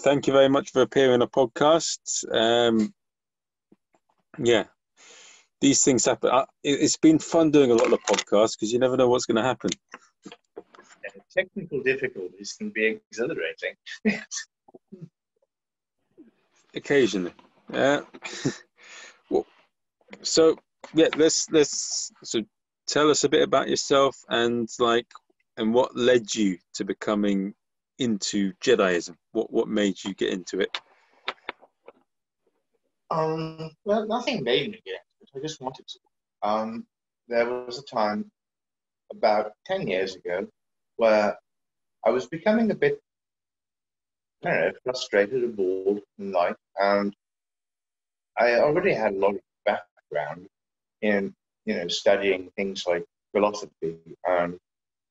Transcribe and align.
thank 0.00 0.26
you 0.26 0.32
very 0.32 0.48
much 0.48 0.70
for 0.70 0.82
appearing 0.82 1.14
on 1.14 1.20
the 1.20 1.28
podcast. 1.28 2.24
Um, 2.32 2.92
yeah, 4.38 4.64
these 5.60 5.84
things 5.84 6.06
happen. 6.06 6.30
Uh, 6.30 6.46
it's 6.62 6.96
been 6.96 7.18
fun 7.18 7.50
doing 7.50 7.70
a 7.70 7.74
lot 7.74 7.92
of 7.92 8.00
podcasts 8.00 8.56
because 8.56 8.72
you 8.72 8.78
never 8.78 8.96
know 8.96 9.08
what's 9.08 9.26
going 9.26 9.36
to 9.36 9.42
happen. 9.42 9.70
Yeah, 10.26 11.20
technical 11.36 11.82
difficulties 11.82 12.54
can 12.58 12.70
be 12.70 12.98
exhilarating. 13.10 13.76
Occasionally, 16.74 17.32
yeah. 17.72 18.00
well, 19.30 19.46
so 20.22 20.56
yeah, 20.94 21.08
let's 21.16 21.50
let's 21.50 22.12
so 22.22 22.42
tell 22.86 23.10
us 23.10 23.24
a 23.24 23.28
bit 23.28 23.42
about 23.42 23.68
yourself 23.68 24.16
and 24.28 24.68
like 24.78 25.06
and 25.56 25.74
what 25.74 25.96
led 25.96 26.32
you 26.34 26.58
to 26.74 26.84
becoming 26.84 27.54
into 28.00 28.52
Jediism. 28.64 29.14
What 29.32 29.52
what 29.52 29.68
made 29.68 30.02
you 30.02 30.14
get 30.14 30.32
into 30.32 30.60
it? 30.60 30.76
Um, 33.10 33.70
well, 33.84 34.06
nothing 34.06 34.42
made 34.42 34.70
me 34.70 34.80
get 34.84 35.00
into 35.20 35.36
it. 35.36 35.38
I 35.38 35.40
just 35.40 35.60
wanted 35.60 35.86
to. 35.86 35.98
Um, 36.48 36.86
there 37.28 37.48
was 37.48 37.78
a 37.78 37.82
time 37.94 38.30
about 39.12 39.52
ten 39.66 39.86
years 39.86 40.16
ago 40.16 40.46
where 40.96 41.36
I 42.04 42.10
was 42.10 42.26
becoming 42.26 42.70
a 42.70 42.74
bit, 42.74 43.00
I 44.44 44.50
don't 44.50 44.60
know, 44.60 44.72
frustrated 44.84 45.44
and 45.44 45.56
bored 45.56 46.00
in 46.18 46.32
life, 46.32 46.56
and 46.80 47.14
I 48.38 48.54
already 48.54 48.94
had 48.94 49.14
a 49.14 49.18
lot 49.18 49.34
of 49.34 49.40
background 49.66 50.46
in 51.02 51.34
you 51.66 51.74
know 51.74 51.88
studying 51.88 52.50
things 52.56 52.84
like 52.86 53.04
philosophy 53.32 53.96
and 54.26 54.58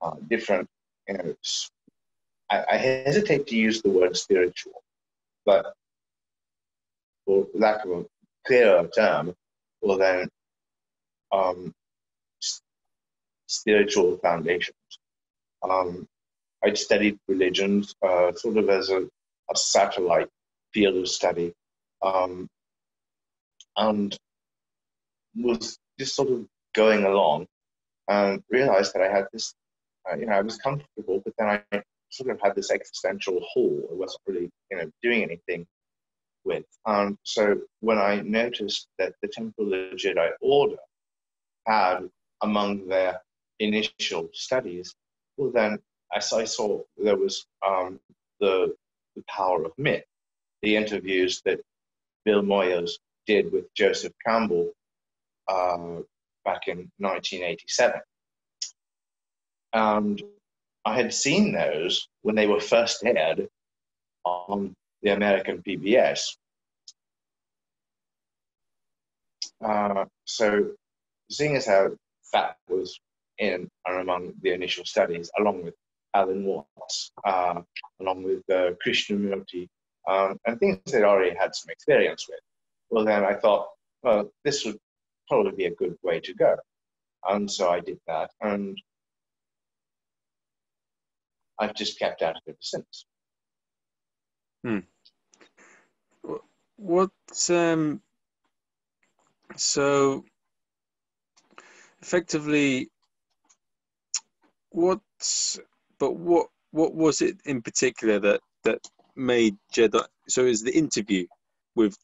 uh, 0.02 0.16
different 0.30 0.68
you 1.08 1.14
know 1.16 1.36
I, 2.52 2.64
I, 2.72 2.78
hesitate 2.78 3.48
to 3.48 3.56
use 3.56 3.82
the 3.82 3.90
word 3.90 4.18
spiritual 4.18 4.82
but 5.46 5.74
for 7.26 7.48
lack 7.54 7.86
of 7.86 7.92
a 7.92 8.06
clearer 8.46 8.88
term 8.88 9.34
well 9.82 9.98
then 9.98 10.28
um, 11.32 11.74
spiritual 13.50 14.18
foundations. 14.18 14.76
Um, 15.68 16.08
I'd 16.64 16.78
studied 16.78 17.18
religions 17.28 17.94
uh, 18.06 18.32
sort 18.34 18.58
of 18.58 18.70
as 18.70 18.90
a, 18.90 19.02
a 19.02 19.56
satellite 19.56 20.30
field 20.74 20.96
of 20.96 21.10
study 21.10 21.54
um, 22.02 22.48
and 23.76 24.18
was 25.36 25.78
just 26.00 26.16
sort 26.16 26.30
of 26.30 26.46
going 26.76 27.06
along 27.06 27.48
and 28.08 28.42
realized 28.50 28.94
that 28.94 29.02
I 29.02 29.10
had 29.10 29.26
this, 29.34 29.54
uh, 30.10 30.16
you 30.16 30.26
know, 30.26 30.34
I 30.34 30.42
was 30.42 30.58
comfortable, 30.58 31.22
but 31.24 31.34
then 31.38 31.48
I 31.48 31.82
sort 32.10 32.30
of 32.30 32.40
had 32.42 32.56
this 32.56 32.72
existential 32.72 33.40
hole 33.54 33.88
I 33.92 33.96
wasn't 33.96 34.22
really, 34.28 34.52
you 34.72 34.78
know, 34.78 34.92
doing 35.02 35.24
anything 35.24 35.66
with. 36.44 36.66
And 36.86 37.18
so 37.24 37.62
when 37.82 37.98
I 37.98 38.22
noticed 38.22 38.88
that 38.98 39.14
the 39.22 39.28
Temple 39.28 39.66
of 39.66 39.70
the 39.72 39.96
Jedi 39.96 40.30
Order 40.42 40.78
had 41.68 42.10
among 42.42 42.88
their 42.88 43.22
initial 43.60 44.30
studies, 44.34 44.96
well, 45.38 45.52
then 45.52 45.80
as 46.16 46.34
I 46.34 46.46
saw 46.46 46.82
there 46.98 47.18
was 47.18 47.46
um, 47.66 48.00
the, 48.40 48.76
the 49.16 49.24
power 49.28 49.64
of 49.66 49.72
myth, 49.78 50.06
the 50.62 50.76
interviews 50.76 51.42
that 51.46 51.60
Bill 52.26 52.42
Moyers 52.42 52.92
did 53.28 53.52
with 53.52 53.74
Joseph 53.76 54.14
Campbell 54.26 54.72
uh, 55.48 56.02
back 56.46 56.68
in 56.68 56.90
1987. 56.98 58.02
And 59.74 60.22
I 60.90 60.96
had 60.96 61.14
seen 61.14 61.52
those 61.52 62.08
when 62.24 62.34
they 62.34 62.48
were 62.48 62.60
first 62.60 63.04
aired 63.06 63.48
on 64.26 64.74
the 65.04 65.12
American 65.12 65.62
PBS. 65.62 66.36
Uh, 69.64 70.06
so, 70.26 70.72
seeing 71.30 71.56
as 71.56 71.68
how 71.68 71.92
that 72.34 72.56
was 72.68 73.00
in 73.38 73.70
and 73.86 74.00
among 74.02 74.34
the 74.42 74.52
initial 74.52 74.84
studies, 74.84 75.30
along 75.40 75.64
with 75.64 75.76
Alan 76.16 76.44
Watts, 76.44 77.12
uh, 77.24 77.62
along 78.02 78.24
with 78.24 78.44
uh, 78.50 78.72
Krishnamurti, 78.84 79.68
um, 80.08 80.40
and 80.48 80.60
things 80.60 80.80
they'd 80.92 81.04
already 81.04 81.36
had 81.36 81.54
some 81.54 81.70
experience 81.70 82.26
with, 82.28 82.40
well, 82.90 83.06
then 83.06 83.24
I 83.24 83.36
thought, 83.36 83.68
well, 84.02 84.32
this 84.44 84.66
would 84.66 84.80
probably 85.28 85.52
be 85.52 85.66
a 85.66 85.76
good 85.76 85.96
way 86.02 86.20
to 86.22 86.34
go. 86.34 86.56
And 87.30 87.52
so 87.52 87.70
I 87.70 87.80
did 87.80 88.00
that, 88.08 88.32
and 88.42 88.76
I've 91.60 91.76
just 91.76 92.00
kept 92.00 92.22
out 92.22 92.36
of 92.38 92.42
it 92.46 92.52
ever 92.52 92.58
since. 92.62 93.06
Hmm. 94.64 94.80
What 96.78 97.12
um 97.50 98.02
so 99.56 100.24
effectively 102.02 102.90
what 104.70 105.00
but 106.00 106.16
what 106.16 106.48
what 106.72 106.94
was 106.94 107.22
it 107.22 107.38
in 107.46 107.62
particular 107.62 108.20
that 108.20 108.42
that 108.64 108.80
made 109.16 109.58
Jedi 109.74 110.06
so 110.28 110.46
is 110.46 110.62
the 110.62 110.76
interview 110.76 111.26
with 111.76 111.98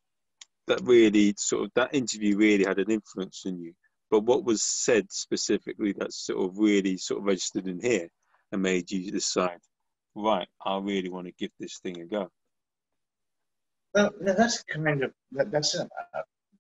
that 0.68 0.82
really 0.84 1.34
sort 1.38 1.66
of 1.66 1.72
that 1.76 1.94
interview 1.94 2.38
really 2.38 2.66
had 2.66 2.80
an 2.80 2.90
influence 2.90 3.44
on 3.46 3.60
you. 3.60 3.74
But 4.10 4.24
what 4.24 4.44
was 4.44 4.64
said 4.64 5.12
specifically 5.12 5.94
that 6.00 6.14
sort 6.14 6.50
of 6.50 6.58
really 6.58 6.98
sort 6.98 7.20
of 7.20 7.26
registered 7.26 7.68
in 7.68 7.80
here 7.80 8.10
and 8.51 8.61
made 8.61 8.91
you 8.91 9.11
decide, 9.11 9.59
right, 10.16 10.47
I 10.66 10.78
really 10.78 11.09
want 11.09 11.28
to 11.28 11.33
give 11.33 11.51
this 11.59 11.79
thing 11.79 12.01
a 12.01 12.06
go? 12.06 12.29
Well, 13.94 14.11
that's 14.19 14.63
kind 14.63 15.03
of 15.03 15.13
that, 15.31 15.51
that's 15.51 15.75
a 15.75 15.88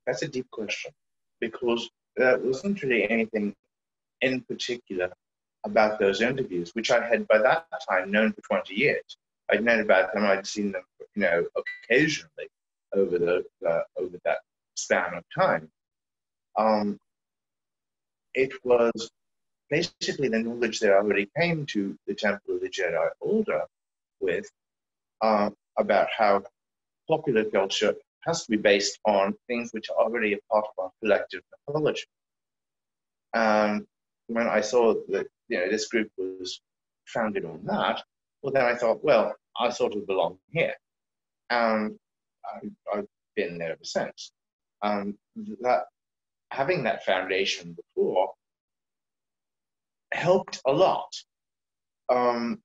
that's 0.05 0.21
a 0.21 0.27
deep 0.27 0.49
question 0.51 0.91
because 1.41 1.89
there 2.15 2.37
wasn't 2.37 2.81
really 2.81 3.09
anything 3.09 3.53
in 4.21 4.41
particular 4.41 5.11
about 5.65 5.99
those 5.99 6.21
interviews, 6.21 6.71
which 6.73 6.91
I 6.91 7.05
had 7.05 7.27
by 7.27 7.39
that 7.39 7.65
time 7.89 8.11
known 8.11 8.31
for 8.33 8.41
20 8.41 8.73
years. 8.73 9.17
I'd 9.51 9.63
known 9.63 9.81
about 9.81 10.13
them, 10.13 10.25
I'd 10.25 10.47
seen 10.47 10.71
them, 10.71 10.83
you 11.15 11.23
know, 11.23 11.45
occasionally, 11.89 12.47
over 12.93 13.19
the 13.19 13.43
uh, 13.67 13.81
over 13.97 14.17
that 14.23 14.39
span 14.75 15.13
of 15.15 15.23
time. 15.37 15.69
Um, 16.57 16.97
it 18.33 18.53
was 18.63 19.11
basically 19.69 20.27
the 20.29 20.39
knowledge 20.39 20.79
that 20.79 20.91
I 20.91 20.95
already 20.95 21.29
came 21.37 21.65
to 21.67 21.97
the 22.07 22.15
Temple 22.15 22.55
of 22.55 22.61
the 22.61 22.69
Jedi 22.69 23.07
Order 23.19 23.63
with 24.19 24.49
uh, 25.21 25.49
about 25.77 26.07
how 26.15 26.43
popular 27.07 27.45
culture 27.45 27.95
has 28.25 28.45
to 28.45 28.51
be 28.51 28.57
based 28.57 28.99
on 29.05 29.35
things 29.47 29.71
which 29.71 29.89
are 29.89 30.03
already 30.03 30.33
a 30.33 30.39
part 30.51 30.65
of 30.65 30.83
our 30.83 30.91
collective 31.01 31.41
mythology. 31.67 32.05
And 33.33 33.85
when 34.27 34.47
I 34.47 34.61
saw 34.61 34.95
that 35.09 35.27
you 35.47 35.59
know 35.59 35.69
this 35.69 35.87
group 35.87 36.09
was 36.17 36.61
founded 37.05 37.45
on 37.45 37.61
that, 37.65 38.01
well 38.41 38.53
then 38.53 38.65
I 38.65 38.75
thought, 38.75 39.03
well, 39.03 39.33
I 39.59 39.69
sort 39.69 39.95
of 39.95 40.07
belong 40.07 40.37
here. 40.51 40.73
And 41.49 41.97
I, 42.45 42.95
have 42.95 43.05
been 43.35 43.57
there 43.57 43.73
ever 43.73 43.83
since. 43.83 44.31
Um, 44.81 45.17
that 45.61 45.83
having 46.51 46.83
that 46.83 47.05
foundation 47.05 47.75
before 47.75 48.31
helped 50.13 50.61
a 50.65 50.71
lot, 50.71 51.11
um, 52.09 52.61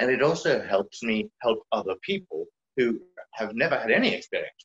and 0.00 0.10
it 0.10 0.22
also 0.22 0.62
helps 0.62 1.02
me 1.02 1.30
help 1.40 1.60
other 1.72 1.94
people 2.02 2.46
who 2.76 3.00
have 3.32 3.54
never 3.54 3.78
had 3.78 3.90
any 3.90 4.14
experience. 4.14 4.64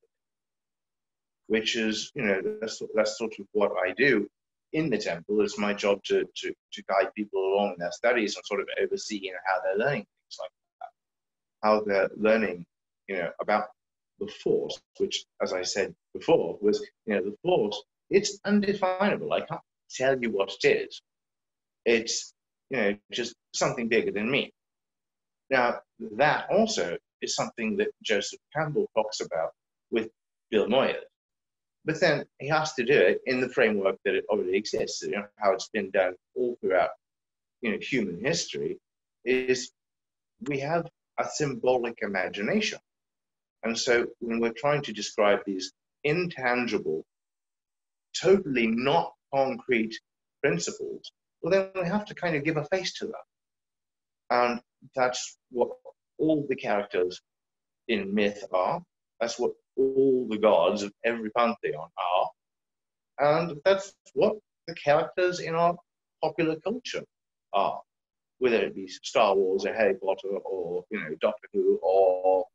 Which 1.48 1.76
is, 1.76 2.12
you 2.16 2.24
know, 2.24 2.42
that's, 2.62 2.82
that's 2.94 3.18
sort 3.18 3.34
of 3.40 3.46
what 3.54 3.72
I 3.84 3.94
do 3.94 4.28
in 4.74 4.90
the 4.90 4.98
temple. 4.98 5.42
It's 5.42 5.58
my 5.58 5.74
job 5.74 6.04
to, 6.06 6.24
to, 6.24 6.54
to 6.74 6.84
guide 6.88 7.12
people 7.16 7.42
along 7.42 7.74
in 7.74 7.80
their 7.80 7.92
studies 7.92 8.36
and 8.36 8.46
sort 8.46 8.62
of 8.62 8.68
overseeing 8.82 9.34
how 9.46 9.62
they're 9.64 9.78
learning 9.84 10.06
things 10.06 10.38
like 10.40 10.52
that, 10.80 11.68
how 11.68 11.82
they're 11.82 12.10
learning, 12.16 12.66
you 13.08 13.18
know, 13.18 13.32
about 13.42 13.66
the 14.20 14.28
force, 14.44 14.80
which, 14.98 15.26
as 15.42 15.54
I 15.54 15.64
said 15.64 15.96
before, 16.14 16.60
was, 16.62 16.86
you 17.06 17.16
know, 17.16 17.24
the 17.24 17.36
force, 17.42 17.82
it's 18.12 18.40
undefinable. 18.46 19.34
I 19.34 19.42
can't 19.42 19.62
tell 19.90 20.20
you 20.22 20.32
what 20.32 20.56
it 20.64 20.68
is. 20.68 21.02
It's, 21.90 22.36
you 22.70 22.78
know, 22.78 22.98
just 23.12 23.34
something 23.56 23.88
bigger 23.88 24.12
than 24.12 24.30
me. 24.30 24.54
Now, 25.50 25.82
that 26.18 26.48
also 26.52 26.98
is 27.24 27.36
something 27.36 27.78
that 27.78 27.90
Joseph 28.04 28.40
Campbell 28.56 28.88
talks 28.96 29.22
about 29.22 29.52
with 29.90 30.08
Bill 30.52 30.68
Moyers. 30.68 31.10
But 31.86 32.00
then 32.00 32.26
he 32.38 32.48
has 32.50 32.74
to 32.74 32.86
do 32.86 32.94
it 32.94 33.22
in 33.26 33.42
the 33.42 33.50
framework 33.50 33.98
that 34.06 34.14
it 34.14 34.26
already 34.30 34.56
exists, 34.56 35.02
you 35.02 35.12
know, 35.12 35.26
how 35.38 35.54
it's 35.54 35.70
been 35.70 35.90
done 35.90 36.14
all 36.36 36.56
throughout, 36.62 36.92
you 37.62 37.72
know, 37.72 37.80
human 37.82 38.24
history, 38.24 38.78
is 39.26 39.72
we 40.42 40.60
have 40.60 40.88
a 41.18 41.26
symbolic 41.26 41.98
imagination. 42.04 42.80
And 43.64 43.76
so 43.76 44.06
when 44.20 44.40
we're 44.40 44.54
trying 44.54 44.84
to 44.84 44.94
describe 44.94 45.40
these 45.46 45.74
intangible, 46.04 47.04
totally 48.14 48.68
not 48.68 49.14
concrete 49.34 49.96
principles, 50.44 51.12
well, 51.42 51.52
then 51.52 51.84
we 51.84 51.88
have 51.88 52.06
to 52.06 52.16
kind 52.16 52.36
of 52.36 52.44
give 52.44 52.58
a 52.58 52.66
face 52.66 52.94
to 52.96 53.08
that. 53.08 53.26
And 54.32 54.62
that's 54.96 55.38
what 55.52 55.70
all 56.18 56.46
the 56.48 56.56
characters 56.56 57.22
in 57.88 58.14
myth 58.14 58.44
are. 58.52 58.82
That's 59.20 59.40
what 59.40 59.52
all 59.76 60.28
the 60.30 60.38
gods 60.38 60.84
of 60.84 60.94
every 61.04 61.32
pantheon 61.32 61.90
are. 61.98 62.30
And 63.20 63.60
that's 63.66 63.94
what 64.14 64.38
the 64.68 64.76
characters 64.76 65.40
in 65.40 65.56
our 65.56 65.76
popular 66.22 66.56
culture 66.58 67.04
are, 67.54 67.82
whether 68.40 68.58
it 68.58 68.76
be 68.76 68.88
Star 68.88 69.36
Wars 69.36 69.66
or 69.66 69.74
Harry 69.74 69.96
Potter 69.96 70.38
or 70.46 70.86
you 70.90 71.00
know 71.00 71.16
Doctor 71.20 71.48
Who 71.54 71.80
or 71.82 72.46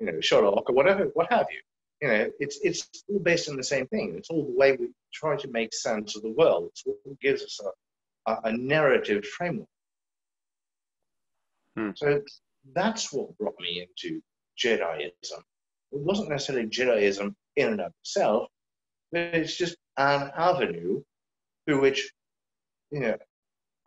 you 0.00 0.06
know 0.06 0.20
Sherlock 0.20 0.68
or 0.68 0.74
whatever, 0.74 1.04
what 1.14 1.32
have 1.32 1.46
you. 1.50 1.60
You 2.02 2.08
know, 2.08 2.30
it's 2.40 2.58
it's 2.62 2.88
all 3.08 3.20
based 3.20 3.48
on 3.48 3.56
the 3.56 3.64
same 3.64 3.86
thing. 3.88 4.14
It's 4.16 4.30
all 4.30 4.44
the 4.44 4.58
way 4.58 4.76
we 4.76 4.88
try 5.12 5.36
to 5.36 5.48
make 5.48 5.74
sense 5.74 6.16
of 6.16 6.22
the 6.22 6.32
world. 6.32 6.70
It's 6.70 6.82
what 6.84 7.20
gives 7.20 7.42
us 7.42 7.60
a, 7.62 7.68
a, 8.26 8.36
a 8.44 8.52
narrative 8.52 9.24
framework. 9.24 9.68
Hmm. 11.76 11.90
So 11.94 12.20
that's 12.74 13.12
what 13.12 13.36
brought 13.38 13.58
me 13.60 13.86
into 13.86 14.20
Jediism. 14.62 15.42
It 15.92 15.98
wasn't 15.98 16.30
necessarily 16.30 16.68
Jediism 16.68 17.34
in 17.56 17.68
and 17.68 17.80
of 17.80 17.92
itself, 18.02 18.48
but 19.12 19.20
it's 19.20 19.56
just 19.56 19.76
an 19.96 20.30
avenue 20.36 21.02
through 21.66 21.80
which, 21.80 22.10
you 22.90 23.00
know, 23.00 23.16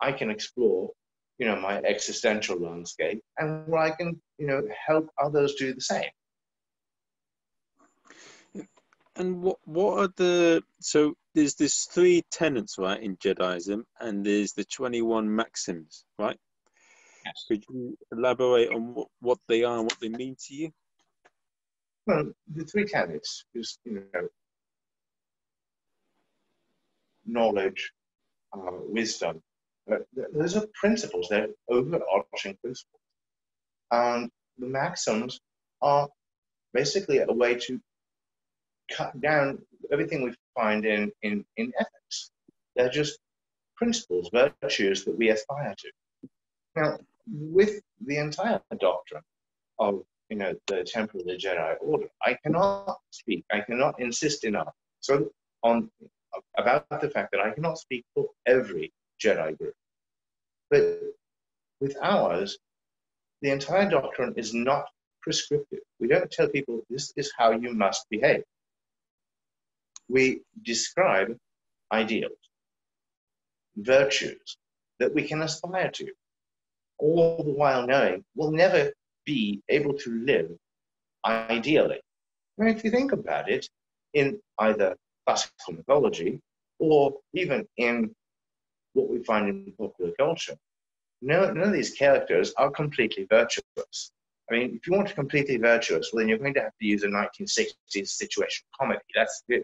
I 0.00 0.12
can 0.12 0.30
explore, 0.30 0.90
you 1.38 1.46
know, 1.46 1.56
my 1.56 1.78
existential 1.78 2.60
landscape 2.60 3.22
and 3.38 3.66
where 3.66 3.82
I 3.82 3.90
can, 3.90 4.20
you 4.38 4.46
know, 4.46 4.62
help 4.86 5.08
others 5.22 5.54
do 5.54 5.74
the 5.74 5.80
same. 5.80 6.10
And 9.16 9.42
what 9.42 9.58
what 9.64 9.98
are 9.98 10.12
the 10.16 10.62
so 10.80 11.14
there's 11.34 11.54
there's 11.54 11.84
three 11.84 12.22
tenets 12.30 12.76
right 12.78 13.02
in 13.02 13.16
Jediism 13.16 13.82
and 14.00 14.24
there's 14.24 14.52
the 14.52 14.64
twenty 14.64 15.02
one 15.02 15.34
maxims 15.34 16.04
right. 16.18 16.38
Yes. 17.24 17.44
Could 17.48 17.64
you 17.70 17.96
elaborate 18.12 18.68
on 18.68 18.94
what, 18.94 19.08
what 19.20 19.38
they 19.48 19.64
are 19.64 19.78
and 19.78 19.84
what 19.84 19.96
they 20.00 20.10
mean 20.10 20.36
to 20.46 20.54
you? 20.54 20.70
Well, 22.06 22.32
the 22.54 22.64
three 22.64 22.84
tenets 22.84 23.46
is 23.54 23.78
you 23.84 24.06
know 24.12 24.28
knowledge, 27.26 27.92
uh, 28.52 28.70
wisdom. 28.88 29.42
Uh, 29.90 29.96
those 30.32 30.56
are 30.56 30.66
principles, 30.74 31.28
they're 31.28 31.48
overarching 31.68 32.56
principles. 32.62 33.00
And 33.90 34.30
the 34.58 34.66
maxims 34.66 35.40
are 35.82 36.08
basically 36.72 37.18
a 37.18 37.32
way 37.32 37.54
to 37.56 37.80
cut 38.90 39.18
down 39.20 39.58
everything 39.94 40.22
we 40.22 40.34
find 40.54 40.84
in, 40.84 41.10
in, 41.22 41.44
in 41.56 41.72
ethics. 41.78 42.30
They're 42.76 42.90
just 42.90 43.18
principles, 43.76 44.28
virtues 44.32 45.04
that 45.04 45.16
we 45.16 45.30
aspire 45.30 45.74
to. 45.78 46.28
Now, 46.76 46.98
with 47.30 47.80
the 48.04 48.18
entire 48.18 48.60
doctrine 48.78 49.22
of 49.78 50.02
you 50.28 50.36
know 50.36 50.54
the 50.66 50.84
Temple 50.84 51.20
of 51.20 51.26
the 51.26 51.36
Jedi 51.36 51.76
Order, 51.80 52.08
I 52.22 52.36
cannot 52.42 52.98
speak, 53.10 53.44
I 53.52 53.60
cannot 53.60 54.00
insist 54.00 54.44
enough 54.44 54.74
so 55.04 55.30
on 55.62 55.90
about 56.56 56.86
the 57.00 57.10
fact 57.10 57.30
that 57.32 57.40
I 57.40 57.50
cannot 57.50 57.78
speak 57.78 58.04
for 58.14 58.26
every 58.46 58.92
Jedi 59.22 59.56
group. 59.58 59.74
But 60.70 61.00
with 61.80 61.94
ours, 62.02 62.58
the 63.42 63.50
entire 63.50 63.90
doctrine 63.90 64.32
is 64.38 64.54
not 64.54 64.86
prescriptive. 65.20 65.80
We 66.00 66.08
don't 66.08 66.30
tell 66.30 66.48
people 66.48 66.80
this 66.88 67.12
is 67.16 67.32
how 67.36 67.50
you 67.52 67.74
must 67.74 68.06
behave. 68.08 68.44
We 70.08 70.40
describe 70.62 71.36
ideals, 71.92 72.38
virtues 73.76 74.56
that 74.98 75.12
we 75.14 75.22
can 75.22 75.42
aspire 75.42 75.90
to, 75.90 76.12
all 76.98 77.42
the 77.42 77.52
while 77.52 77.86
knowing 77.86 78.24
we'll 78.34 78.52
never 78.52 78.92
be 79.24 79.62
able 79.68 79.94
to 79.94 80.10
live 80.24 80.50
ideally. 81.24 82.00
Now, 82.58 82.68
if 82.68 82.84
you 82.84 82.90
think 82.90 83.12
about 83.12 83.50
it, 83.50 83.68
in 84.14 84.40
either 84.58 84.96
classical 85.26 85.74
mythology 85.74 86.40
or 86.78 87.14
even 87.34 87.66
in 87.76 88.14
what 88.94 89.08
we 89.10 89.22
find 89.24 89.48
in 89.48 89.72
popular 89.78 90.12
culture. 90.18 90.54
None, 91.20 91.58
none 91.58 91.68
of 91.68 91.72
these 91.72 91.94
characters 91.94 92.52
are 92.56 92.70
completely 92.70 93.26
virtuous. 93.28 94.12
I 94.50 94.54
mean, 94.54 94.74
if 94.76 94.86
you 94.86 94.92
want 94.92 95.08
to 95.08 95.14
completely 95.14 95.56
virtuous, 95.56 96.10
well, 96.12 96.20
then 96.20 96.28
you're 96.28 96.38
going 96.38 96.54
to 96.54 96.60
have 96.60 96.76
to 96.80 96.86
use 96.86 97.02
a 97.02 97.08
1960s 97.08 98.08
situation 98.08 98.64
comedy. 98.78 99.00
That's, 99.14 99.42
you 99.48 99.62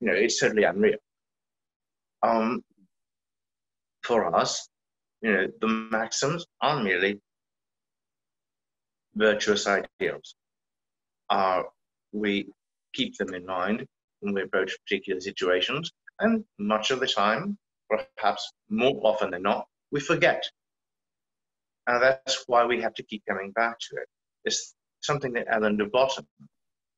know, 0.00 0.12
it's 0.12 0.38
totally 0.38 0.64
unreal. 0.64 0.98
Um, 2.22 2.62
for 4.02 4.34
us, 4.34 4.68
you 5.22 5.32
know, 5.32 5.46
the 5.60 5.66
maxims 5.68 6.46
are 6.60 6.82
merely 6.82 7.20
virtuous 9.14 9.66
ideals. 9.66 10.34
Uh, 11.30 11.62
we 12.12 12.48
keep 12.94 13.16
them 13.16 13.34
in 13.34 13.46
mind 13.46 13.86
when 14.20 14.34
we 14.34 14.42
approach 14.42 14.76
particular 14.84 15.20
situations. 15.20 15.90
And 16.20 16.44
much 16.58 16.90
of 16.90 17.00
the 17.00 17.06
time, 17.06 17.58
perhaps 17.88 18.52
more 18.68 19.00
often 19.02 19.30
than 19.30 19.42
not, 19.42 19.66
we 19.90 20.00
forget. 20.00 20.42
And 21.86 22.02
that's 22.02 22.44
why 22.46 22.66
we 22.66 22.82
have 22.82 22.94
to 22.94 23.02
keep 23.02 23.22
coming 23.26 23.52
back 23.52 23.78
to 23.78 23.96
it. 23.96 24.08
Something 25.00 25.32
that 25.34 25.46
Alain 25.54 25.76
de 25.76 25.86
Botton 25.86 26.26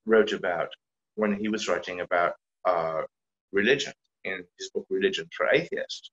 wrote 0.06 0.32
about 0.32 0.68
when 1.16 1.38
he 1.38 1.48
was 1.48 1.68
writing 1.68 2.00
about 2.00 2.34
uh, 2.64 3.02
religion 3.52 3.92
in 4.24 4.44
his 4.58 4.70
book 4.70 4.86
Religion 4.90 5.28
for 5.36 5.48
Atheists. 5.52 6.10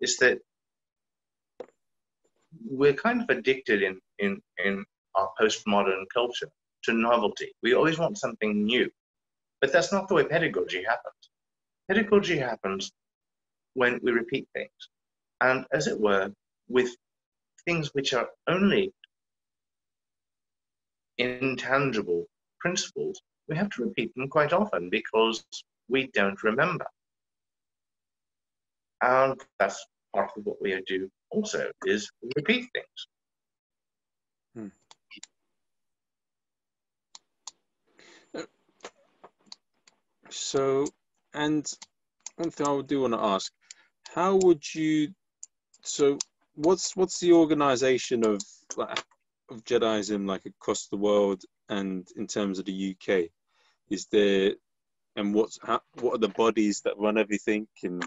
Is 0.00 0.16
that 0.18 0.38
we're 2.68 2.94
kind 2.94 3.22
of 3.22 3.28
addicted 3.30 3.82
in, 3.82 3.98
in, 4.18 4.40
in 4.64 4.84
our 5.14 5.30
postmodern 5.40 6.04
culture 6.12 6.48
to 6.84 6.92
novelty. 6.92 7.52
We 7.62 7.74
always 7.74 7.98
want 7.98 8.18
something 8.18 8.64
new. 8.64 8.90
But 9.60 9.72
that's 9.72 9.92
not 9.92 10.08
the 10.08 10.14
way 10.14 10.24
pedagogy 10.24 10.82
happens. 10.82 11.30
Pedagogy 11.88 12.38
happens 12.38 12.92
when 13.74 14.00
we 14.02 14.12
repeat 14.12 14.48
things. 14.54 14.70
And 15.40 15.66
as 15.72 15.86
it 15.86 15.98
were, 15.98 16.30
with 16.68 16.90
things 17.64 17.90
which 17.94 18.14
are 18.14 18.28
only 18.48 18.92
intangible 21.18 22.26
principles, 22.60 23.20
we 23.48 23.56
have 23.56 23.70
to 23.70 23.84
repeat 23.84 24.12
them 24.14 24.28
quite 24.28 24.52
often 24.52 24.90
because 24.90 25.44
we 25.88 26.08
don't 26.08 26.42
remember. 26.42 26.86
And 29.02 29.40
that's 29.58 29.84
part 30.14 30.30
of 30.36 30.44
what 30.44 30.60
we 30.60 30.80
do 30.86 31.10
also 31.30 31.70
is 31.84 32.10
repeat 32.36 32.66
things. 32.74 33.08
Hmm. 38.34 38.42
So, 40.30 40.86
and 41.34 41.70
one 42.36 42.50
thing 42.50 42.66
I 42.66 42.80
do 42.82 43.02
want 43.02 43.14
to 43.14 43.20
ask, 43.20 43.52
how 44.14 44.36
would 44.36 44.62
you? 44.74 45.08
So, 45.82 46.18
what's 46.54 46.96
what's 46.96 47.20
the 47.20 47.32
organisation 47.32 48.24
of 48.24 48.40
of 49.50 49.64
Jediism 49.64 50.26
like 50.26 50.46
across 50.46 50.86
the 50.88 50.96
world 50.96 51.42
and 51.68 52.06
in 52.16 52.26
terms 52.26 52.58
of 52.58 52.64
the 52.64 52.96
UK? 52.96 53.30
Is 53.90 54.06
there 54.06 54.52
and 55.16 55.34
what's 55.34 55.58
how, 55.62 55.80
what 56.00 56.14
are 56.14 56.18
the 56.18 56.28
bodies 56.28 56.80
that 56.82 56.98
run 56.98 57.18
everything? 57.18 57.66
And 57.82 58.06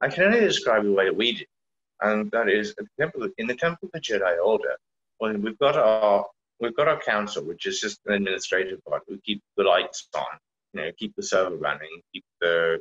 I 0.00 0.08
can 0.08 0.24
only 0.24 0.40
describe 0.40 0.84
the 0.84 0.92
way 0.92 1.06
that 1.06 1.16
we 1.16 1.32
do, 1.32 1.44
and 2.00 2.30
that 2.30 2.48
is 2.48 2.74
in 3.38 3.46
the 3.46 3.54
Temple 3.56 3.88
of 3.88 3.92
the 3.92 4.00
Jedi 4.00 4.44
Order. 4.44 4.76
When 5.18 5.42
we've 5.42 5.58
got 5.58 5.76
our 5.76 6.24
we've 6.62 6.76
got 6.76 6.88
our 6.88 7.00
council, 7.00 7.44
which 7.44 7.66
is 7.66 7.80
just 7.80 8.00
an 8.06 8.14
administrative 8.14 8.78
body. 8.86 9.02
We 9.08 9.20
keep 9.26 9.42
the 9.56 9.64
lights 9.64 10.08
on, 10.14 10.38
you 10.72 10.80
know, 10.80 10.90
keep 10.96 11.14
the 11.16 11.22
server 11.22 11.56
running, 11.56 12.00
keep 12.14 12.24
the, 12.40 12.80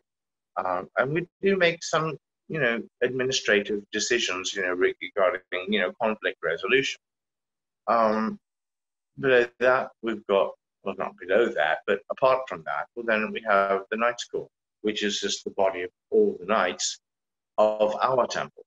um, 0.55 0.87
and 0.97 1.11
we 1.11 1.27
do 1.41 1.57
make 1.57 1.83
some, 1.83 2.17
you 2.51 2.59
know, 2.59 2.81
administrative 3.01 3.81
decisions, 3.91 4.53
you 4.53 4.61
know, 4.61 4.73
regarding, 4.73 5.41
you 5.69 5.79
know, 5.79 5.91
conflict 6.01 6.37
resolution. 6.43 6.99
Um, 7.87 8.39
below 9.19 9.45
that, 9.59 9.89
we've 10.01 10.25
got, 10.27 10.51
well, 10.83 10.95
not 10.97 11.13
below 11.17 11.47
that, 11.47 11.79
but 11.87 11.99
apart 12.11 12.41
from 12.47 12.63
that, 12.65 12.87
well, 12.95 13.05
then 13.05 13.31
we 13.31 13.41
have 13.47 13.83
the 13.89 13.97
Knights 13.97 14.25
Court, 14.25 14.49
which 14.81 15.03
is 15.03 15.19
just 15.19 15.43
the 15.43 15.51
body 15.51 15.83
of 15.83 15.89
all 16.09 16.37
the 16.39 16.45
knights 16.45 16.99
of 17.57 17.95
our 18.01 18.27
temple 18.27 18.63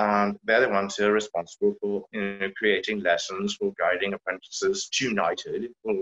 and 0.00 0.38
they're 0.44 0.62
the 0.62 0.68
ones 0.68 0.96
who 0.96 1.04
are 1.04 1.12
responsible 1.12 1.74
for 1.80 2.04
you 2.12 2.38
know, 2.38 2.50
creating 2.56 3.00
lessons, 3.00 3.54
for 3.56 3.72
guiding 3.78 4.14
apprentices 4.14 4.88
to 4.88 5.12
knighthood, 5.12 5.68
for 5.82 5.94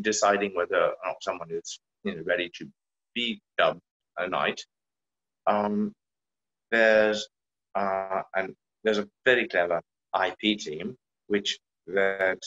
deciding 0.00 0.54
whether 0.54 0.76
or 0.76 0.94
not 1.04 1.16
someone 1.22 1.50
is 1.50 1.80
you 2.04 2.14
know, 2.14 2.22
ready 2.24 2.50
to 2.54 2.68
be 3.14 3.42
dubbed 3.58 3.80
a 4.18 4.28
knight. 4.28 4.64
Um, 5.48 5.92
there's 6.72 7.28
uh, 7.76 8.22
and 8.34 8.54
there's 8.82 8.98
a 8.98 9.08
very 9.24 9.46
clever 9.46 9.80
IP 10.26 10.58
team 10.58 10.96
which 11.28 11.58
that 11.86 12.42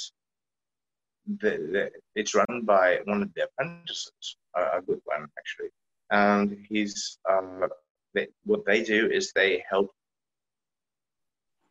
it's 2.15 2.35
run 2.35 2.61
by 2.63 2.99
one 3.05 3.23
of 3.23 3.33
the 3.33 3.45
apprentices, 3.45 4.37
a, 4.55 4.77
a 4.77 4.81
good 4.85 4.99
one 5.05 5.27
actually, 5.39 5.69
and 6.11 6.57
he's 6.69 7.17
uh, 7.29 7.67
they, 8.13 8.27
what 8.43 8.65
they 8.65 8.83
do 8.83 9.09
is 9.09 9.31
they 9.31 9.63
help 9.69 9.89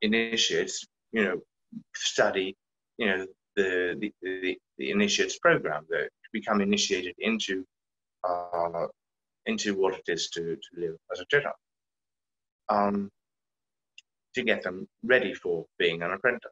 initiates, 0.01 0.87
you 1.13 1.25
know, 1.25 1.41
study 1.95 2.57
you 2.99 3.07
know, 3.07 3.27
the 3.57 3.97
the, 3.99 4.13
the, 4.23 4.59
the 4.79 4.91
initiates 4.91 5.39
program, 5.39 5.87
that 5.91 6.09
become 6.33 6.61
initiated 6.61 7.15
into 7.19 7.65
uh, 8.29 8.87
into 9.47 9.75
what 9.75 9.95
it 9.95 10.05
is 10.09 10.29
to, 10.31 10.57
to 10.57 10.81
live 10.81 10.97
as 11.13 11.21
a 11.21 11.27
Jedi. 11.27 11.51
Um, 12.69 13.11
to 14.35 14.43
get 14.43 14.63
them 14.63 14.87
ready 15.03 15.33
for 15.35 15.65
being 15.79 16.03
an 16.03 16.13
apprentice. 16.13 16.51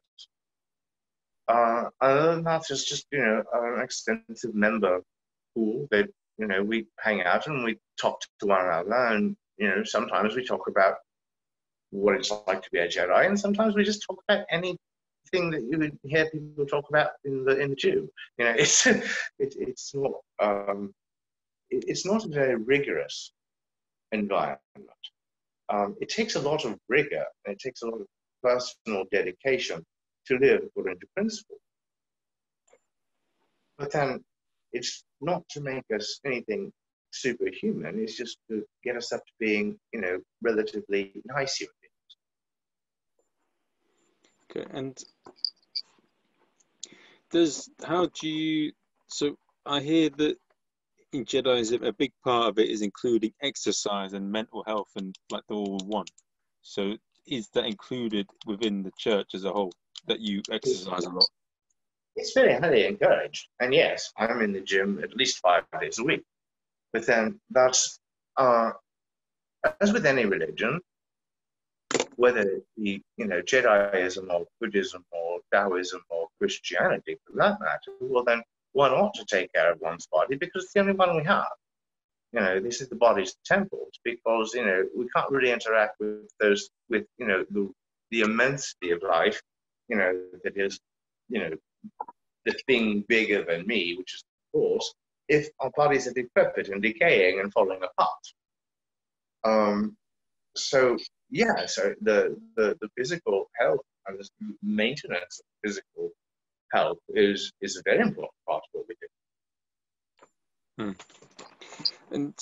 Uh, 1.47 1.89
other 1.99 2.35
than 2.35 2.43
that, 2.43 2.63
it's 2.69 2.85
just 2.85 3.05
you 3.11 3.19
know 3.19 3.43
an 3.53 3.81
extensive 3.81 4.55
member 4.55 5.01
pool 5.53 5.87
that 5.91 6.07
you 6.37 6.47
know 6.47 6.63
we 6.63 6.87
hang 6.99 7.21
out 7.23 7.47
and 7.47 7.63
we 7.63 7.77
talk 7.99 8.21
to 8.39 8.47
one 8.47 8.65
another, 8.65 9.15
and 9.15 9.35
you 9.57 9.67
know 9.67 9.83
sometimes 9.83 10.35
we 10.35 10.45
talk 10.45 10.67
about 10.67 10.95
what 11.91 12.15
it's 12.15 12.31
like 12.47 12.61
to 12.61 12.71
be 12.71 12.79
a 12.79 12.87
Jedi, 12.87 13.27
and 13.27 13.39
sometimes 13.39 13.75
we 13.75 13.83
just 13.83 14.05
talk 14.07 14.23
about 14.27 14.45
anything 14.49 14.77
that 15.33 15.63
you 15.69 15.77
would 15.77 15.97
hear 16.03 16.29
people 16.29 16.65
talk 16.65 16.85
about 16.89 17.11
in 17.25 17.43
the 17.43 17.59
in 17.59 17.71
the 17.71 17.75
tube. 17.75 18.07
You 18.37 18.45
know, 18.45 18.55
it's 18.57 18.85
it, 18.85 19.03
it's 19.39 19.93
not 19.93 20.13
um, 20.41 20.93
it, 21.69 21.83
it's 21.87 22.05
not 22.05 22.23
a 22.23 22.29
very 22.29 22.55
rigorous 22.55 23.33
environment. 24.13 24.59
Um, 25.69 25.95
it 26.01 26.09
takes 26.09 26.35
a 26.35 26.41
lot 26.41 26.65
of 26.65 26.77
rigor 26.89 27.25
and 27.45 27.53
it 27.55 27.59
takes 27.59 27.81
a 27.81 27.87
lot 27.87 28.01
of 28.01 28.07
personal 28.41 29.05
dedication 29.11 29.83
to 30.27 30.37
live 30.37 30.61
according 30.65 30.99
to 30.99 31.07
principle. 31.15 31.57
But 33.77 33.91
then 33.91 34.23
it's 34.71 35.03
not 35.21 35.47
to 35.49 35.61
make 35.61 35.85
us 35.93 36.19
anything 36.25 36.71
superhuman, 37.11 37.99
it's 37.99 38.17
just 38.17 38.37
to 38.49 38.63
get 38.83 38.97
us 38.97 39.11
up 39.11 39.19
to 39.25 39.33
being, 39.39 39.77
you 39.93 40.01
know, 40.01 40.19
relatively 40.41 41.13
nice 41.25 41.57
human 41.57 41.75
beings. 41.81 42.17
Okay, 44.65 44.77
and 44.77 45.03
does 47.31 47.69
how 47.83 48.07
do 48.19 48.27
you 48.27 48.71
so 49.07 49.35
I 49.65 49.79
hear 49.79 50.09
that 50.17 50.35
in 51.13 51.25
Jediism 51.25 51.85
a 51.85 51.93
big 51.93 52.11
part 52.23 52.49
of 52.49 52.59
it 52.59 52.69
is 52.69 52.81
including 52.81 53.33
exercise 53.41 54.13
and 54.13 54.31
mental 54.31 54.63
health 54.65 54.89
and 54.95 55.15
like 55.29 55.43
the 55.47 55.55
all 55.55 55.79
one. 55.85 56.05
So 56.61 56.97
is 57.27 57.49
that 57.53 57.65
included 57.65 58.27
within 58.45 58.83
the 58.83 58.91
church 58.97 59.29
as 59.33 59.45
a 59.45 59.51
whole? 59.51 59.71
that 60.07 60.19
you 60.19 60.41
exercise 60.51 61.05
a 61.05 61.09
lot? 61.09 61.27
It's 62.15 62.33
very 62.33 62.53
highly 62.53 62.85
encouraged. 62.85 63.47
And 63.59 63.73
yes, 63.73 64.11
I'm 64.17 64.41
in 64.41 64.53
the 64.53 64.61
gym 64.61 64.99
at 65.03 65.15
least 65.15 65.39
five 65.39 65.63
days 65.79 65.99
a 65.99 66.03
week. 66.03 66.23
But 66.91 67.07
then 67.07 67.39
that's, 67.49 67.99
uh, 68.37 68.71
as 69.81 69.93
with 69.93 70.05
any 70.05 70.25
religion, 70.25 70.79
whether 72.15 72.41
it 72.41 72.65
be, 72.77 73.01
you 73.17 73.25
know, 73.25 73.41
Jediism 73.41 74.29
or 74.29 74.45
Buddhism 74.59 75.03
or 75.11 75.39
Taoism 75.51 76.01
or 76.09 76.27
Christianity 76.39 77.17
for 77.25 77.35
that 77.37 77.59
matter, 77.59 77.91
well 77.99 78.23
then 78.23 78.43
one 78.73 78.91
ought 78.91 79.13
to 79.15 79.25
take 79.25 79.51
care 79.53 79.71
of 79.71 79.79
one's 79.81 80.07
body 80.07 80.35
because 80.35 80.65
it's 80.65 80.73
the 80.73 80.81
only 80.81 80.93
one 80.93 81.15
we 81.15 81.23
have. 81.23 81.47
You 82.31 82.39
know, 82.39 82.59
this 82.59 82.81
is 82.81 82.89
the 82.89 82.95
body's 82.95 83.35
temple 83.45 83.87
because, 84.03 84.53
you 84.53 84.65
know, 84.65 84.83
we 84.97 85.07
can't 85.15 85.29
really 85.29 85.51
interact 85.51 85.99
with 85.99 86.29
those, 86.39 86.69
with, 86.89 87.05
you 87.17 87.27
know, 87.27 87.45
the, 87.51 87.69
the 88.09 88.21
immensity 88.21 88.91
of 88.91 89.01
life 89.03 89.39
you 89.87 89.97
know, 89.97 90.19
that 90.43 90.53
is, 90.55 90.79
you 91.29 91.39
know, 91.39 91.51
the 92.45 92.53
thing 92.67 93.03
bigger 93.07 93.43
than 93.43 93.65
me, 93.67 93.95
which 93.97 94.13
is 94.15 94.23
the 94.23 94.59
force, 94.59 94.93
if 95.29 95.49
our 95.59 95.71
bodies 95.75 96.07
are 96.07 96.13
decrepit 96.13 96.69
and 96.69 96.81
decaying 96.81 97.39
and 97.39 97.51
falling 97.53 97.81
apart. 97.83 98.09
Um, 99.43 99.95
so 100.55 100.97
yeah, 101.29 101.65
so 101.65 101.93
the, 102.01 102.37
the, 102.55 102.77
the 102.81 102.89
physical 102.97 103.49
health 103.59 103.81
and 104.07 104.19
the 104.19 104.29
maintenance 104.61 105.39
of 105.39 105.45
physical 105.63 106.11
health 106.73 106.97
is 107.09 107.51
is 107.61 107.77
a 107.77 107.81
very 107.85 108.01
important 108.01 108.33
part 108.47 108.63
of 108.63 108.69
what 108.73 108.85
we 108.89 108.95
do. 109.01 109.07
Hmm. 110.83 112.15
And 112.15 112.33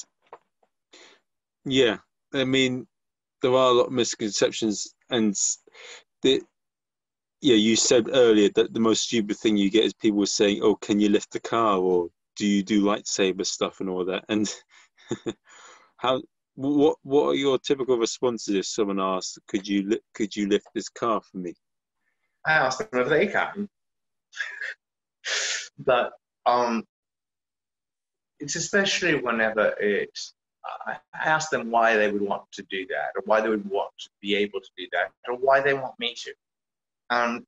yeah, 1.66 1.98
I 2.34 2.44
mean, 2.44 2.88
there 3.42 3.52
are 3.52 3.70
a 3.70 3.74
lot 3.74 3.88
of 3.88 3.92
misconceptions, 3.92 4.94
and 5.10 5.36
the 6.24 6.42
yeah, 7.42 7.56
you 7.56 7.76
said 7.76 8.10
earlier 8.14 8.50
that 8.56 8.74
the 8.74 8.80
most 8.80 9.04
stupid 9.04 9.38
thing 9.38 9.58
you 9.58 9.70
get 9.70 9.86
is 9.86 9.94
people 9.94 10.26
saying, 10.26 10.62
"Oh, 10.64 10.76
can 10.76 11.00
you 11.00 11.10
lift 11.10 11.32
the 11.32 11.40
car?" 11.40 11.78
or 11.78 12.10
"Do 12.36 12.48
you 12.48 12.64
do 12.64 12.84
lightsaber 12.84 13.46
stuff?" 13.46 13.80
and 13.80 13.90
all 13.90 14.06
that. 14.06 14.26
And 14.30 14.48
how 15.98 16.22
what 16.56 16.98
what 17.04 17.28
are 17.28 17.36
your 17.36 17.58
typical 17.60 17.98
responses 17.98 18.56
if 18.56 18.66
someone 18.66 19.00
asks, 19.00 19.38
"Could 19.48 19.68
you 19.68 19.90
li- 19.90 20.02
could 20.14 20.36
you 20.36 20.48
lift 20.48 20.68
this 20.74 20.90
car 20.90 21.22
for 21.22 21.38
me?" 21.38 21.54
I 22.46 22.54
ask 22.54 22.90
them 22.90 23.02
if 23.02 23.10
they 23.10 23.28
can, 23.28 23.70
but 25.80 26.14
um, 26.46 26.84
it's 28.40 28.56
especially 28.56 29.16
whenever 29.16 29.76
it's. 29.80 30.34
I 30.86 30.98
ask 31.16 31.50
them 31.50 31.72
why 31.72 31.96
they 31.96 32.12
would 32.12 32.22
want 32.22 32.44
to 32.52 32.64
do 32.70 32.86
that, 32.88 33.14
or 33.16 33.24
why 33.26 33.42
they 33.42 33.50
would 33.50 33.68
want 33.68 33.92
to 34.02 34.10
be 34.22 34.36
able 34.36 34.60
to 34.60 34.70
do 34.78 34.88
that, 34.92 35.10
or 35.28 35.36
why 35.38 35.60
they 35.60 35.74
want 35.74 35.96
me 35.98 36.14
to. 36.16 36.34
And 37.10 37.44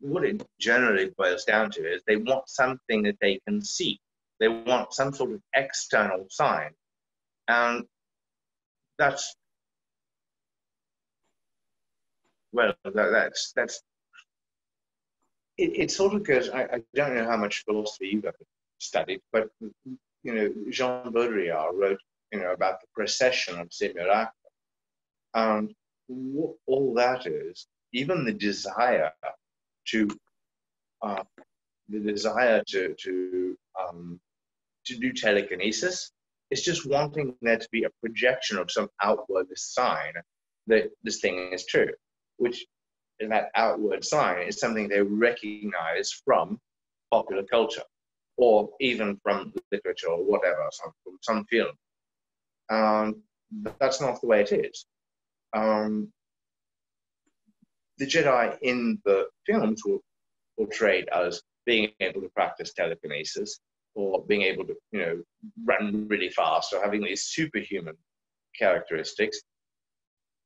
what 0.00 0.24
it 0.24 0.46
generally 0.58 1.10
boils 1.16 1.44
down 1.44 1.70
to 1.72 1.80
is 1.80 2.02
they 2.06 2.16
want 2.16 2.48
something 2.48 3.02
that 3.02 3.16
they 3.20 3.40
can 3.46 3.62
see. 3.62 4.00
They 4.40 4.48
want 4.48 4.92
some 4.92 5.12
sort 5.12 5.32
of 5.32 5.40
external 5.54 6.26
sign. 6.28 6.70
And 7.48 7.84
that's, 8.98 9.34
well, 12.52 12.74
that, 12.84 12.94
that's, 12.94 13.52
that's, 13.56 13.82
it, 15.58 15.78
it 15.78 15.90
sort 15.90 16.14
of 16.14 16.24
goes, 16.24 16.48
I, 16.50 16.62
I 16.64 16.82
don't 16.94 17.14
know 17.14 17.24
how 17.24 17.36
much 17.36 17.64
philosophy 17.64 18.08
you've 18.12 18.26
studied, 18.78 19.20
but, 19.32 19.48
you 19.60 20.34
know, 20.34 20.52
Jean 20.70 21.12
Baudrillard 21.12 21.74
wrote, 21.74 22.00
you 22.32 22.40
know, 22.40 22.52
about 22.52 22.80
the 22.80 22.86
procession 22.94 23.58
of 23.58 23.72
simulacra. 23.72 24.32
And 25.34 25.74
what 26.08 26.54
all 26.66 26.94
that 26.94 27.26
is, 27.26 27.66
even 27.92 28.24
the 28.24 28.32
desire 28.32 29.12
to 29.88 30.08
uh, 31.02 31.22
the 31.88 32.00
desire 32.00 32.62
to 32.68 32.94
to 32.94 33.56
um, 33.80 34.20
to 34.86 34.96
do 34.96 35.12
telekinesis 35.12 36.10
is 36.50 36.62
just 36.62 36.88
wanting 36.88 37.34
there 37.42 37.58
to 37.58 37.68
be 37.70 37.84
a 37.84 37.90
projection 38.00 38.56
of 38.56 38.70
some 38.70 38.88
outward 39.02 39.46
sign 39.56 40.12
that 40.68 40.90
this 41.02 41.20
thing 41.20 41.50
is 41.52 41.66
true, 41.66 41.90
which 42.38 42.64
that 43.20 43.50
outward 43.54 44.04
sign 44.04 44.46
is 44.46 44.58
something 44.58 44.88
they 44.88 45.02
recognize 45.02 46.12
from 46.24 46.58
popular 47.10 47.42
culture 47.44 47.82
or 48.36 48.68
even 48.80 49.18
from 49.22 49.52
literature 49.72 50.08
or 50.08 50.22
whatever, 50.22 50.68
some, 50.70 50.92
from 51.02 51.18
some 51.22 51.44
film. 51.46 51.72
Um, 52.70 53.22
but 53.50 53.78
that's 53.78 54.00
not 54.00 54.20
the 54.20 54.26
way 54.26 54.42
it 54.42 54.52
is. 54.52 54.86
Um, 55.54 56.12
the 57.98 58.06
Jedi 58.06 58.56
in 58.62 59.00
the 59.04 59.26
films 59.46 59.82
were 59.86 59.98
portrayed 60.58 61.08
as 61.08 61.42
being 61.64 61.90
able 62.00 62.20
to 62.20 62.28
practice 62.30 62.72
telekinesis 62.72 63.60
or 63.94 64.24
being 64.26 64.42
able 64.42 64.64
to, 64.64 64.74
you 64.92 65.00
know, 65.00 65.22
run 65.64 66.06
really 66.08 66.28
fast 66.28 66.72
or 66.72 66.82
having 66.82 67.02
these 67.02 67.24
superhuman 67.24 67.96
characteristics. 68.58 69.40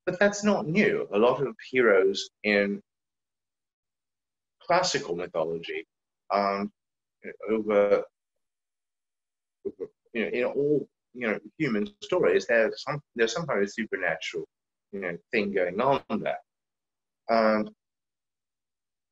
But 0.06 0.18
that's 0.18 0.42
not 0.42 0.66
new. 0.66 1.06
A 1.12 1.18
lot 1.18 1.46
of 1.46 1.54
heroes 1.70 2.30
in 2.42 2.82
classical 4.62 5.16
mythology 5.16 5.86
um, 6.32 6.70
over, 7.48 8.02
over, 9.66 9.90
you 10.14 10.22
know, 10.22 10.28
in 10.28 10.44
all 10.44 10.88
you 11.14 11.26
know 11.26 11.38
human 11.58 11.88
stories, 12.02 12.46
there's 12.46 12.82
some 12.82 13.00
there's 13.16 13.32
some 13.32 13.46
kind 13.46 13.62
of 13.62 13.72
supernatural 13.72 14.44
you 14.92 15.00
know 15.00 15.16
thing 15.32 15.52
going 15.52 15.80
on 15.80 16.02
there. 16.20 16.38
And 17.28 17.70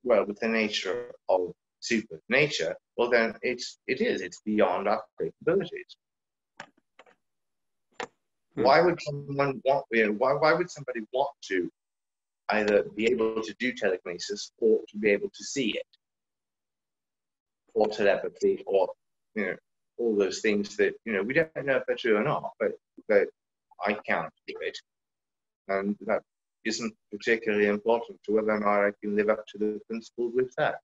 well, 0.05 0.25
with 0.27 0.39
the 0.41 0.49
nature 0.49 1.13
of 1.29 1.53
super 1.81 2.21
nature, 2.29 2.75
well 2.97 3.11
then 3.11 3.35
it's 3.43 3.79
it 3.87 4.01
is 4.01 4.21
it's 4.21 4.41
beyond 4.45 4.89
our 4.89 5.03
capabilities. 5.21 5.97
Hmm. 8.59 8.65
Why 8.65 8.81
would 8.81 9.01
someone 9.01 9.63
want? 9.65 9.85
You 9.93 10.07
know, 10.07 10.13
why 10.15 10.33
why 10.33 10.53
would 10.53 10.69
somebody 10.69 11.01
want 11.13 11.31
to 11.45 11.71
either 12.49 12.83
be 12.97 13.07
able 13.07 13.41
to 13.41 13.55
do 13.61 13.73
telekinesis 13.73 14.51
or 14.59 14.81
to 14.89 14.99
be 14.99 15.11
able 15.11 15.29
to 15.29 15.45
see 15.45 15.77
it, 15.77 15.87
or 17.75 17.87
telepathy, 17.87 18.65
or 18.67 18.89
you 19.37 19.47
know 19.47 19.57
all 19.99 20.17
those 20.17 20.41
things 20.41 20.77
that 20.77 20.95
you 21.05 21.13
know 21.13 21.23
we 21.23 21.35
don't 21.35 21.55
know 21.65 21.77
if 21.77 21.85
they're 21.87 21.95
true 21.95 22.17
or 22.17 22.25
not, 22.25 22.51
but 22.59 22.73
but 23.09 23.29
I 23.87 23.93
can't 23.93 24.33
do 24.49 24.55
it, 24.61 24.77
and 25.69 25.97
that 26.07 26.25
isn't 26.65 26.95
particularly 27.13 27.69
important 27.69 28.19
to 28.25 28.33
whether 28.33 28.51
or 28.51 28.59
not 28.59 28.87
I 28.87 28.91
can 29.01 29.15
live 29.15 29.29
up 29.29 29.47
to 29.53 29.59
the 29.59 29.81
principles 29.87 30.33
with 30.35 30.53
that. 30.59 30.81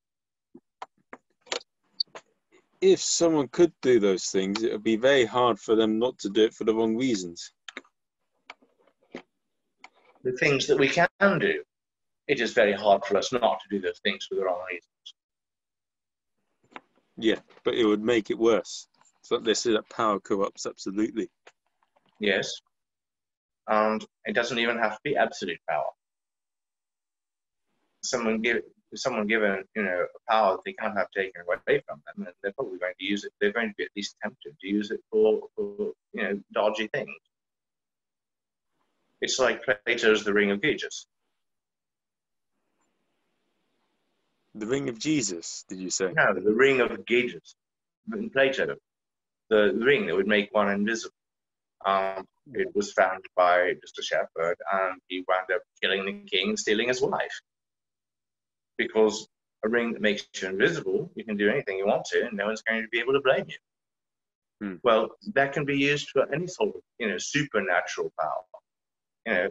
If 2.81 3.00
someone 3.00 3.49
could 3.49 3.73
do 3.83 3.99
those 3.99 4.26
things, 4.26 4.62
it 4.62 4.71
would 4.71 4.85
be 4.85 4.97
very 4.97 5.25
hard 5.25 5.59
for 5.59 5.75
them 5.75 5.99
not 5.99 6.19
to 6.21 6.28
do 6.28 6.45
it 6.45 6.54
for 6.54 6.62
the 6.62 6.75
wrong 6.75 6.97
reasons. 6.97 7.50
The 10.25 10.33
things 10.33 10.66
that 10.66 10.78
we 10.78 10.88
can 10.88 11.09
do. 11.38 11.62
it 12.26 12.40
is 12.40 12.54
very 12.54 12.73
hard 12.73 13.04
for 13.04 13.19
us 13.19 13.31
not 13.33 13.61
to 13.61 13.69
do 13.71 13.81
those 13.81 14.00
things 14.02 14.26
for 14.26 14.37
the 14.37 14.45
wrong 14.45 14.64
reasons. 14.71 15.14
Yeah, 17.16 17.40
but 17.62 17.75
it 17.75 17.85
would 17.85 18.02
make 18.02 18.31
it 18.31 18.38
worse. 18.38 18.88
So 19.23 19.38
they 19.38 19.54
say 19.54 19.73
that 19.73 19.88
power 19.90 20.19
corrupts 20.21 20.66
absolutely. 20.66 21.28
Yes. 22.21 22.52
And 23.69 24.04
it 24.25 24.35
doesn't 24.35 24.59
even 24.59 24.78
have 24.78 24.93
to 24.93 25.00
be 25.04 25.16
absolute 25.16 25.61
power. 25.69 25.85
Someone 28.02 28.40
give 28.40 28.62
someone 28.95 29.26
given 29.26 29.64
you 29.75 29.83
know 29.83 30.04
a 30.04 30.33
power 30.33 30.59
they 30.64 30.73
can't 30.75 30.97
have 30.97 31.11
taken 31.11 31.43
away 31.43 31.83
from 31.87 32.00
them, 32.07 32.26
and 32.26 32.35
they're 32.43 32.52
probably 32.52 32.78
going 32.78 32.93
to 32.99 33.04
use 33.04 33.25
it. 33.25 33.33
They're 33.40 33.52
going 33.52 33.69
to 33.69 33.75
be 33.76 33.85
at 33.85 33.90
least 33.97 34.16
tempted 34.23 34.54
to 34.61 34.69
use 34.69 34.90
it 34.90 35.00
for, 35.11 35.40
for 35.54 35.93
you 36.12 36.23
know 36.23 36.40
dodgy 36.52 36.88
things. 36.88 37.11
It's 39.25 39.38
like 39.38 39.64
Plato's 39.64 40.23
The 40.23 40.35
Ring 40.35 40.50
of 40.50 40.61
Gyges. 40.61 41.07
The 44.54 44.66
ring 44.66 44.90
of 44.90 44.99
Jesus, 44.99 45.64
did 45.66 45.78
you 45.78 45.88
say? 45.88 46.12
No, 46.12 46.35
the 46.35 46.52
ring 46.52 46.83
of 46.83 46.90
Gyges 47.07 47.54
in 48.12 48.28
Plato. 48.28 48.76
The 49.49 49.73
ring 49.81 50.04
that 50.07 50.14
would 50.14 50.26
make 50.26 50.52
one 50.52 50.71
invisible. 50.71 51.14
Um, 51.87 52.26
it 52.52 52.69
was 52.75 52.93
found 52.93 53.25
by 53.35 53.73
just 53.81 53.99
a 53.99 54.02
shepherd, 54.02 54.57
and 54.71 55.00
he 55.09 55.25
wound 55.26 55.50
up 55.54 55.62
killing 55.83 56.04
the 56.04 56.28
king 56.28 56.50
and 56.50 56.59
stealing 56.59 56.88
his 56.88 57.00
wife. 57.00 57.40
Because 58.76 59.26
a 59.64 59.71
ring 59.71 59.95
that 59.95 60.02
makes 60.02 60.26
you 60.35 60.49
invisible, 60.49 61.11
you 61.14 61.25
can 61.25 61.38
do 61.38 61.49
anything 61.49 61.78
you 61.78 61.87
want 61.87 62.04
to, 62.12 62.26
and 62.26 62.37
no 62.37 62.45
one's 62.45 62.61
going 62.61 62.83
to 62.83 62.88
be 62.88 63.00
able 63.00 63.14
to 63.14 63.23
blame 63.23 63.47
you. 63.49 63.57
Hmm. 64.61 64.75
Well, 64.83 65.12
that 65.33 65.54
can 65.54 65.64
be 65.64 65.78
used 65.78 66.11
for 66.11 66.31
any 66.31 66.47
sort 66.47 66.76
of, 66.76 66.83
you 66.99 67.09
know, 67.09 67.16
supernatural 67.16 68.12
power. 68.21 68.53
You 69.26 69.35
know, 69.35 69.49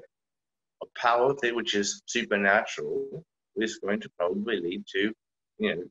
a 0.82 0.86
power 1.00 1.34
that 1.42 1.56
which 1.56 1.75
is 1.75 2.03
supernatural 2.06 3.25
is 3.56 3.80
going 3.80 4.01
to 4.01 4.10
probably 4.18 4.60
lead 4.60 4.84
to, 4.94 5.13
you 5.60 5.75
know, 5.75 5.84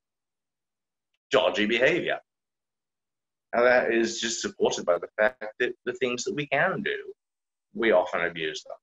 dodgy 1.30 1.66
behavior. 1.66 2.18
And 3.52 3.66
that 3.66 3.92
is 3.92 4.20
just 4.20 4.40
supported 4.40 4.86
by 4.86 4.98
the 4.98 5.08
fact 5.18 5.44
that 5.60 5.72
the 5.84 5.92
things 5.94 6.24
that 6.24 6.34
we 6.34 6.46
can 6.46 6.82
do, 6.82 6.96
we 7.74 7.92
often 7.92 8.22
abuse 8.22 8.64
them. 8.64 8.76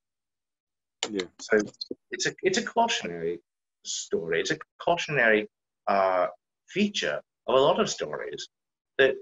Yeah. 1.11 1.27
So 1.39 1.59
it's 2.11 2.25
a 2.27 2.33
it's 2.43 2.57
a 2.57 2.63
cautionary 2.63 3.39
story. 3.85 4.41
It's 4.41 4.51
a 4.51 4.57
cautionary 4.83 5.47
uh, 5.87 6.27
feature 6.69 7.21
of 7.47 7.55
a 7.55 7.59
lot 7.59 7.79
of 7.79 7.89
stories 7.89 8.47
that 8.97 9.15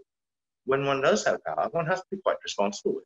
when 0.66 0.86
one 0.86 1.02
does 1.02 1.26
have 1.26 1.44
power, 1.46 1.70
one 1.72 1.86
has 1.86 2.00
to 2.00 2.06
be 2.12 2.18
quite 2.18 2.38
responsible 2.44 2.96
with. 2.96 3.06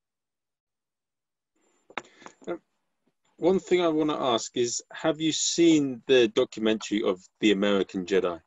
One 3.41 3.59
thing 3.59 3.81
I 3.81 3.87
want 3.87 4.11
to 4.11 4.15
ask 4.15 4.55
is 4.55 4.83
Have 4.93 5.19
you 5.19 5.31
seen 5.31 6.03
the 6.05 6.27
documentary 6.27 7.01
of 7.01 7.19
The 7.39 7.53
American 7.53 8.05
Jedi? 8.05 8.39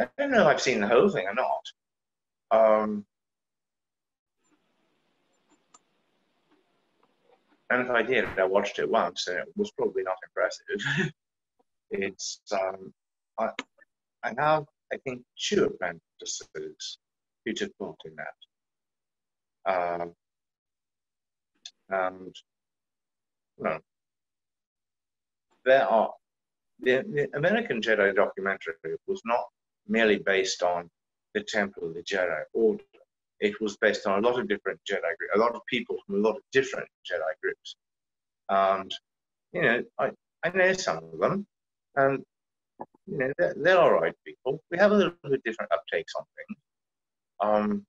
I 0.00 0.08
don't 0.16 0.30
know 0.30 0.42
if 0.42 0.46
I've 0.46 0.62
seen 0.62 0.80
the 0.80 0.86
whole 0.86 1.08
thing 1.08 1.26
or 1.26 1.34
not. 1.34 1.64
Um, 2.52 3.04
and 7.70 7.82
if 7.82 7.90
I 7.90 8.04
did, 8.04 8.38
I 8.38 8.44
watched 8.44 8.78
it 8.78 8.88
once, 8.88 9.26
and 9.26 9.38
it 9.38 9.48
was 9.56 9.72
probably 9.72 10.04
not 10.04 10.14
impressive. 10.28 11.12
it's 11.90 12.40
um, 12.52 12.94
I, 13.36 13.48
I 14.22 14.32
have 14.38 14.66
I 14.92 14.98
think 14.98 15.24
two 15.36 15.64
apprentices 15.64 16.98
who 17.44 17.52
took 17.52 17.76
part 17.78 17.96
in 18.04 18.14
that. 19.66 20.00
Um, 20.00 20.14
and 21.92 22.34
well, 23.58 23.78
there 25.64 25.86
are 25.86 26.10
the, 26.80 27.04
the 27.14 27.28
American 27.36 27.80
Jedi 27.80 28.14
documentary 28.14 28.74
was 29.06 29.20
not 29.24 29.44
merely 29.86 30.18
based 30.18 30.62
on 30.62 30.90
the 31.34 31.42
Temple 31.42 31.88
of 31.88 31.94
the 31.94 32.02
Jedi 32.02 32.42
Order. 32.54 32.82
It 33.40 33.60
was 33.60 33.76
based 33.76 34.06
on 34.06 34.22
a 34.22 34.28
lot 34.28 34.38
of 34.38 34.48
different 34.48 34.80
Jedi 34.88 35.00
groups, 35.00 35.32
a 35.34 35.38
lot 35.38 35.54
of 35.54 35.62
people 35.68 35.96
from 36.06 36.16
a 36.16 36.18
lot 36.18 36.36
of 36.36 36.42
different 36.52 36.88
Jedi 37.10 37.32
groups. 37.42 37.76
And, 38.48 38.92
you 39.52 39.62
know, 39.62 39.82
I, 39.98 40.10
I 40.44 40.50
know 40.50 40.72
some 40.72 40.98
of 40.98 41.18
them, 41.18 41.46
and, 41.96 42.24
you 43.06 43.18
know, 43.18 43.32
they're, 43.38 43.54
they're 43.56 43.78
all 43.78 43.92
right 43.92 44.14
people. 44.26 44.60
We 44.70 44.78
have 44.78 44.92
a 44.92 44.96
little 44.96 45.12
bit 45.24 45.42
different 45.44 45.70
uptakes 45.72 46.14
on 46.16 46.24
things. 46.36 46.60
Um, 47.40 47.86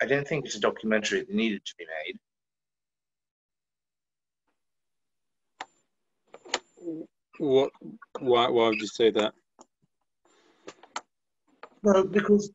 I 0.00 0.06
didn't 0.06 0.28
think 0.28 0.46
it's 0.46 0.54
a 0.54 0.60
documentary 0.60 1.20
that 1.20 1.34
needed 1.34 1.64
to 1.64 1.74
be 1.76 1.86
made. 2.06 2.18
What? 7.38 7.70
Why? 8.20 8.48
Why 8.48 8.68
would 8.68 8.80
you 8.80 8.86
say 8.86 9.10
that? 9.10 9.32
Well, 11.82 12.04
because 12.04 12.50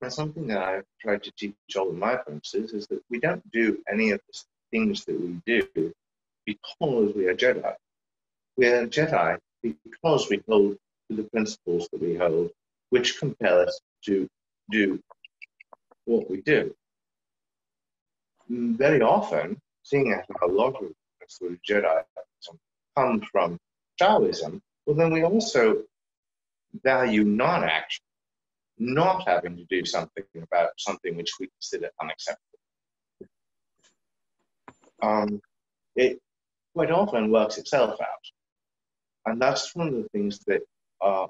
that's 0.00 0.16
something 0.16 0.46
that 0.48 0.62
I've 0.62 0.84
tried 1.00 1.22
to 1.24 1.32
teach 1.32 1.54
all 1.76 1.90
of 1.90 1.96
my 1.96 2.12
apprentices 2.14 2.72
is 2.72 2.86
that 2.88 3.02
we 3.10 3.18
don't 3.18 3.42
do 3.50 3.78
any 3.90 4.10
of 4.10 4.20
the 4.26 4.38
things 4.70 5.04
that 5.06 5.20
we 5.20 5.40
do 5.46 5.92
because 6.46 7.14
we 7.14 7.26
are 7.26 7.34
Jedi. 7.34 7.74
We 8.56 8.66
are 8.66 8.86
Jedi 8.86 9.38
because 9.62 10.28
we 10.28 10.42
hold 10.48 10.76
to 11.10 11.16
the 11.16 11.24
principles 11.24 11.88
that 11.92 12.02
we 12.02 12.16
hold, 12.16 12.50
which 12.90 13.18
compel 13.18 13.60
us 13.60 13.80
to 14.04 14.28
do 14.70 15.00
what 16.04 16.30
we 16.30 16.40
do. 16.42 16.74
Very 18.48 19.00
often, 19.00 19.60
seeing 19.82 20.12
as 20.12 20.24
a 20.42 20.46
lot 20.46 20.74
of 20.82 20.92
sort 21.28 21.52
of 21.52 21.58
Jedi 21.68 22.02
come 22.96 23.22
from 23.30 23.58
Taoism, 23.98 24.60
well, 24.84 24.96
then 24.96 25.12
we 25.12 25.22
also 25.22 25.82
value 26.82 27.24
non 27.24 27.64
action, 27.64 28.04
not 28.78 29.26
having 29.26 29.56
to 29.56 29.64
do 29.64 29.84
something 29.84 30.24
about 30.42 30.70
something 30.76 31.16
which 31.16 31.32
we 31.38 31.48
consider 31.48 31.90
unacceptable. 32.00 32.58
Um, 35.02 35.40
it 35.96 36.20
quite 36.74 36.90
often 36.90 37.30
works 37.30 37.58
itself 37.58 38.00
out. 38.00 38.24
And 39.26 39.40
that's 39.40 39.74
one 39.74 39.88
of 39.88 39.94
the 39.94 40.08
things 40.12 40.40
that 40.46 40.62
are 41.00 41.28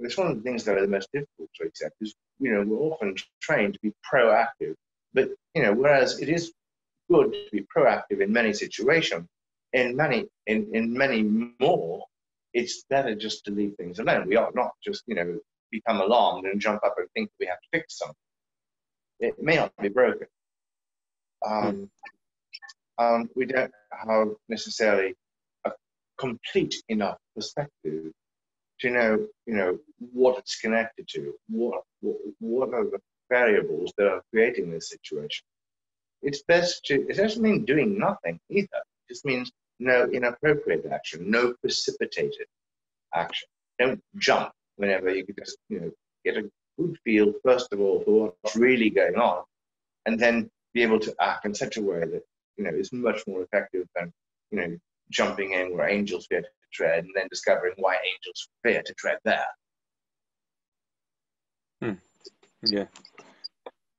it's 0.00 0.16
one 0.16 0.28
of 0.28 0.36
the 0.36 0.42
things 0.42 0.64
that 0.64 0.76
are 0.76 0.80
the 0.80 0.86
most 0.86 1.08
difficult 1.12 1.50
to 1.56 1.66
accept 1.66 1.96
is, 2.00 2.14
you 2.38 2.52
know, 2.52 2.62
we're 2.62 2.78
often 2.78 3.16
trained 3.40 3.74
to 3.74 3.80
be 3.82 3.92
proactive, 4.12 4.74
but, 5.14 5.30
you 5.54 5.62
know, 5.62 5.72
whereas 5.72 6.20
it 6.20 6.28
is 6.28 6.52
good 7.10 7.32
to 7.32 7.48
be 7.52 7.66
proactive 7.74 8.20
in 8.20 8.32
many 8.32 8.52
situations, 8.52 9.26
in 9.72 9.96
many, 9.96 10.26
in, 10.46 10.68
in 10.72 10.92
many 10.92 11.22
more, 11.60 12.04
it's 12.54 12.84
better 12.88 13.14
just 13.14 13.44
to 13.44 13.50
leave 13.50 13.74
things 13.76 13.98
alone. 13.98 14.26
We 14.26 14.36
ought 14.36 14.54
not 14.54 14.72
just, 14.84 15.02
you 15.06 15.14
know, 15.14 15.38
become 15.70 16.00
alarmed 16.00 16.46
and 16.46 16.60
jump 16.60 16.82
up 16.84 16.94
and 16.98 17.08
think 17.14 17.30
we 17.38 17.46
have 17.46 17.60
to 17.60 17.68
fix 17.72 17.98
something. 17.98 18.16
It 19.20 19.42
may 19.42 19.56
not 19.56 19.72
be 19.80 19.88
broken. 19.88 20.28
Um, 21.46 21.90
um, 22.98 23.30
we 23.36 23.46
don't 23.46 23.72
have 23.92 24.28
necessarily 24.48 25.14
a 25.64 25.72
complete 26.18 26.76
enough 26.88 27.18
perspective 27.36 28.12
to 28.80 28.90
know, 28.90 29.26
you 29.46 29.54
know, 29.54 29.78
what 30.12 30.38
it's 30.38 30.56
connected 30.60 31.08
to, 31.08 31.34
what, 31.48 31.82
what 32.38 32.72
are 32.74 32.84
the 32.84 32.98
variables 33.30 33.92
that 33.98 34.06
are 34.06 34.22
creating 34.32 34.70
this 34.70 34.88
situation. 34.88 35.44
It's 36.22 36.42
best 36.42 36.84
to, 36.86 37.06
it 37.08 37.16
doesn't 37.16 37.42
mean 37.42 37.64
doing 37.64 37.98
nothing 37.98 38.40
either. 38.50 38.68
It 38.72 39.12
just 39.12 39.24
means 39.24 39.50
no 39.78 40.08
inappropriate 40.12 40.86
action, 40.86 41.30
no 41.30 41.54
precipitated 41.60 42.46
action. 43.14 43.48
Don't 43.78 44.00
jump 44.16 44.52
whenever 44.76 45.14
you 45.14 45.24
just, 45.38 45.58
you 45.68 45.80
know, 45.80 45.90
get 46.24 46.36
a 46.36 46.50
good 46.78 46.98
feel, 47.04 47.32
first 47.44 47.72
of 47.72 47.80
all, 47.80 48.02
for 48.04 48.34
what's 48.42 48.56
really 48.56 48.90
going 48.90 49.16
on, 49.16 49.44
and 50.06 50.18
then 50.18 50.50
be 50.74 50.82
able 50.82 51.00
to 51.00 51.14
act 51.20 51.44
in 51.44 51.54
such 51.54 51.76
a 51.76 51.82
way 51.82 52.00
that, 52.00 52.22
you 52.56 52.64
know, 52.64 52.70
is 52.70 52.92
much 52.92 53.22
more 53.26 53.42
effective 53.42 53.86
than, 53.94 54.12
you 54.50 54.58
know, 54.58 54.76
jumping 55.10 55.52
in 55.52 55.76
where 55.76 55.88
angels 55.88 56.26
to 56.26 56.42
tread 56.72 57.04
and 57.04 57.12
then 57.14 57.28
discovering 57.30 57.74
why 57.76 57.94
angels 57.94 58.48
fear 58.62 58.82
to 58.82 58.94
tread 58.94 59.18
there. 59.24 59.46
Hmm. 61.82 61.92
Yeah. 62.62 62.86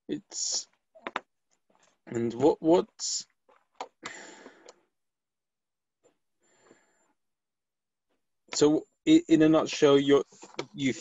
It's 0.08 0.68
and 2.08 2.34
what 2.34 2.58
what's 2.60 3.26
so 8.54 8.84
in 9.06 9.42
a 9.42 9.50
nutshell 9.50 10.00
you're 10.00 10.24
you 10.74 10.94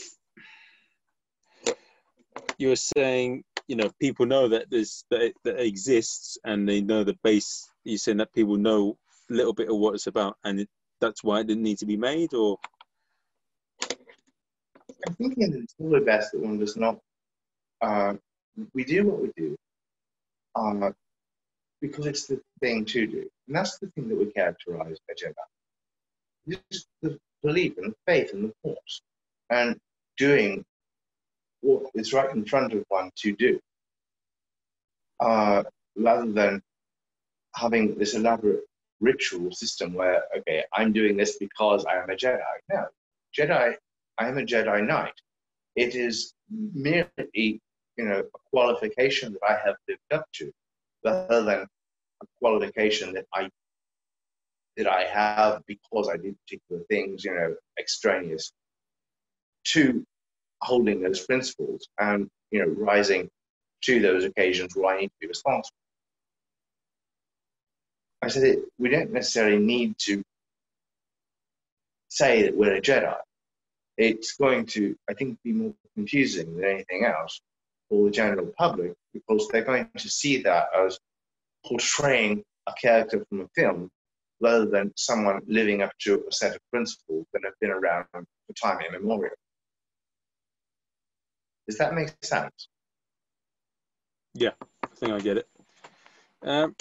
you're 2.59 2.76
saying 2.76 3.42
you 3.66 3.76
know 3.76 3.90
people 4.00 4.26
know 4.26 4.48
that 4.48 4.66
there's 4.70 5.04
that 5.11 5.22
it, 5.22 5.35
that 5.44 5.59
it 5.59 5.66
exists 5.66 6.38
and 6.44 6.68
they 6.68 6.81
know 6.81 7.04
the 7.04 7.16
base 7.24 7.68
you're 7.85 7.98
saying 7.98 8.18
that 8.18 8.33
people 8.33 8.57
know 8.57 8.96
a 9.31 9.35
little 9.35 9.52
bit 9.52 9.68
of 9.68 9.76
what 9.76 9.94
it's 9.94 10.07
about 10.07 10.37
and 10.44 10.61
it, 10.61 10.68
that's 11.00 11.22
why 11.24 11.40
it 11.40 11.46
didn't 11.46 11.62
need 11.62 11.78
to 11.78 11.87
be 11.87 11.96
made 11.96 12.34
or 12.34 12.58
i'm 15.06 15.14
thinking 15.14 15.52
it's 15.62 15.74
probably 15.74 16.00
best 16.00 16.32
that 16.32 16.40
one 16.40 16.58
does 16.58 16.76
not 16.76 16.98
uh, 17.80 18.14
we 18.74 18.84
do 18.84 19.06
what 19.06 19.22
we 19.22 19.30
do 19.37 19.56
uh, 20.56 20.90
because 21.80 22.06
it's 22.06 22.26
the 22.26 22.40
thing 22.61 22.84
to 22.87 23.06
do. 23.06 23.28
And 23.46 23.56
that's 23.56 23.78
the 23.78 23.88
thing 23.88 24.08
that 24.08 24.18
we 24.18 24.26
characterize 24.32 24.96
a 25.11 25.14
Jedi. 25.14 26.58
Just 26.72 26.87
the 27.02 27.18
belief 27.42 27.76
and 27.78 27.92
the 27.92 27.96
faith 28.06 28.32
and 28.32 28.44
the 28.44 28.52
force 28.62 29.02
and 29.50 29.76
doing 30.16 30.64
what 31.61 31.84
is 31.94 32.12
right 32.12 32.34
in 32.34 32.44
front 32.44 32.72
of 32.72 32.84
one 32.88 33.11
to 33.16 33.34
do. 33.34 33.61
Uh, 35.20 35.62
rather 35.96 36.30
than 36.30 36.62
having 37.54 37.98
this 37.98 38.14
elaborate 38.14 38.64
ritual 39.00 39.52
system 39.52 39.94
where, 39.94 40.22
okay, 40.37 40.64
I'm 40.74 40.92
doing 40.92 41.16
this 41.16 41.37
because 41.38 41.84
I 41.84 41.96
am 41.96 42.11
a 42.11 42.16
Jedi. 42.16 42.40
No, 42.70 42.87
Jedi, 43.37 43.74
I 44.18 44.28
am 44.28 44.38
a 44.38 44.42
Jedi 44.42 44.87
Knight. 44.87 45.14
It 45.76 45.94
is 45.94 46.34
merely, 46.50 47.61
you 47.96 48.04
know, 48.04 48.20
a 48.20 48.38
qualification 48.50 49.32
that 49.32 49.48
I 49.48 49.58
have 49.64 49.76
lived 49.88 50.12
up 50.12 50.24
to, 50.34 50.52
rather 51.04 51.42
than 51.44 51.66
a 52.22 52.26
qualification 52.40 53.12
that 53.14 53.26
I 53.34 53.48
that 54.76 54.87
I 54.87 55.04
have 55.04 55.62
because 55.66 56.08
I 56.08 56.16
did 56.16 56.37
particular 56.46 56.82
things, 56.88 57.24
you 57.24 57.34
know, 57.34 57.54
extraneous 57.80 58.52
to 59.72 60.04
holding 60.62 61.02
those 61.02 61.24
principles 61.26 61.88
and 61.98 62.28
you 62.50 62.61
know 62.61 62.72
rising 62.72 63.28
to 63.82 64.00
those 64.00 64.24
occasions 64.24 64.74
where 64.74 64.96
I 64.96 65.00
need 65.00 65.08
to 65.08 65.14
be 65.20 65.26
responsible. 65.28 65.76
I 68.22 68.28
said 68.28 68.59
we 68.78 68.88
don't 68.88 69.12
necessarily 69.12 69.59
need 69.59 69.96
to 69.98 70.22
say 72.09 72.42
that 72.42 72.57
we're 72.57 72.76
a 72.76 72.81
Jedi. 72.81 73.16
It's 73.96 74.37
going 74.37 74.66
to, 74.66 74.96
I 75.09 75.14
think, 75.14 75.38
be 75.42 75.52
more 75.52 75.74
confusing 75.94 76.57
than 76.57 76.64
anything 76.64 77.04
else 77.04 77.40
for 77.88 78.04
the 78.04 78.11
general 78.11 78.52
public 78.59 78.94
because 79.12 79.48
they're 79.48 79.64
going 79.64 79.88
to 79.96 80.09
see 80.09 80.42
that 80.42 80.66
as 80.76 80.98
portraying 81.66 82.42
a 82.66 82.72
character 82.81 83.24
from 83.28 83.40
a 83.40 83.48
film 83.54 83.90
rather 84.40 84.66
than 84.66 84.92
someone 84.96 85.40
living 85.46 85.83
up 85.83 85.90
to 86.00 86.24
a 86.28 86.33
set 86.33 86.54
of 86.54 86.61
principles 86.72 87.26
that 87.33 87.42
have 87.44 87.54
been 87.61 87.70
around 87.70 88.07
for 88.12 88.52
time 88.61 88.78
immemorial. 88.88 89.35
Does 91.66 91.78
that 91.78 91.94
make 91.94 92.14
sense? 92.22 92.68
Yeah, 94.35 94.52
I 94.83 94.87
think 94.94 95.12
I 95.12 95.18
get 95.18 95.38
it. 95.38 95.48
Um, 96.42 96.76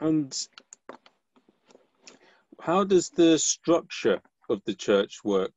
and 0.00 0.36
how 2.60 2.84
does 2.84 3.10
the 3.10 3.38
structure 3.38 4.20
of 4.50 4.60
the 4.66 4.74
church 4.74 5.18
work? 5.24 5.52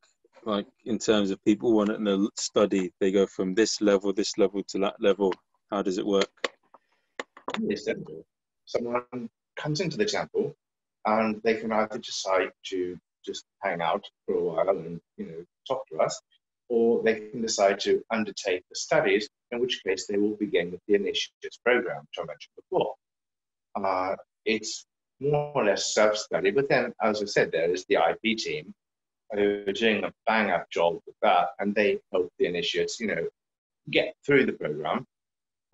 Like 0.45 0.67
in 0.85 0.97
terms 0.97 1.31
of 1.31 1.43
people 1.43 1.73
wanting 1.73 2.05
to 2.05 2.29
study, 2.37 2.93
they 2.99 3.11
go 3.11 3.27
from 3.27 3.53
this 3.53 3.81
level, 3.81 4.13
this 4.13 4.37
level 4.37 4.63
to 4.69 4.79
that 4.79 4.95
level. 4.99 5.33
How 5.69 5.81
does 5.81 5.97
it 5.97 6.05
work? 6.05 6.29
It's. 7.61 7.87
Someone 8.65 9.29
comes 9.57 9.81
into 9.81 9.97
the 9.97 10.05
temple, 10.05 10.55
and 11.05 11.41
they 11.43 11.55
can 11.55 11.71
either 11.71 11.97
decide 11.97 12.51
to 12.67 12.97
just 13.25 13.45
hang 13.63 13.81
out 13.81 14.03
for 14.25 14.35
a 14.35 14.43
while 14.43 14.69
and 14.69 15.01
you 15.17 15.25
know 15.25 15.45
talk 15.67 15.85
to 15.87 15.97
us, 15.97 16.19
or 16.69 17.01
they 17.03 17.15
can 17.31 17.41
decide 17.41 17.79
to 17.81 18.03
undertake 18.11 18.63
the 18.69 18.75
studies, 18.75 19.27
in 19.51 19.59
which 19.59 19.81
case 19.85 20.05
they 20.07 20.17
will 20.17 20.35
begin 20.35 20.71
with 20.71 20.81
the 20.87 20.95
initiates 20.95 21.57
program, 21.65 22.01
which 22.01 22.19
I 22.19 22.25
mentioned 22.25 22.55
before. 22.55 22.93
Uh, 23.75 24.15
it's 24.45 24.85
more 25.19 25.51
or 25.53 25.65
less 25.65 25.93
self-study, 25.93 26.51
but 26.51 26.69
then, 26.69 26.93
as 27.01 27.21
I 27.21 27.25
said, 27.25 27.51
there 27.51 27.71
is 27.71 27.85
the 27.85 27.95
IP 27.95 28.37
team 28.37 28.73
who 29.31 29.63
are 29.67 29.73
doing 29.73 30.03
a 30.03 30.13
bang-up 30.25 30.69
job 30.71 30.99
with 31.05 31.15
that, 31.21 31.49
and 31.59 31.75
they 31.75 31.99
help 32.11 32.31
the 32.39 32.45
initiates, 32.45 32.99
you 32.99 33.07
know, 33.07 33.27
get 33.91 34.13
through 34.25 34.45
the 34.45 34.53
program, 34.53 35.05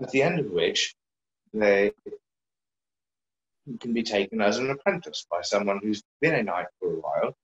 at 0.02 0.12
the 0.12 0.22
end 0.22 0.40
of 0.40 0.52
which 0.52 0.96
they 1.54 1.92
can 3.80 3.94
be 3.94 4.04
taken 4.04 4.42
as 4.42 4.58
an 4.58 4.70
apprentice 4.70 5.26
by 5.30 5.42
someone 5.42 5.80
who's 5.82 6.04
been 6.22 6.36
a 6.36 6.44
knight 6.44 6.68
for 6.80 6.94
a 6.94 7.00
while 7.00 7.36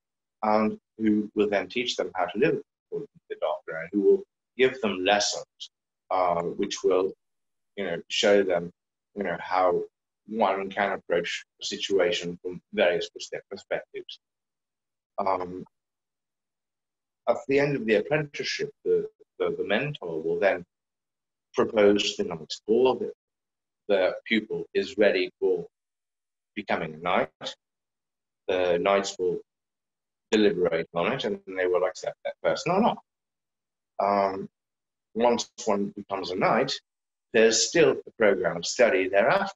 and 0.44 0.78
who 0.98 1.30
will 1.36 1.50
then 1.50 1.68
teach 1.68 1.96
them 1.96 2.12
how 2.16 2.26
to 2.26 2.38
live 2.38 2.62
according 2.88 3.08
the 3.30 3.36
doctor 3.42 3.78
and 3.78 3.90
who 3.92 4.02
will 4.02 4.24
give 4.58 4.80
them 4.82 5.04
lessons 5.04 5.46
uh, 6.12 6.42
which 6.42 6.84
will 6.84 7.12
you 7.76 7.86
know 7.86 8.02
show 8.10 8.44
them 8.44 8.72
you 9.16 9.24
know 9.24 9.38
how 9.40 9.82
one 10.32 10.70
can 10.70 10.94
approach 10.94 11.46
a 11.62 11.66
situation 11.66 12.40
from 12.42 12.62
various 12.74 13.10
perspectives. 13.10 14.20
Um, 15.20 15.66
at 17.28 17.38
the 17.48 17.60
end 17.60 17.76
of 17.76 17.86
the 17.86 17.96
apprenticeship, 17.96 18.72
the, 18.86 19.08
the, 19.40 19.56
the 19.58 19.66
mentor 19.66 20.22
will 20.22 20.40
then 20.40 20.64
propose 21.54 22.16
the 22.16 22.24
knight's 22.24 22.62
ball 22.66 22.96
that 22.96 23.14
the 23.90 24.14
pupil 24.26 24.64
is 24.74 24.98
ready 24.98 25.32
for 25.40 25.68
becoming 26.56 26.94
a 26.94 26.98
knight. 26.98 27.30
The 28.48 28.80
knights 28.80 29.18
will 29.20 29.40
deliberate 30.32 30.88
on 30.96 31.12
it 31.12 31.26
and 31.26 31.40
they 31.58 31.68
will 31.68 31.84
accept 31.84 32.16
that 32.24 32.36
person 32.42 32.72
or 32.72 32.82
not. 32.82 32.98
Um, 34.00 34.50
once 35.14 35.52
one 35.66 35.94
becomes 35.96 36.32
a 36.32 36.36
knight, 36.36 36.74
there's 37.34 37.68
still 37.68 37.98
a 38.08 38.12
program 38.18 38.58
of 38.58 38.66
study 38.66 39.10
thereafter 39.10 39.56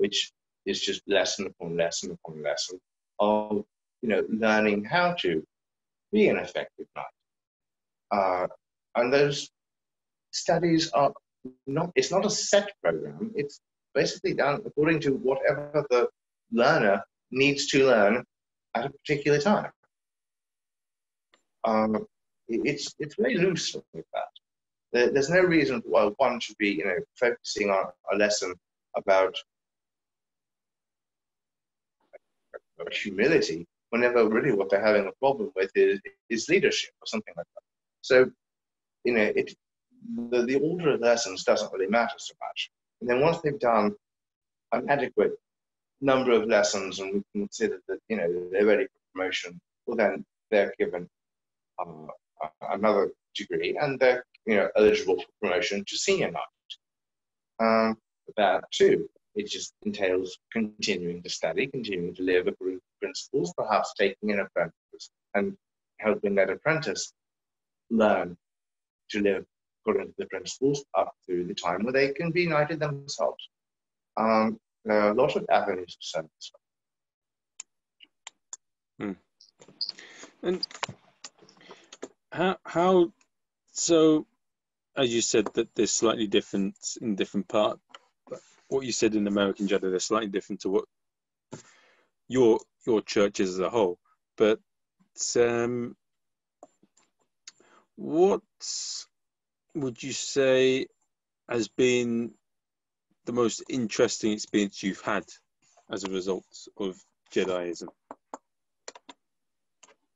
which 0.00 0.32
is 0.66 0.80
just 0.80 1.02
lesson 1.06 1.46
upon 1.46 1.76
lesson 1.76 2.10
upon 2.16 2.42
lesson 2.42 2.78
of 3.18 3.64
you 4.02 4.08
know 4.08 4.22
learning 4.28 4.84
how 4.84 5.12
to 5.14 5.42
be 6.12 6.28
an 6.28 6.38
effective 6.38 6.86
knight. 6.96 7.16
Uh, 8.10 8.46
and 8.96 9.12
those 9.12 9.50
studies 10.32 10.90
are 10.92 11.12
not 11.66 11.90
it's 11.94 12.10
not 12.10 12.26
a 12.26 12.30
set 12.30 12.70
program. 12.82 13.30
It's 13.34 13.60
basically 13.94 14.34
done 14.34 14.62
according 14.66 15.00
to 15.00 15.10
whatever 15.12 15.84
the 15.90 16.08
learner 16.52 17.02
needs 17.30 17.66
to 17.68 17.86
learn 17.86 18.24
at 18.74 18.86
a 18.86 18.90
particular 18.90 19.40
time. 19.40 19.70
Um, 21.64 22.06
it's 22.48 22.94
it's 22.98 23.16
very 23.16 23.36
loose 23.36 23.74
with 23.92 24.06
that. 24.14 24.32
There, 24.92 25.10
there's 25.12 25.30
no 25.30 25.42
reason 25.42 25.82
why 25.84 26.10
one 26.16 26.40
should 26.40 26.56
be 26.58 26.70
you 26.70 26.84
know 26.84 26.98
focusing 27.18 27.70
on 27.70 27.86
a 28.12 28.16
lesson 28.16 28.54
about 28.96 29.36
humility 32.92 33.66
whenever 33.90 34.28
really 34.28 34.52
what 34.52 34.70
they're 34.70 34.84
having 34.84 35.06
a 35.06 35.12
problem 35.18 35.50
with 35.56 35.70
is, 35.74 36.00
is 36.28 36.48
leadership 36.48 36.90
or 37.00 37.06
something 37.06 37.34
like 37.36 37.46
that. 37.54 37.62
So, 38.02 38.30
you 39.04 39.14
know, 39.14 39.32
it, 39.34 39.54
the, 40.30 40.42
the 40.42 40.56
order 40.56 40.94
of 40.94 41.00
lessons 41.00 41.44
doesn't 41.44 41.72
really 41.72 41.88
matter 41.88 42.14
so 42.16 42.34
much. 42.40 42.70
And 43.00 43.10
then 43.10 43.20
once 43.20 43.40
they've 43.40 43.58
done 43.58 43.94
an 44.72 44.88
adequate 44.88 45.32
number 46.00 46.32
of 46.32 46.48
lessons 46.48 47.00
and 47.00 47.14
we 47.14 47.40
consider 47.40 47.80
that, 47.88 47.98
you 48.08 48.16
know, 48.16 48.48
they're 48.52 48.66
ready 48.66 48.84
for 48.84 49.00
promotion, 49.14 49.60
well, 49.86 49.96
then 49.96 50.24
they're 50.50 50.72
given 50.78 51.08
uh, 51.78 52.06
another 52.70 53.10
degree 53.34 53.76
and 53.80 53.98
they're, 53.98 54.24
you 54.46 54.56
know, 54.56 54.68
eligible 54.76 55.16
for 55.16 55.26
promotion 55.42 55.84
to 55.86 55.96
senior 55.96 56.30
knight. 56.30 56.42
Um, 57.58 57.98
that 58.36 58.64
too 58.70 59.08
it 59.34 59.46
just 59.46 59.74
entails 59.84 60.38
continuing 60.52 61.22
to 61.22 61.30
study, 61.30 61.66
continuing 61.66 62.14
to 62.14 62.22
live 62.22 62.46
according 62.46 62.78
to 62.78 62.82
principles, 63.00 63.52
perhaps 63.56 63.92
taking 63.98 64.32
an 64.32 64.40
apprentice 64.40 65.10
and 65.34 65.56
helping 65.98 66.34
that 66.34 66.50
apprentice 66.50 67.12
learn 67.90 68.36
to 69.10 69.20
live 69.20 69.44
according 69.82 70.08
to 70.08 70.14
the 70.18 70.26
principles 70.26 70.84
up 70.96 71.12
to 71.28 71.44
the 71.44 71.54
time 71.54 71.84
where 71.84 71.92
they 71.92 72.12
can 72.12 72.30
be 72.30 72.46
knighted 72.46 72.80
themselves. 72.80 73.48
Um, 74.16 74.58
there 74.84 75.00
are 75.00 75.10
a 75.10 75.14
lot 75.14 75.36
of 75.36 75.46
avenues 75.50 75.96
of 75.96 76.04
service. 76.04 76.52
Hmm. 78.98 79.12
And 80.42 80.66
how, 82.32 82.56
how, 82.64 83.12
so 83.72 84.26
as 84.96 85.14
you 85.14 85.20
said 85.20 85.46
that 85.54 85.68
there's 85.74 85.92
slightly 85.92 86.26
different 86.26 86.76
in 87.00 87.14
different 87.14 87.48
part 87.48 87.78
what 88.70 88.86
you 88.86 88.92
said 88.92 89.14
in 89.14 89.26
American 89.26 89.66
Jedi, 89.66 89.90
they're 89.90 89.98
slightly 89.98 90.28
different 90.28 90.60
to 90.62 90.70
what 90.70 90.84
your 92.28 92.60
your 92.86 93.02
church 93.02 93.40
is 93.40 93.50
as 93.50 93.58
a 93.58 93.68
whole. 93.68 93.98
But 94.36 94.60
um, 95.36 95.96
what 97.96 98.40
would 99.74 100.02
you 100.02 100.12
say 100.12 100.86
has 101.48 101.68
been 101.68 102.32
the 103.26 103.32
most 103.32 103.62
interesting 103.68 104.32
experience 104.32 104.82
you've 104.82 105.00
had 105.00 105.24
as 105.90 106.04
a 106.04 106.10
result 106.10 106.46
of 106.78 106.96
Jediism? 107.34 107.88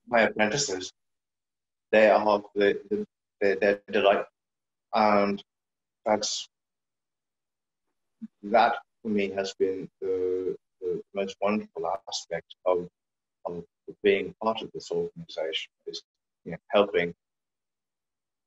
My 0.07 0.23
apprentices, 0.23 0.93
they 1.91 2.09
are 2.09 2.43
the, 2.55 2.81
the, 2.91 3.07
the, 3.41 3.59
their 3.61 3.81
delight, 3.91 4.27
and 4.95 5.43
that's 6.07 6.49
that 8.51 8.77
for 9.03 9.09
me 9.09 9.31
has 9.31 9.55
been 9.59 9.89
the, 10.01 10.57
the 10.81 11.03
most 11.15 11.37
wonderful 11.41 11.91
aspect 12.09 12.55
of, 12.67 12.89
of 13.47 13.65
being 14.03 14.35
part 14.43 14.63
of 14.63 14.71
this 14.73 14.91
organization 14.91 15.71
is 15.87 16.03
you 16.45 16.53
know, 16.53 16.59
helping 16.69 17.15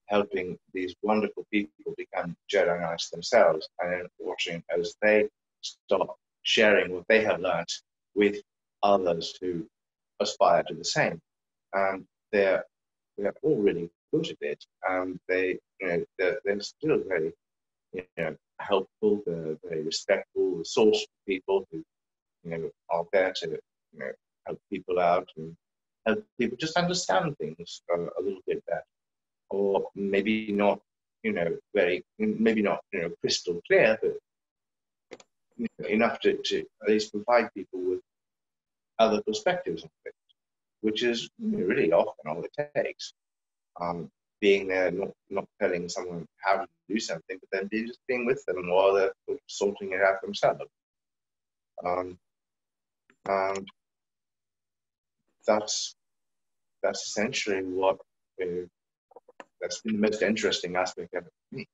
helping 0.07 0.57
these 0.73 0.95
wonderful 1.03 1.45
people 1.51 1.93
become 1.97 2.36
Jedi 2.51 2.79
Knights 2.79 3.10
themselves, 3.10 3.67
and 3.79 3.91
then 3.91 4.07
watching 4.19 4.63
as 4.75 4.95
they 5.01 5.27
start 5.62 6.10
sharing 6.43 6.93
what 6.93 7.03
they 7.10 7.21
have 7.23 7.41
learned 7.41 7.67
with 8.15 8.38
others 8.83 9.38
who 9.41 9.67
aspire 10.21 10.63
to 10.63 10.73
the 10.73 10.86
same. 10.86 11.19
And 11.73 12.05
they're 12.31 12.63
they're 13.17 13.33
all 13.43 13.57
really 13.57 13.89
good 14.13 14.29
at 14.29 14.38
it. 14.41 14.65
And 14.89 15.19
they 15.27 15.60
you 15.81 15.88
know 15.88 16.05
they're, 16.17 16.39
they're 16.45 16.62
still 16.62 16.99
very 17.07 17.33
you 17.93 18.03
know 18.17 18.36
helpful, 18.60 19.22
very 19.26 19.84
respectful, 19.84 20.58
resourceful 20.58 21.08
people 21.28 21.67
who 21.72 21.84
you 22.43 22.58
know 22.58 22.70
are 22.89 23.06
there 23.13 23.34
to 23.38 23.48
you 23.50 24.00
know 24.00 24.12
help 24.46 24.60
people 24.72 25.00
out 25.00 25.28
and 25.38 25.56
help 26.06 26.24
people 26.39 26.58
just 26.58 26.78
understand 26.78 27.36
things 27.38 27.82
a, 27.91 27.96
a 27.96 28.22
little 28.22 28.41
bit 28.48 28.63
better, 28.65 28.84
or 29.50 29.88
maybe 29.96 30.52
not 30.52 30.80
you 31.24 31.34
know 31.34 31.56
very 31.74 32.04
maybe 32.20 32.62
not 32.62 32.80
you 32.93 33.02
know 33.02 33.12
crystal 33.22 33.62
clear, 33.67 33.98
but 34.02 34.13
you 35.58 35.67
know, 35.80 35.88
enough 35.88 36.20
to, 36.22 36.38
to 36.46 36.63
at 36.84 36.89
least 36.89 37.12
provide 37.12 37.54
people 37.54 37.80
with 37.80 38.00
other 39.00 39.22
perspectives 39.24 39.84
on 39.84 39.89
things, 40.04 40.15
which 40.82 41.04
is 41.04 41.30
really 41.39 41.91
often 41.91 42.28
all 42.28 42.43
it 42.43 42.72
takes. 42.76 43.13
Um, 43.80 44.10
being 44.39 44.67
there, 44.67 44.91
not, 44.91 45.10
not 45.30 45.45
telling 45.62 45.89
someone 45.89 46.26
how 46.38 46.58
to 46.58 46.67
do 46.89 47.00
something, 47.00 47.38
but 47.39 47.50
then 47.52 47.69
just 47.86 48.00
being 48.08 48.26
with 48.26 48.43
them 48.45 48.69
while 48.69 48.93
they're 48.93 49.12
sorting 49.47 49.91
it 49.93 50.02
out 50.02 50.21
themselves. 50.21 50.62
Um, 51.86 52.17
and 53.28 53.67
that's 55.45 55.95
that's 56.84 57.08
essentially 57.08 57.63
what 57.63 57.97
uh, 58.41 58.65
that's 59.62 59.82
been 59.82 59.93
the 59.93 60.02
most 60.02 60.21
interesting 60.21 60.76
aspect 60.76 61.13
of 61.13 61.26
it 61.26 61.34
for 61.50 61.56
me. 61.56 61.67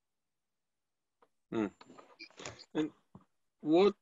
Hmm. 1.51 1.67
And 2.75 2.89
what 3.61 3.95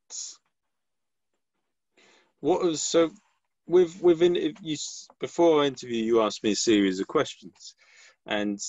what 2.39 2.63
was 2.63 2.81
so 2.81 3.11
with 3.67 4.01
within 4.01 4.35
you 4.35 4.77
before 5.19 5.63
I 5.63 5.67
interview 5.67 6.03
you 6.03 6.21
asked 6.21 6.43
me 6.43 6.51
a 6.51 6.55
series 6.55 6.99
of 6.99 7.07
questions, 7.07 7.75
and 8.25 8.59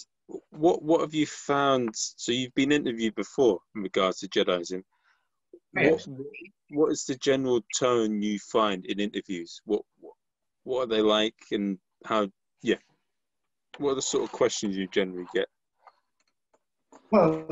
what 0.51 0.83
what 0.83 1.01
have 1.01 1.15
you 1.15 1.27
found? 1.27 1.91
So 1.95 2.33
you've 2.33 2.55
been 2.55 2.73
interviewed 2.73 3.15
before 3.15 3.59
in 3.75 3.83
regards 3.83 4.21
to 4.21 4.29
Jediism. 4.29 4.83
What, 5.75 6.07
what 6.71 6.93
is 6.93 7.05
the 7.05 7.15
general 7.17 7.61
tone 7.79 8.23
you 8.23 8.39
find 8.39 8.85
in 8.87 9.01
interviews? 9.01 9.61
What, 9.65 9.83
what 10.01 10.15
what 10.65 10.83
are 10.83 10.87
they 10.87 11.01
like, 11.01 11.35
and 11.51 11.79
how? 12.05 12.29
Yeah, 12.63 12.77
what 13.79 13.93
are 13.93 13.97
the 13.97 14.03
sort 14.03 14.25
of 14.25 14.33
questions 14.33 14.77
you 14.77 14.87
generally 14.89 15.27
get? 15.35 15.49
Well, 17.11 17.47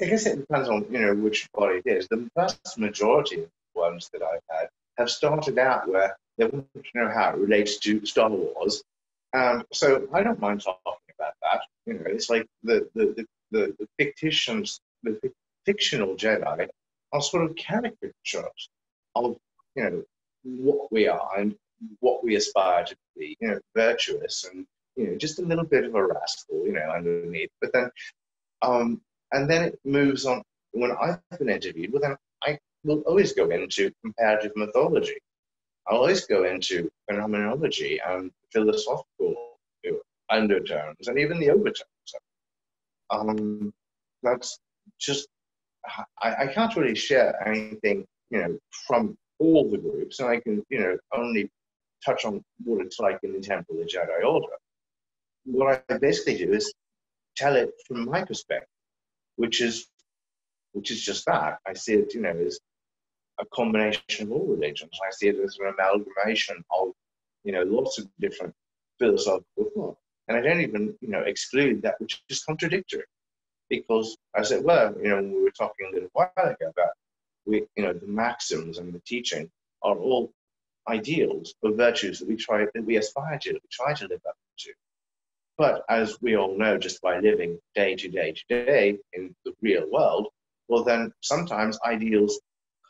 I 0.00 0.06
guess 0.06 0.26
it 0.26 0.40
depends 0.40 0.68
on 0.68 0.86
you 0.90 1.00
know 1.00 1.14
which 1.14 1.48
body 1.52 1.80
it 1.84 1.90
is. 1.90 2.08
The 2.08 2.28
vast 2.36 2.78
majority 2.78 3.42
of 3.42 3.50
ones 3.74 4.08
that 4.12 4.22
I've 4.22 4.40
had 4.50 4.68
have 4.98 5.10
started 5.10 5.58
out 5.58 5.88
where 5.88 6.16
they 6.38 6.46
want 6.46 6.66
to 6.74 6.82
know 6.94 7.08
how 7.08 7.30
it 7.30 7.36
relates 7.36 7.78
to 7.78 8.04
Star 8.06 8.30
Wars. 8.30 8.82
Um, 9.34 9.64
so 9.72 10.06
I 10.12 10.22
don't 10.22 10.40
mind 10.40 10.62
talking 10.62 11.14
about 11.18 11.34
that. 11.42 11.60
You 11.86 11.94
know, 11.94 12.04
it's 12.06 12.30
like 12.30 12.46
the 12.62 12.88
the 12.94 13.26
the, 13.50 13.74
the, 13.78 13.88
fictions, 13.98 14.80
the 15.02 15.18
fictional 15.66 16.14
Jedi 16.14 16.68
are 17.12 17.22
sort 17.22 17.44
of 17.44 17.56
caricatures 17.56 18.68
of 19.14 19.36
you 19.76 19.82
know 19.84 20.02
what 20.44 20.92
we 20.92 21.08
are 21.08 21.38
and 21.38 21.54
what 22.00 22.24
we 22.24 22.36
aspire 22.36 22.84
to 22.84 22.96
be. 23.16 23.36
You 23.40 23.48
know, 23.48 23.60
virtuous 23.74 24.44
and 24.50 24.66
you 24.96 25.08
know 25.08 25.16
just 25.16 25.40
a 25.40 25.42
little 25.42 25.64
bit 25.64 25.84
of 25.84 25.94
a 25.96 26.06
rascal. 26.06 26.64
You 26.64 26.72
know, 26.72 26.88
underneath. 26.94 27.50
But 27.60 27.72
then, 27.72 27.90
um, 28.62 29.00
and 29.32 29.50
then 29.50 29.64
it 29.64 29.78
moves 29.84 30.26
on. 30.26 30.42
When 30.72 30.92
I've 30.92 31.20
been 31.38 31.50
interviewed, 31.50 31.92
well, 31.92 32.02
then 32.02 32.16
I 32.42 32.58
will 32.84 33.00
always 33.00 33.32
go 33.32 33.48
into 33.50 33.92
comparative 34.02 34.52
mythology. 34.56 35.16
I'll 35.86 35.98
always 35.98 36.26
go 36.26 36.44
into 36.44 36.90
phenomenology 37.08 38.00
and 38.06 38.30
philosophical 38.52 39.58
undertones 40.30 41.08
and 41.08 41.18
even 41.18 41.38
the 41.38 41.50
overtones. 41.50 42.14
Um, 43.10 43.72
that's 44.22 44.58
just, 44.98 45.28
I, 46.22 46.34
I 46.44 46.46
can't 46.46 46.74
really 46.76 46.94
share 46.94 47.46
anything, 47.46 48.06
you 48.30 48.40
know, 48.40 48.58
from 48.86 49.16
all 49.38 49.70
the 49.70 49.78
groups, 49.78 50.20
and 50.20 50.28
I 50.28 50.40
can, 50.40 50.64
you 50.70 50.80
know, 50.80 50.96
only 51.14 51.50
touch 52.04 52.24
on 52.24 52.42
what 52.64 52.84
it's 52.84 52.98
like 52.98 53.18
in 53.22 53.32
the 53.32 53.40
Temple 53.40 53.76
of 53.76 53.82
the 53.82 53.92
Jedi 53.92 54.24
Order. 54.26 54.46
What 55.44 55.84
I 55.90 55.98
basically 55.98 56.38
do 56.38 56.52
is 56.52 56.72
tell 57.36 57.56
it 57.56 57.70
from 57.86 58.06
my 58.06 58.24
perspective, 58.24 58.68
which 59.36 59.60
is, 59.60 59.86
which 60.72 60.90
is 60.90 61.02
just 61.02 61.26
that. 61.26 61.58
I 61.66 61.74
see 61.74 61.94
it, 61.94 62.14
you 62.14 62.22
know, 62.22 62.30
as 62.30 62.58
a 63.40 63.46
combination 63.46 64.02
of 64.20 64.32
all 64.32 64.46
religions. 64.46 64.98
I 65.04 65.10
see 65.10 65.28
it 65.28 65.38
as 65.38 65.58
an 65.58 65.72
amalgamation 65.74 66.64
of, 66.70 66.92
you 67.44 67.52
know, 67.52 67.62
lots 67.62 67.98
of 67.98 68.08
different 68.20 68.54
philosophical 68.98 69.70
thought. 69.74 69.98
And 70.28 70.36
I 70.36 70.40
don't 70.40 70.60
even, 70.60 70.96
you 71.00 71.08
know, 71.08 71.20
exclude 71.20 71.82
that 71.82 72.00
which 72.00 72.22
is 72.28 72.44
contradictory. 72.44 73.04
Because 73.68 74.16
as 74.36 74.52
it 74.52 74.62
were, 74.62 74.94
you 75.02 75.08
know, 75.08 75.22
we 75.22 75.42
were 75.42 75.50
talking 75.50 75.88
a 75.90 75.94
little 75.94 76.10
while 76.12 76.30
ago 76.36 76.68
about 76.68 76.90
we, 77.46 77.66
you 77.76 77.82
know, 77.82 77.92
the 77.92 78.06
maxims 78.06 78.78
and 78.78 78.92
the 78.92 79.00
teaching 79.00 79.50
are 79.82 79.96
all 79.96 80.32
ideals 80.88 81.54
or 81.62 81.72
virtues 81.72 82.18
that 82.18 82.28
we 82.28 82.36
try 82.36 82.66
that 82.74 82.84
we 82.84 82.96
aspire 82.96 83.38
to, 83.38 83.52
that 83.52 83.62
we 83.62 83.68
try 83.70 83.94
to 83.94 84.06
live 84.06 84.20
up 84.28 84.36
to. 84.58 84.72
But 85.56 85.84
as 85.88 86.20
we 86.20 86.36
all 86.36 86.56
know, 86.56 86.78
just 86.78 87.00
by 87.00 87.18
living 87.20 87.58
day 87.74 87.94
to 87.96 88.08
day 88.08 88.32
to 88.32 88.64
day 88.64 88.98
in 89.12 89.34
the 89.44 89.54
real 89.62 89.90
world, 89.90 90.28
well, 90.68 90.84
then 90.84 91.12
sometimes 91.20 91.78
ideals 91.84 92.40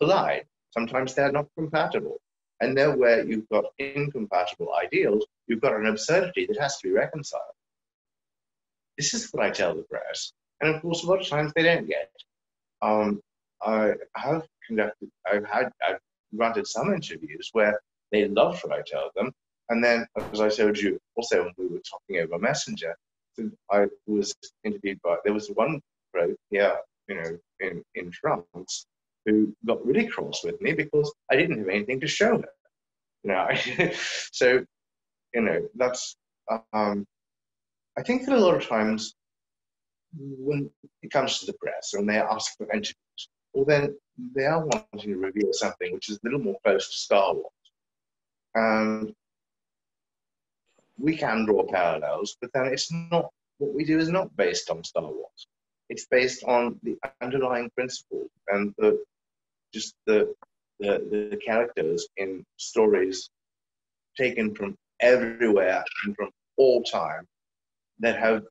collide. 0.00 0.44
Sometimes 0.70 1.14
they're 1.14 1.32
not 1.32 1.46
compatible. 1.56 2.20
And 2.60 2.76
there, 2.76 2.96
where 2.96 3.24
you've 3.24 3.48
got 3.48 3.64
incompatible 3.78 4.72
ideals, 4.74 5.26
you've 5.46 5.60
got 5.60 5.74
an 5.74 5.86
absurdity 5.86 6.46
that 6.46 6.60
has 6.60 6.78
to 6.78 6.88
be 6.88 6.94
reconciled. 6.94 7.42
This 8.96 9.12
is 9.12 9.28
what 9.32 9.44
I 9.44 9.50
tell 9.50 9.74
the 9.74 9.82
press. 9.82 10.32
And 10.60 10.74
of 10.74 10.82
course, 10.82 11.02
a 11.02 11.06
lot 11.06 11.20
of 11.20 11.28
times 11.28 11.52
they 11.54 11.62
don't 11.62 11.86
get. 11.86 12.10
Um, 12.80 13.20
I 13.62 13.94
have 14.16 14.46
conducted, 14.66 15.10
I've 15.30 15.44
had, 15.46 15.70
I've 15.86 15.98
granted 16.36 16.66
some 16.66 16.92
interviews 16.92 17.50
where 17.52 17.80
they 18.12 18.28
love 18.28 18.60
what 18.62 18.78
I 18.78 18.82
tell 18.86 19.10
them. 19.14 19.32
And 19.68 19.82
then, 19.82 20.06
as 20.32 20.40
I 20.40 20.48
told 20.48 20.78
you 20.78 20.98
also 21.16 21.44
when 21.44 21.52
we 21.56 21.66
were 21.66 21.82
talking 21.90 22.22
over 22.22 22.38
Messenger, 22.38 22.94
I 23.70 23.86
was 24.06 24.34
interviewed 24.62 25.00
by, 25.02 25.16
there 25.24 25.34
was 25.34 25.48
one 25.48 25.80
bloke 26.12 26.36
here, 26.50 26.76
you 27.08 27.14
know, 27.16 27.38
in, 27.60 27.82
in 27.94 28.12
France 28.12 28.86
who 29.26 29.54
got 29.66 29.84
really 29.84 30.06
cross 30.06 30.44
with 30.44 30.60
me 30.60 30.72
because 30.72 31.12
I 31.30 31.36
didn't 31.36 31.58
have 31.58 31.68
anything 31.68 32.00
to 32.00 32.06
show 32.06 32.38
her. 32.38 32.48
You 33.22 33.30
know, 33.32 33.48
so 34.32 34.64
you 35.34 35.40
know 35.40 35.68
that's. 35.74 36.16
Um, 36.72 37.06
I 37.96 38.02
think 38.02 38.26
that 38.26 38.36
a 38.36 38.38
lot 38.38 38.56
of 38.56 38.68
times 38.68 39.14
when 40.16 40.70
it 41.02 41.10
comes 41.10 41.38
to 41.38 41.46
the 41.46 41.54
press 41.54 41.94
and 41.94 42.08
they 42.08 42.18
ask 42.18 42.56
for 42.56 42.70
interviews, 42.72 43.28
well 43.54 43.64
then 43.64 43.96
they 44.34 44.44
are 44.44 44.64
wanting 44.64 45.00
to 45.00 45.16
reveal 45.16 45.52
something 45.52 45.92
which 45.92 46.08
is 46.08 46.16
a 46.16 46.20
little 46.24 46.40
more 46.40 46.56
close 46.64 46.88
to 46.88 46.96
Star 46.96 47.34
Wars, 47.34 47.52
and 48.54 49.14
we 50.98 51.16
can 51.16 51.44
draw 51.44 51.64
parallels, 51.64 52.36
but 52.40 52.50
then 52.52 52.66
it's 52.66 52.92
not 52.92 53.30
what 53.58 53.74
we 53.74 53.84
do 53.84 53.98
is 53.98 54.08
not 54.08 54.36
based 54.36 54.70
on 54.70 54.84
Star 54.84 55.02
Wars. 55.02 55.46
It's 55.88 56.06
based 56.06 56.44
on 56.44 56.78
the 56.82 56.96
underlying 57.20 57.70
principles 57.70 58.30
and 58.48 58.74
the 58.78 59.02
just 59.74 59.94
the, 60.06 60.32
the, 60.78 61.30
the 61.30 61.38
characters 61.44 62.06
in 62.16 62.44
stories 62.56 63.30
taken 64.16 64.54
from 64.54 64.76
everywhere 65.00 65.84
and 66.04 66.14
from 66.16 66.30
all 66.56 66.82
time 66.84 67.26
that 67.98 68.16
have 68.16 68.42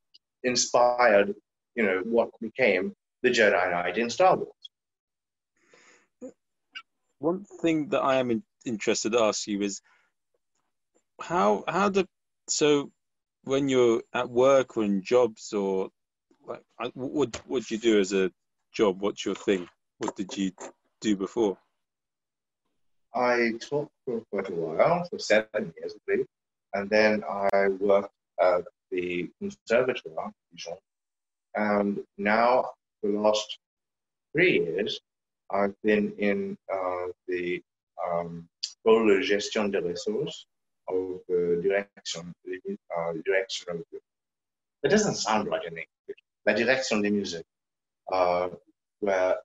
inspired, 0.44 1.34
you 1.76 1.84
know, 1.84 2.02
what 2.06 2.30
became 2.42 2.94
the 3.24 3.30
Jedi 3.30 3.72
Knight 3.72 3.98
in 3.98 4.10
Star 4.10 4.36
Wars. 4.36 4.52
One 7.20 7.46
thing 7.62 7.90
that 7.90 8.02
I 8.02 8.16
am 8.16 8.30
in, 8.32 8.44
interested 8.66 9.14
to 9.14 9.22
ask 9.22 9.48
you 9.48 9.62
is 9.62 9.82
how 11.22 11.64
how 11.68 11.88
the 11.88 12.06
so 12.50 12.92
when 13.46 13.70
you're 13.70 14.02
at 14.14 14.30
work 14.30 14.76
or 14.76 14.84
in 14.84 15.02
jobs 15.02 15.54
or 15.54 15.90
like 16.46 16.62
what 16.96 17.40
what 17.48 17.64
do 17.64 17.76
you 17.76 17.80
do 17.80 18.00
as 18.00 18.12
a 18.12 18.30
job? 18.74 19.02
What's 19.02 19.26
your 19.26 19.36
thing? 19.36 19.68
What 20.00 20.18
did 20.18 20.36
you 20.36 20.52
do 21.04 21.16
before? 21.16 21.58
I 23.14 23.54
taught 23.60 23.92
for 24.06 24.22
quite 24.32 24.50
a 24.50 24.54
while, 24.54 25.04
for 25.10 25.20
seven 25.20 25.74
years, 25.78 25.94
I 25.96 26.00
believe, 26.08 26.26
and 26.74 26.90
then 26.90 27.24
I 27.30 27.68
worked 27.68 28.16
at 28.42 28.64
the 28.90 29.30
Conservatoire. 29.40 30.32
And 31.56 32.00
now, 32.18 32.72
for 33.00 33.12
the 33.12 33.20
last 33.20 33.60
three 34.32 34.54
years, 34.60 35.00
I've 35.52 35.76
been 35.84 36.14
in 36.18 36.58
uh, 36.74 37.08
the 37.28 37.62
um, 38.04 38.48
Pôle 38.86 39.20
de 39.20 39.22
Gestion 39.22 39.72
des 39.72 39.82
Ressources 39.82 40.46
of 40.88 41.20
the 41.30 41.62
direction, 41.62 42.34
uh, 42.98 43.14
direction 43.26 43.66
of 43.70 43.78
the 43.92 44.00
It 44.84 44.90
doesn't 44.90 45.16
sound 45.16 45.48
right 45.48 45.64
in 45.64 45.78
English. 45.84 46.20
La 46.46 46.54
direction 46.54 47.02
de 47.02 47.10
musique, 47.12 47.46
uh, 48.12 48.50
where 49.00 49.36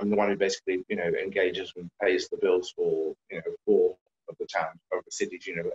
I'm 0.00 0.10
the 0.10 0.16
one 0.16 0.28
who 0.28 0.36
basically, 0.36 0.84
you 0.88 0.96
know, 0.96 1.04
engages 1.04 1.72
and 1.76 1.90
pays 2.02 2.28
the 2.28 2.38
bills 2.38 2.72
for, 2.76 3.14
you 3.30 3.38
know, 3.38 3.52
four 3.64 3.96
of 4.28 4.36
the 4.38 4.46
towns, 4.46 4.78
of 4.92 5.04
the 5.04 5.10
cities, 5.10 5.46
you 5.46 5.56
know, 5.56 5.70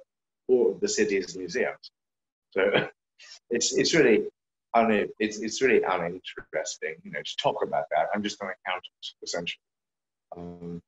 four 0.48 0.72
of 0.72 0.80
the 0.80 0.88
city's 0.88 1.36
museums. 1.38 1.92
So 2.52 2.90
it's 3.50 3.74
it's 3.74 3.94
really 3.94 4.28
un, 4.74 5.08
it's 5.20 5.40
it's 5.40 5.62
really 5.62 5.82
uninteresting, 5.84 6.96
you 7.04 7.12
know, 7.12 7.22
to 7.22 7.36
talk 7.38 7.64
about 7.64 7.86
that. 7.92 8.08
I'm 8.14 8.24
just 8.24 8.42
an 8.42 8.50
accountant 8.50 9.06
essentially. 9.24 9.62
Um, 10.36 10.82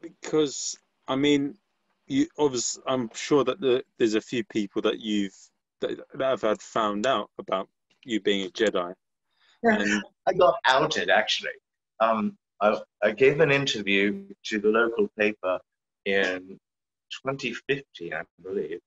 because 0.00 0.78
I 1.08 1.16
mean, 1.16 1.56
you 2.06 2.26
obviously, 2.38 2.82
I'm 2.86 3.10
sure 3.14 3.44
that 3.44 3.60
the, 3.60 3.84
there's 3.98 4.14
a 4.14 4.20
few 4.20 4.44
people 4.44 4.82
that 4.82 5.00
you've 5.00 5.36
that, 5.80 5.98
that 6.14 6.30
have 6.30 6.42
had 6.42 6.60
found 6.60 7.06
out 7.06 7.30
about 7.38 7.68
you 8.04 8.20
being 8.20 8.46
a 8.46 8.50
Jedi. 8.50 8.94
And 9.62 10.02
I 10.26 10.32
got 10.32 10.56
outed 10.66 11.10
actually. 11.10 11.50
Um, 12.00 12.36
I, 12.60 12.78
I 13.02 13.10
gave 13.12 13.40
an 13.40 13.50
interview 13.50 14.24
to 14.46 14.58
the 14.58 14.68
local 14.68 15.08
paper 15.18 15.58
in 16.04 16.58
2015, 17.26 18.14
I 18.14 18.22
believe. 18.42 18.80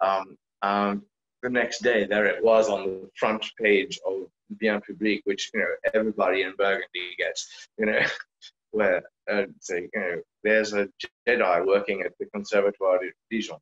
Um, 0.00 0.36
and 0.62 1.02
the 1.42 1.50
next 1.50 1.82
day, 1.82 2.06
there 2.06 2.26
it 2.26 2.42
was 2.42 2.68
on 2.68 2.84
the 2.84 3.10
front 3.16 3.44
page 3.60 3.98
of 4.06 4.26
Bien 4.58 4.80
Public, 4.86 5.22
which 5.24 5.50
you 5.52 5.60
know 5.60 5.90
everybody 5.92 6.42
in 6.42 6.54
Burgundy 6.56 7.14
gets. 7.18 7.68
You 7.78 7.86
know, 7.86 8.00
where 8.70 9.02
uh, 9.30 9.44
say 9.60 9.88
you 9.92 10.00
know 10.00 10.20
there's 10.42 10.72
a 10.72 10.88
Jedi 11.28 11.66
working 11.66 12.02
at 12.02 12.12
the 12.18 12.26
Conservatoire 12.26 12.98
de 13.00 13.10
Dijon. 13.30 13.58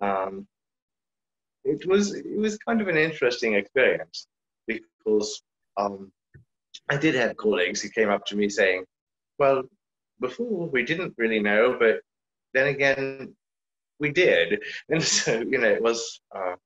Um, 0.00 0.46
it 1.64 1.86
was 1.86 2.14
it 2.14 2.36
was 2.36 2.58
kind 2.58 2.80
of 2.80 2.88
an 2.88 2.96
interesting 2.96 3.54
experience 3.54 4.26
because 4.66 5.42
um, 5.76 6.12
I 6.88 6.96
did 6.96 7.14
have 7.14 7.36
colleagues 7.36 7.80
who 7.80 7.88
came 7.88 8.10
up 8.10 8.26
to 8.26 8.36
me 8.36 8.48
saying, 8.48 8.84
"Well, 9.38 9.62
before 10.20 10.68
we 10.68 10.84
didn't 10.84 11.14
really 11.16 11.40
know, 11.40 11.76
but 11.78 12.00
then 12.54 12.68
again, 12.68 13.34
we 13.98 14.10
did," 14.10 14.62
and 14.88 15.02
so 15.02 15.40
you 15.40 15.58
know 15.58 15.68
it 15.68 15.82
was 15.82 16.20
uh, 16.34 16.56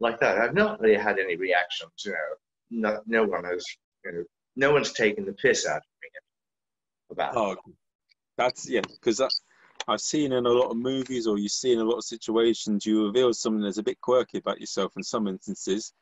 like 0.00 0.20
that. 0.20 0.38
I've 0.38 0.54
not 0.54 0.80
really 0.80 0.96
had 0.96 1.18
any 1.18 1.36
reactions. 1.36 1.92
You 2.04 2.12
know, 2.12 2.90
no, 2.90 3.00
no 3.06 3.24
one 3.24 3.44
has. 3.44 3.64
You 4.04 4.12
know, 4.12 4.24
no 4.56 4.72
one's 4.72 4.92
taken 4.92 5.24
the 5.24 5.32
piss 5.32 5.66
out 5.66 5.78
of 5.78 5.82
me 6.02 6.08
about. 7.10 7.36
Oh, 7.36 7.56
that's 8.36 8.68
yeah, 8.68 8.82
because 8.82 9.20
I've 9.88 10.00
seen 10.00 10.32
in 10.32 10.46
a 10.46 10.50
lot 10.50 10.70
of 10.70 10.76
movies, 10.76 11.26
or 11.26 11.38
you 11.38 11.48
see 11.48 11.72
in 11.72 11.78
a 11.78 11.84
lot 11.84 11.98
of 11.98 12.04
situations, 12.04 12.84
you 12.84 13.06
reveal 13.06 13.32
something 13.32 13.62
that's 13.62 13.78
a 13.78 13.82
bit 13.82 14.00
quirky 14.00 14.38
about 14.38 14.60
yourself 14.60 14.92
in 14.96 15.02
some 15.02 15.28
instances, 15.28 15.92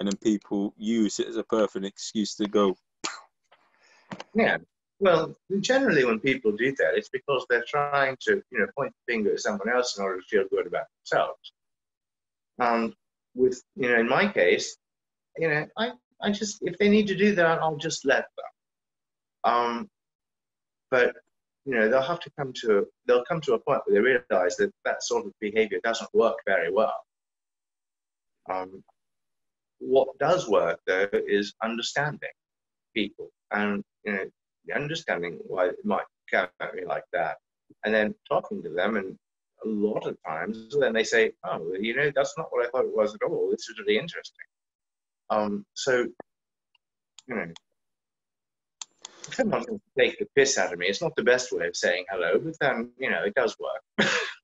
and 0.00 0.08
then 0.08 0.16
people 0.16 0.74
use 0.78 1.20
it 1.20 1.28
as 1.28 1.36
a 1.36 1.44
perfect 1.44 1.84
excuse 1.84 2.34
to 2.34 2.48
go. 2.48 2.74
Yeah, 4.34 4.56
well, 4.98 5.36
generally 5.60 6.04
when 6.04 6.18
people 6.18 6.52
do 6.52 6.74
that, 6.78 6.94
it's 6.96 7.10
because 7.10 7.44
they're 7.48 7.64
trying 7.68 8.16
to, 8.22 8.42
you 8.50 8.58
know, 8.58 8.66
point 8.76 8.92
the 9.06 9.12
finger 9.12 9.32
at 9.34 9.40
someone 9.40 9.68
else 9.68 9.96
in 9.98 10.02
order 10.02 10.20
to 10.20 10.26
feel 10.26 10.44
good 10.50 10.66
about 10.66 10.86
themselves. 10.98 11.52
And 12.58 12.94
with, 13.34 13.62
you 13.76 13.88
know, 13.88 14.00
in 14.00 14.08
my 14.08 14.26
case, 14.26 14.76
you 15.36 15.48
know, 15.48 15.66
I, 15.76 15.92
I 16.22 16.32
just, 16.32 16.58
if 16.62 16.78
they 16.78 16.88
need 16.88 17.06
to 17.08 17.14
do 17.14 17.34
that, 17.34 17.60
I'll 17.60 17.76
just 17.76 18.04
let 18.06 18.24
them. 19.44 19.52
Um, 19.52 19.90
but 20.90 21.14
you 21.66 21.74
know, 21.74 21.88
they'll 21.88 22.02
have 22.02 22.20
to 22.20 22.30
come 22.38 22.52
to 22.62 22.86
they'll 23.06 23.24
come 23.24 23.40
to 23.42 23.54
a 23.54 23.58
point 23.58 23.82
where 23.84 23.94
they 23.94 24.00
realize 24.00 24.56
that 24.56 24.72
that 24.84 25.02
sort 25.02 25.26
of 25.26 25.32
behavior 25.40 25.78
doesn't 25.84 26.12
work 26.14 26.38
very 26.46 26.72
well. 26.72 26.94
Um, 28.50 28.82
what 29.80 30.08
does 30.18 30.48
work 30.48 30.78
though 30.86 31.08
is 31.12 31.54
understanding 31.62 32.30
people 32.94 33.30
and 33.52 33.82
you 34.04 34.12
know 34.12 34.24
understanding 34.74 35.38
why 35.46 35.66
it 35.68 35.76
might 35.84 36.04
come 36.30 36.48
at 36.60 36.74
me 36.74 36.84
like 36.84 37.04
that, 37.12 37.36
and 37.84 37.94
then 37.94 38.14
talking 38.28 38.62
to 38.62 38.70
them 38.70 38.96
and 38.96 39.18
a 39.64 39.68
lot 39.68 40.06
of 40.06 40.16
times 40.26 40.74
then 40.78 40.92
they 40.92 41.04
say, 41.04 41.32
oh, 41.44 41.74
you 41.78 41.94
know, 41.94 42.10
that's 42.14 42.34
not 42.38 42.46
what 42.50 42.66
I 42.66 42.70
thought 42.70 42.86
it 42.86 42.96
was 42.96 43.14
at 43.14 43.22
all. 43.28 43.50
This 43.50 43.68
is 43.68 43.78
really 43.78 43.98
interesting. 43.98 44.46
Um, 45.28 45.66
so, 45.74 46.06
you 47.28 47.34
know, 47.34 47.46
someone 49.30 49.64
can 49.64 49.80
take 49.98 50.18
the 50.18 50.26
piss 50.34 50.58
out 50.58 50.72
of 50.72 50.78
me. 50.78 50.86
It's 50.86 51.02
not 51.02 51.14
the 51.16 51.22
best 51.22 51.52
way 51.52 51.66
of 51.66 51.76
saying 51.76 52.04
hello, 52.10 52.38
but 52.38 52.54
then 52.60 52.90
you 52.98 53.10
know 53.10 53.22
it 53.22 53.34
does 53.34 53.56
work. 53.58 54.08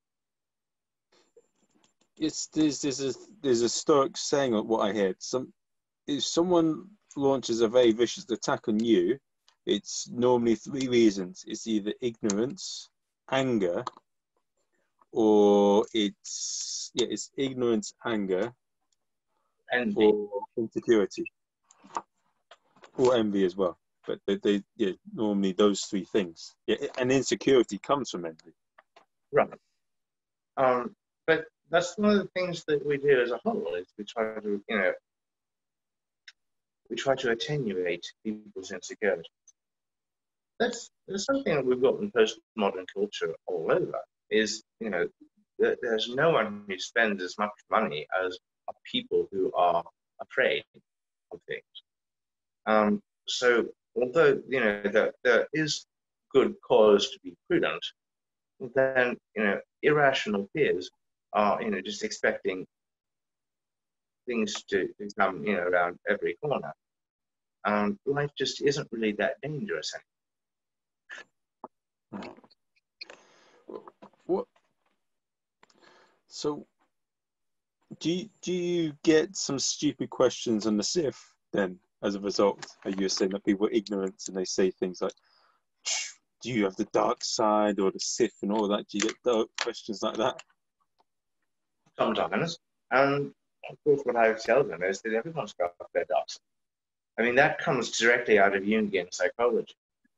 it's 2.18 2.48
there's 2.48 2.80
there's 2.80 3.00
a 3.00 3.12
there's 3.42 3.62
a 3.62 3.68
stoic 3.68 4.16
saying 4.16 4.54
of 4.54 4.66
what 4.66 4.80
I 4.80 4.92
heard. 4.92 5.16
Some 5.18 5.52
if 6.06 6.24
someone 6.24 6.86
launches 7.16 7.60
a 7.60 7.68
very 7.68 7.92
vicious 7.92 8.28
attack 8.30 8.68
on 8.68 8.82
you, 8.82 9.18
it's 9.66 10.08
normally 10.10 10.54
three 10.54 10.88
reasons. 10.88 11.44
It's 11.46 11.66
either 11.66 11.92
ignorance, 12.00 12.88
anger, 13.30 13.84
or 15.12 15.86
it's 15.92 16.90
yeah, 16.94 17.06
it's 17.10 17.30
ignorance, 17.36 17.94
anger, 18.04 18.52
envy, 19.72 20.06
or 20.06 20.28
insecurity, 20.56 21.24
or 22.96 23.16
envy 23.16 23.44
as 23.44 23.56
well 23.56 23.78
but 24.06 24.20
they, 24.26 24.36
they 24.36 24.62
yeah, 24.76 24.92
normally 25.14 25.52
those 25.52 25.82
three 25.82 26.04
things. 26.04 26.54
Yeah, 26.66 26.76
and 26.98 27.10
insecurity 27.10 27.78
comes 27.78 28.10
from 28.10 28.24
envy. 28.24 28.52
Right. 29.32 29.50
Um, 30.56 30.94
that's 31.70 31.96
one 31.98 32.10
of 32.10 32.18
the 32.18 32.28
things 32.28 32.64
that 32.68 32.84
we 32.86 32.98
do 32.98 33.20
as 33.20 33.30
a 33.30 33.40
whole 33.44 33.74
is 33.74 33.86
we 33.98 34.04
try 34.04 34.38
to, 34.40 34.62
you 34.68 34.76
know, 34.76 34.92
we 36.88 36.96
try 36.96 37.14
to 37.16 37.30
attenuate 37.30 38.04
people's 38.24 38.70
insecurity. 38.70 39.28
That's, 40.60 40.90
that's 41.08 41.24
something 41.24 41.54
that 41.54 41.66
we've 41.66 41.82
got 41.82 42.00
in 42.00 42.12
postmodern 42.12 42.86
culture 42.94 43.34
all 43.46 43.70
over. 43.70 43.98
Is 44.30 44.62
you 44.80 44.90
know, 44.90 45.06
there's 45.58 46.08
no 46.08 46.30
one 46.30 46.64
who 46.68 46.78
spends 46.78 47.22
as 47.22 47.36
much 47.38 47.50
money 47.70 48.06
as 48.24 48.38
people 48.90 49.28
who 49.30 49.52
are 49.54 49.84
afraid 50.20 50.64
of 51.32 51.40
things. 51.46 51.62
Um, 52.66 53.02
so 53.28 53.66
although 53.94 54.40
you 54.48 54.60
know 54.60 54.82
that 54.82 55.14
there 55.22 55.46
is 55.52 55.86
good 56.32 56.54
cause 56.66 57.10
to 57.10 57.18
be 57.22 57.34
prudent, 57.48 57.84
then 58.74 59.16
you 59.36 59.44
know 59.44 59.60
irrational 59.82 60.48
fears 60.52 60.90
are 61.36 61.62
you 61.62 61.70
know 61.70 61.80
just 61.80 62.02
expecting 62.02 62.66
things 64.26 64.64
to, 64.64 64.88
to 64.98 65.08
come 65.16 65.44
you 65.44 65.54
know 65.56 65.62
around 65.62 65.98
every 66.08 66.36
corner. 66.42 66.72
Um, 67.64 67.98
life 68.06 68.30
just 68.36 68.62
isn't 68.62 68.88
really 68.90 69.12
that 69.18 69.34
dangerous 69.42 69.92
anymore. 72.12 72.34
What? 74.26 74.46
So, 76.28 76.66
do 78.00 78.10
you, 78.10 78.28
do 78.42 78.52
you 78.52 78.92
get 79.02 79.36
some 79.36 79.58
stupid 79.58 80.10
questions 80.10 80.66
on 80.66 80.76
the 80.76 80.82
Sith 80.82 81.20
then? 81.52 81.78
as 82.02 82.14
a 82.14 82.20
result. 82.20 82.66
Are 82.84 82.90
you 82.90 83.08
saying 83.08 83.32
that 83.32 83.44
people 83.44 83.66
are 83.66 83.72
ignorant 83.72 84.22
and 84.28 84.36
they 84.36 84.44
say 84.44 84.70
things 84.70 85.00
like, 85.00 85.12
do 86.42 86.50
you 86.50 86.64
have 86.64 86.76
the 86.76 86.88
dark 86.92 87.24
side 87.24 87.80
or 87.80 87.90
the 87.90 88.00
Sith 88.00 88.36
and 88.42 88.52
all 88.52 88.68
that? 88.68 88.86
Do 88.88 88.98
you 88.98 89.02
get 89.02 89.46
questions 89.60 90.02
like 90.02 90.16
that? 90.16 90.42
Sometimes. 91.98 92.58
And 92.90 93.32
of 93.70 93.76
course, 93.84 94.00
what 94.04 94.16
I 94.16 94.32
tell 94.34 94.62
them 94.64 94.82
is 94.82 95.00
that 95.02 95.12
everyone's 95.12 95.54
got 95.54 95.74
their 95.94 96.04
side. 96.08 96.40
I 97.18 97.22
mean, 97.22 97.36
that 97.36 97.58
comes 97.58 97.98
directly 97.98 98.38
out 98.38 98.54
of 98.54 98.62
Jungian 98.62 99.12
psychology. 99.12 99.74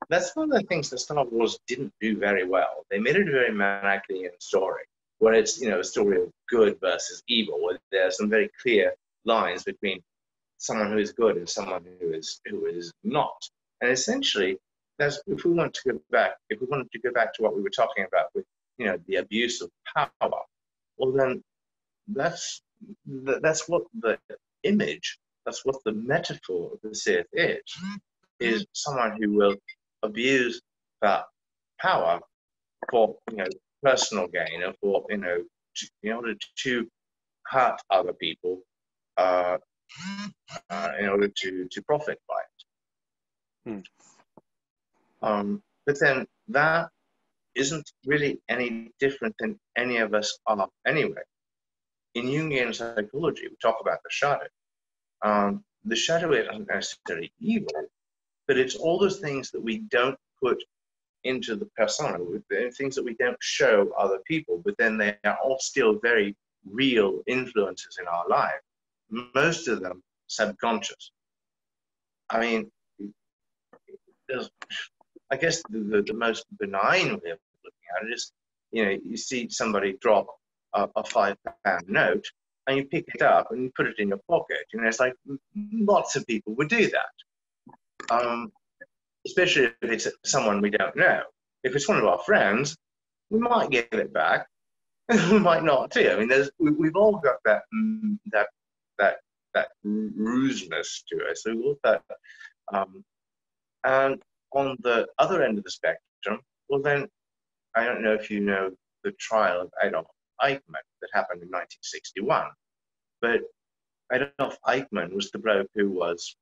That's 0.09 0.35
one 0.35 0.53
of 0.53 0.61
the 0.61 0.66
things 0.66 0.91
that 0.91 0.99
Star 0.99 1.24
Wars 1.24 1.59
didn't 1.66 1.93
do 2.01 2.16
very 2.16 2.45
well. 2.45 2.85
They 2.91 2.99
made 2.99 3.16
it 3.16 3.29
a 3.29 3.33
very 3.33 3.53
Manichaean 3.53 4.31
story, 4.41 4.83
where 5.18 5.35
it's 5.35 5.61
you 5.61 5.68
know 5.68 5.81
a 5.81 5.85
story 5.85 6.22
of 6.22 6.31
good 6.49 6.79
versus 6.81 7.22
evil, 7.29 7.62
where 7.62 7.79
there 7.91 8.07
are 8.07 8.11
some 8.11 8.29
very 8.29 8.51
clear 8.62 8.95
lines 9.24 9.64
between 9.64 10.01
someone 10.59 10.93
who 10.93 10.99
is 10.99 11.12
good 11.12 11.37
and 11.37 11.49
someone 11.49 11.85
who 12.01 12.12
is 12.12 12.41
who 12.47 12.66
is 12.66 12.93
not. 13.05 13.49
And 13.81 13.91
essentially, 13.91 14.59
that's 14.99 15.20
if 15.26 15.45
we 15.45 15.53
want 15.53 15.74
to 15.74 15.93
go 15.93 16.01
back, 16.11 16.37
if 16.51 16.61
we 16.61 16.66
wanted 16.66 16.91
to 16.93 16.99
go 17.01 17.12
back 17.12 17.35
to 17.35 17.43
what 17.43 17.55
we 17.55 17.62
were 17.62 17.70
talking 17.70 18.05
about 18.05 18.26
with 18.35 18.45
you 18.79 18.87
know 18.87 18.99
the 19.07 19.16
abuse 19.16 19.61
of 19.61 19.70
power, 19.95 20.43
well 20.97 21.12
then 21.12 21.43
that's 22.09 22.62
that's 23.06 23.68
what 23.68 23.82
the 24.00 24.18
image, 24.62 25.18
that's 25.44 25.64
what 25.64 25.76
the 25.84 25.92
metaphor 25.92 26.72
of 26.72 26.78
the 26.82 26.94
Sith 26.94 27.26
is, 27.32 27.62
is 28.40 28.66
someone 28.72 29.20
who 29.20 29.32
will 29.32 29.56
abuse 30.02 30.61
that 31.02 31.24
power 31.80 32.20
for 32.90 33.16
you 33.30 33.38
know 33.38 33.46
personal 33.82 34.28
gain 34.28 34.62
or 34.62 34.72
for 34.80 35.04
you 35.11 35.16
know 35.16 35.42
to, 35.76 35.88
in 36.02 36.12
order 36.12 36.34
to 36.62 36.88
hurt 37.46 37.80
other 37.90 38.12
people 38.12 38.61
uh, 39.16 39.59
uh, 40.70 40.92
in 40.98 41.09
order 41.09 41.28
to, 41.28 41.66
to 41.70 41.82
profit 41.82 42.18
by 42.28 42.34
it. 43.66 43.82
Hmm. 45.22 45.26
Um, 45.26 45.62
but 45.86 45.98
then 46.00 46.26
that 46.48 46.88
isn't 47.54 47.90
really 48.06 48.40
any 48.48 48.92
different 49.00 49.34
than 49.38 49.59
any 49.76 49.98
of 49.98 50.14
us 50.14 50.38
are 50.46 50.68
anyway. 50.86 51.22
In 52.14 52.26
Jungian 52.26 52.74
psychology, 52.74 53.48
we 53.48 53.56
talk 53.61 53.78
about 53.80 54.02
the 54.02 54.11
shadow. 54.11 54.46
Um, 55.22 55.64
the 55.84 55.96
shadow 55.96 56.32
isn't 56.32 56.68
necessarily 56.68 57.32
evil, 57.40 57.72
but 58.46 58.59
it's 58.59 58.76
all 58.76 58.98
those 58.98 59.20
things 59.20 59.50
that 59.50 59.62
we 59.62 59.78
don't 59.90 60.18
put 60.42 60.62
into 61.24 61.56
the 61.56 61.66
persona, 61.76 62.18
things 62.76 62.94
that 62.94 63.04
we 63.04 63.14
don't 63.14 63.36
show 63.40 63.90
other 63.98 64.18
people, 64.26 64.62
but 64.64 64.76
then 64.78 64.96
they 64.96 65.16
are 65.24 65.38
all 65.42 65.59
still 65.59 65.98
very 66.00 66.36
real 66.70 67.20
influences 67.26 67.98
in 68.00 68.06
our 68.06 68.26
life. 68.28 68.61
Most 69.34 69.68
of 69.68 69.80
them 69.80 70.02
subconscious. 70.26 71.12
I 72.30 72.40
mean, 72.40 72.70
I 75.30 75.36
guess 75.36 75.62
the, 75.70 75.78
the, 75.80 76.02
the, 76.02 76.14
most 76.14 76.44
benign 76.59 77.09
way 77.09 77.30
of 77.30 77.38
looking 77.64 77.88
at 77.96 78.06
it 78.06 78.12
is, 78.12 78.32
you 78.70 78.84
know, 78.84 78.96
you 79.04 79.16
see 79.16 79.48
somebody 79.48 79.96
drop 80.00 80.26
a, 80.75 80.89
a 80.97 81.05
five 81.05 81.37
pound 81.64 81.85
note 81.89 82.25
and 82.66 82.77
you 82.77 82.85
pick 82.85 83.07
it 83.14 83.23
up 83.23 83.51
and 83.51 83.62
you 83.62 83.73
put 83.75 83.87
it 83.87 83.99
in 83.99 84.09
your 84.09 84.21
pocket. 84.29 84.59
You 84.73 84.81
know, 84.81 84.89
it's 84.89 85.01
like 85.01 85.14
lots 85.73 86.16
of 86.16 86.27
people 86.27 86.55
would 86.57 86.69
do 86.69 86.91
that. 86.91 88.14
Um, 88.14 88.53
especially 89.27 89.71
if 89.83 89.91
it's 89.91 90.09
someone 90.25 90.61
we 90.61 90.71
don't 90.71 90.97
know. 90.97 91.23
If 91.64 91.75
it's 91.75 91.89
one 91.89 91.99
of 91.99 92.05
our 92.05 92.19
friends, 92.19 92.77
we 93.31 93.41
might 93.41 93.71
give 93.71 93.89
it 93.93 94.12
back. 94.12 94.47
we 95.09 95.39
might 95.39 95.64
not 95.64 95.91
too. 95.91 96.11
I 96.11 96.16
mean, 96.16 96.29
there's 96.29 96.51
we, 96.59 96.87
have 96.87 96.97
all 96.97 97.19
got 97.19 97.37
that 97.45 97.62
mm, 97.75 98.19
that 98.33 98.49
that 98.99 99.16
that 99.55 99.69
ruseness 99.83 101.05
to 101.09 101.31
us. 101.31 101.43
So 101.43 101.55
we've 101.55 101.77
that. 101.85 102.03
Um, 102.73 103.03
and 103.85 104.21
on 104.53 104.77
the 104.81 105.07
other 105.19 105.43
end 105.43 105.57
of 105.57 105.64
the 105.64 105.71
spectrum, 105.71 106.41
well, 106.69 106.83
then 106.83 107.09
I 107.75 107.85
don't 107.85 108.03
know 108.03 108.12
if 108.12 108.31
you 108.31 108.41
know 108.41 108.71
the 109.05 109.12
trial 109.12 109.62
of 109.62 109.71
Adolf 109.83 110.07
Eichmann 110.43 110.86
that 111.01 111.11
happened 111.12 111.43
in 111.43 111.49
1961, 111.49 112.47
but 113.20 113.41
Adolf 114.12 114.57
Eichmann 114.66 115.12
was 115.12 115.30
the 115.30 115.39
bloke 115.39 115.68
who 115.74 115.91
was 115.91 116.36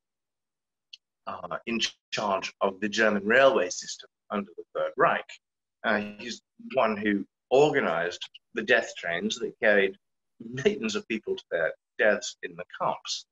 uh, 1.27 1.59
in 1.67 1.81
charge 2.13 2.53
of 2.61 2.81
the 2.81 2.89
German 2.89 3.25
railway 3.25 3.69
system 3.71 4.09
under 4.31 4.51
the 4.57 4.65
Third 4.75 4.93
Reich. 4.97 5.29
Uh, 5.85 6.01
he's 6.19 6.43
one 6.75 6.97
who 6.97 7.25
organized 7.51 8.29
the 8.55 8.63
death 8.63 8.93
trains 8.97 9.39
that 9.39 9.53
carried 9.63 9.97
millions 10.41 10.95
of 10.95 11.07
people 11.09 11.37
to 11.37 11.45
their 11.51 11.73
deaths 11.99 12.37
in 12.43 12.55
the 12.57 12.65
camps. 12.81 13.27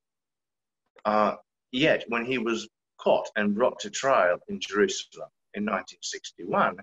Uh, 1.04 1.34
yet, 1.72 2.04
when 2.08 2.24
he 2.24 2.38
was 2.38 2.68
caught 2.98 3.28
and 3.36 3.54
brought 3.54 3.78
to 3.80 3.90
trial 3.90 4.38
in 4.48 4.60
Jerusalem 4.60 5.28
in 5.54 5.64
1961, 5.64 6.76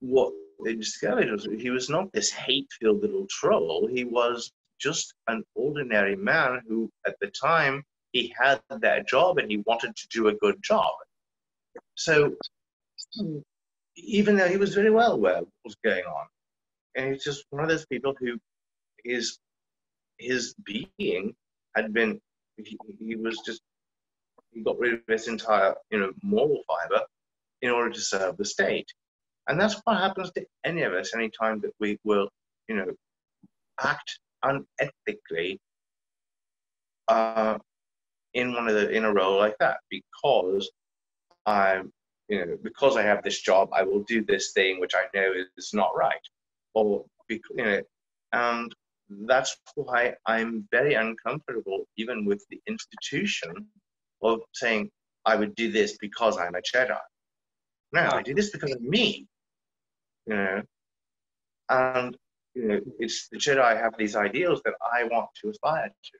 what 0.00 0.32
they 0.64 0.74
discovered 0.74 1.40
he 1.58 1.70
was 1.70 1.88
not 1.88 2.12
this 2.12 2.30
hate 2.30 2.68
filled 2.80 3.02
little 3.02 3.26
troll. 3.28 3.86
He 3.86 4.04
was 4.04 4.50
just 4.80 5.14
an 5.28 5.44
ordinary 5.54 6.16
man 6.16 6.60
who, 6.66 6.90
at 7.06 7.16
the 7.20 7.28
time, 7.28 7.84
he 8.12 8.34
had 8.38 8.60
that 8.68 9.08
job 9.08 9.38
and 9.38 9.50
he 9.50 9.62
wanted 9.66 9.96
to 9.96 10.08
do 10.08 10.28
a 10.28 10.34
good 10.34 10.62
job. 10.62 10.92
So, 11.94 12.34
even 13.96 14.36
though 14.36 14.48
he 14.48 14.56
was 14.56 14.74
very 14.74 14.90
well 14.90 15.12
aware 15.12 15.38
of 15.38 15.44
what 15.44 15.64
was 15.64 15.76
going 15.84 16.04
on, 16.04 16.26
and 16.94 17.12
he's 17.12 17.24
just 17.24 17.44
one 17.50 17.62
of 17.62 17.68
those 17.68 17.86
people 17.86 18.14
who 18.18 18.38
his 19.04 19.38
his 20.18 20.54
being 20.64 21.34
had 21.74 21.92
been 21.92 22.20
he, 22.56 22.78
he 23.00 23.16
was 23.16 23.38
just 23.44 23.62
he 24.52 24.62
got 24.62 24.78
rid 24.78 24.94
of 24.94 25.00
his 25.08 25.28
entire 25.28 25.74
you 25.90 25.98
know 25.98 26.12
moral 26.22 26.62
fiber 26.68 27.02
in 27.62 27.70
order 27.70 27.90
to 27.90 28.00
serve 28.00 28.36
the 28.36 28.44
state 28.44 28.86
and 29.48 29.60
that's 29.60 29.80
what 29.84 29.98
happens 29.98 30.30
to 30.32 30.44
any 30.64 30.82
of 30.82 30.92
us 30.92 31.14
anytime 31.14 31.60
that 31.60 31.72
we 31.80 31.98
will 32.04 32.28
you 32.68 32.76
know 32.76 32.86
act 33.80 34.18
unethically 34.44 35.58
uh, 37.08 37.58
in 38.34 38.52
one 38.52 38.68
of 38.68 38.74
the 38.74 38.90
in 38.90 39.04
a 39.04 39.12
role 39.12 39.38
like 39.38 39.56
that. 39.58 39.78
Because 39.90 40.70
i'm 41.46 41.92
you 42.28 42.38
know 42.38 42.56
because 42.62 42.96
i 42.96 43.02
have 43.02 43.22
this 43.22 43.40
job 43.40 43.68
i 43.72 43.82
will 43.82 44.04
do 44.04 44.24
this 44.24 44.52
thing 44.52 44.78
which 44.80 44.94
i 44.94 45.04
know 45.14 45.32
is 45.56 45.70
not 45.74 45.90
right. 45.96 46.26
Or 46.74 47.04
you 47.28 47.40
know 47.56 47.82
and 48.32 48.72
that's 49.26 49.56
why 49.74 50.14
i'm 50.26 50.66
very 50.70 50.94
uncomfortable 50.94 51.84
even 51.96 52.24
with 52.24 52.42
the 52.50 52.60
institution 52.66 53.52
of 54.22 54.40
saying 54.54 54.88
i 55.26 55.34
would 55.34 55.54
do 55.54 55.70
this 55.70 55.98
because 55.98 56.38
i'm 56.38 56.54
a 56.54 56.62
jedi. 56.62 56.96
No 57.92 58.08
i 58.12 58.22
do 58.22 58.34
this 58.34 58.50
because 58.50 58.72
of 58.72 58.80
me 58.80 59.26
you 60.26 60.34
know 60.34 60.62
and 61.68 62.16
you 62.54 62.68
know 62.68 62.80
it's 62.98 63.28
the 63.28 63.38
jedi 63.38 63.80
have 63.80 63.94
these 63.98 64.16
ideals 64.16 64.60
that 64.64 64.74
i 64.94 65.04
want 65.04 65.28
to 65.40 65.48
aspire 65.50 65.88
to 65.88 66.18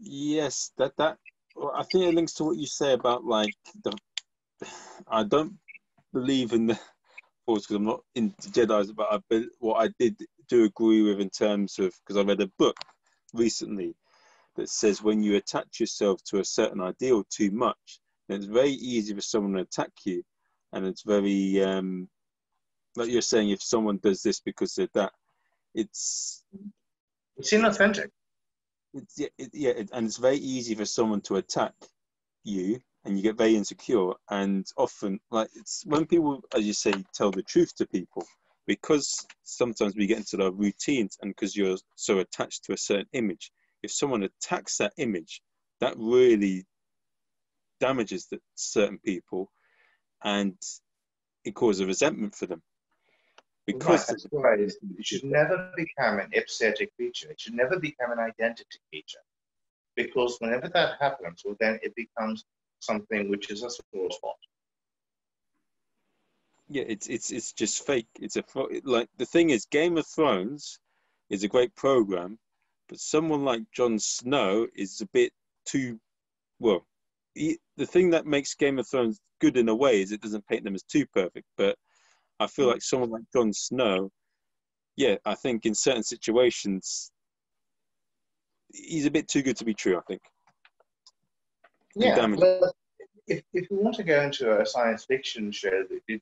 Yes, 0.00 0.72
that 0.78 0.96
that 0.98 1.18
I 1.74 1.82
think 1.82 2.04
it 2.04 2.14
links 2.14 2.34
to 2.34 2.44
what 2.44 2.56
you 2.56 2.66
say 2.66 2.92
about 2.92 3.24
like 3.24 3.54
the. 3.84 3.96
I 5.08 5.24
don't 5.24 5.54
believe 6.12 6.52
in 6.52 6.66
the 6.66 6.78
Force 7.46 7.62
because 7.62 7.76
I'm 7.76 7.84
not 7.84 8.02
into 8.14 8.48
Jedi's, 8.50 8.92
but 8.92 9.08
I 9.10 9.44
what 9.58 9.84
I 9.84 9.90
did 9.98 10.16
do 10.48 10.64
agree 10.64 11.02
with 11.02 11.20
in 11.20 11.30
terms 11.30 11.78
of 11.78 11.92
because 12.00 12.16
I 12.16 12.22
read 12.22 12.40
a 12.40 12.50
book 12.58 12.76
recently 13.34 13.94
that 14.56 14.68
says 14.68 15.02
when 15.02 15.22
you 15.22 15.36
attach 15.36 15.80
yourself 15.80 16.22
to 16.24 16.40
a 16.40 16.44
certain 16.44 16.80
ideal 16.80 17.24
too 17.30 17.50
much, 17.50 18.00
then 18.28 18.38
it's 18.38 18.46
very 18.46 18.72
easy 18.72 19.14
for 19.14 19.20
someone 19.20 19.54
to 19.54 19.60
attack 19.60 19.90
you, 20.04 20.22
and 20.72 20.86
it's 20.86 21.02
very 21.02 21.62
um, 21.62 22.08
like 22.98 23.10
you're 23.10 23.22
saying 23.22 23.50
if 23.50 23.62
someone 23.62 23.98
does 24.02 24.22
this 24.22 24.40
because 24.40 24.76
of 24.78 24.88
that, 24.94 25.12
it's 25.74 26.44
it's 27.36 27.52
inauthentic 27.52 28.10
it's, 28.94 29.18
yeah, 29.18 29.28
it, 29.38 29.50
yeah 29.52 29.70
it, 29.70 29.90
and 29.92 30.06
it's 30.06 30.16
very 30.16 30.36
easy 30.36 30.74
for 30.74 30.84
someone 30.84 31.20
to 31.22 31.36
attack 31.36 31.72
you 32.44 32.80
and 33.04 33.16
you 33.16 33.22
get 33.22 33.36
very 33.36 33.54
insecure 33.54 34.12
and 34.30 34.66
often 34.76 35.20
like 35.30 35.48
it's 35.54 35.84
when 35.86 36.06
people 36.06 36.42
as 36.54 36.64
you 36.66 36.72
say 36.72 36.92
tell 37.14 37.30
the 37.30 37.42
truth 37.42 37.74
to 37.76 37.86
people 37.86 38.24
because 38.66 39.26
sometimes 39.44 39.94
we 39.96 40.06
get 40.06 40.18
into 40.18 40.36
the 40.36 40.52
routines 40.52 41.16
and 41.22 41.30
because 41.30 41.56
you're 41.56 41.76
so 41.96 42.18
attached 42.18 42.64
to 42.64 42.72
a 42.72 42.76
certain 42.76 43.06
image 43.12 43.50
if 43.82 43.92
someone 43.92 44.22
attacks 44.24 44.78
that 44.78 44.92
image 44.98 45.40
that 45.80 45.94
really 45.96 46.66
damages 47.80 48.26
the, 48.26 48.38
certain 48.56 48.98
people 49.04 49.50
and 50.24 50.56
it 51.44 51.54
causes 51.54 51.80
a 51.80 51.86
resentment 51.86 52.34
for 52.34 52.46
them 52.46 52.62
because 53.68 54.26
right, 54.32 54.60
It 54.60 54.74
should 55.02 55.24
never 55.24 55.70
become 55.76 56.20
an 56.20 56.30
ipsetic 56.34 56.88
feature. 56.96 57.30
It 57.30 57.38
should 57.38 57.52
never 57.52 57.78
become 57.78 58.12
an 58.12 58.18
identity 58.18 58.78
feature. 58.90 59.18
Because 59.94 60.36
whenever 60.38 60.68
that 60.70 60.94
happens, 60.98 61.42
well, 61.44 61.54
then 61.60 61.78
it 61.82 61.94
becomes 61.94 62.44
something 62.80 63.28
which 63.28 63.50
is 63.50 63.62
a 63.62 63.70
sore 63.70 64.10
spot. 64.10 64.36
Yeah, 66.70 66.84
it's 66.86 67.08
it's 67.08 67.30
it's 67.30 67.52
just 67.52 67.86
fake. 67.86 68.08
It's 68.18 68.36
a 68.36 68.44
like 68.84 69.08
the 69.18 69.26
thing 69.26 69.50
is, 69.50 69.66
Game 69.66 69.98
of 69.98 70.06
Thrones 70.06 70.78
is 71.28 71.42
a 71.42 71.48
great 71.48 71.74
program, 71.74 72.38
but 72.88 73.00
someone 73.00 73.44
like 73.44 73.62
Jon 73.74 73.98
Snow 73.98 74.66
is 74.74 75.00
a 75.02 75.06
bit 75.12 75.32
too 75.66 75.98
well. 76.58 76.86
He, 77.34 77.58
the 77.76 77.86
thing 77.86 78.10
that 78.10 78.26
makes 78.26 78.54
Game 78.54 78.78
of 78.78 78.88
Thrones 78.88 79.20
good 79.40 79.58
in 79.58 79.68
a 79.68 79.74
way 79.74 80.00
is 80.00 80.10
it 80.10 80.22
doesn't 80.22 80.46
paint 80.46 80.64
them 80.64 80.74
as 80.74 80.82
too 80.82 81.06
perfect, 81.06 81.46
but 81.58 81.76
I 82.40 82.46
feel 82.46 82.66
mm. 82.66 82.72
like 82.72 82.82
someone 82.82 83.10
like 83.10 83.24
Jon 83.34 83.52
Snow, 83.52 84.10
yeah, 84.96 85.16
I 85.24 85.34
think 85.34 85.66
in 85.66 85.74
certain 85.74 86.02
situations, 86.02 87.10
he's 88.72 89.06
a 89.06 89.10
bit 89.10 89.28
too 89.28 89.42
good 89.42 89.56
to 89.56 89.64
be 89.64 89.74
true. 89.74 89.96
I 89.96 90.00
think. 90.08 90.20
Yeah, 91.94 92.26
well, 92.26 92.72
if 93.26 93.42
if 93.52 93.70
you 93.70 93.78
want 93.80 93.96
to 93.96 94.02
go 94.02 94.22
into 94.22 94.60
a 94.60 94.66
science 94.66 95.04
fiction 95.04 95.50
show 95.50 95.84
that 95.88 96.00
did, 96.06 96.20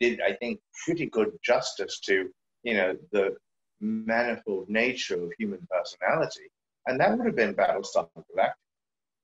did 0.00 0.20
I 0.20 0.32
think 0.34 0.60
pretty 0.84 1.06
good 1.06 1.32
justice 1.44 2.00
to 2.00 2.28
you 2.62 2.74
know 2.74 2.96
the 3.12 3.36
manifold 3.80 4.68
nature 4.68 5.22
of 5.22 5.32
human 5.38 5.66
personality, 5.70 6.50
and 6.86 7.00
that 7.00 7.16
would 7.16 7.26
have 7.26 7.36
been 7.36 7.54
Battlestar 7.54 8.08
Galactica. 8.16 8.52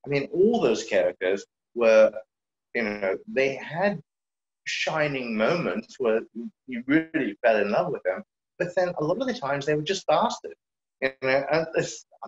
I 0.04 0.08
mean, 0.08 0.28
all 0.32 0.60
those 0.60 0.84
characters 0.84 1.44
were, 1.74 2.12
you 2.74 2.82
know, 2.82 3.16
they 3.28 3.54
had 3.54 4.02
shining 4.64 5.36
moments 5.36 5.96
where 5.98 6.20
you 6.66 6.82
really 6.86 7.36
fell 7.42 7.56
in 7.56 7.70
love 7.70 7.92
with 7.92 8.02
them. 8.04 8.22
But 8.58 8.74
then 8.76 8.92
a 8.98 9.04
lot 9.04 9.20
of 9.20 9.26
the 9.26 9.34
times 9.34 9.66
they 9.66 9.74
were 9.74 9.82
just 9.82 10.06
bastards. 10.06 10.54
You 11.00 11.10
know, 11.22 11.44
and 11.50 11.66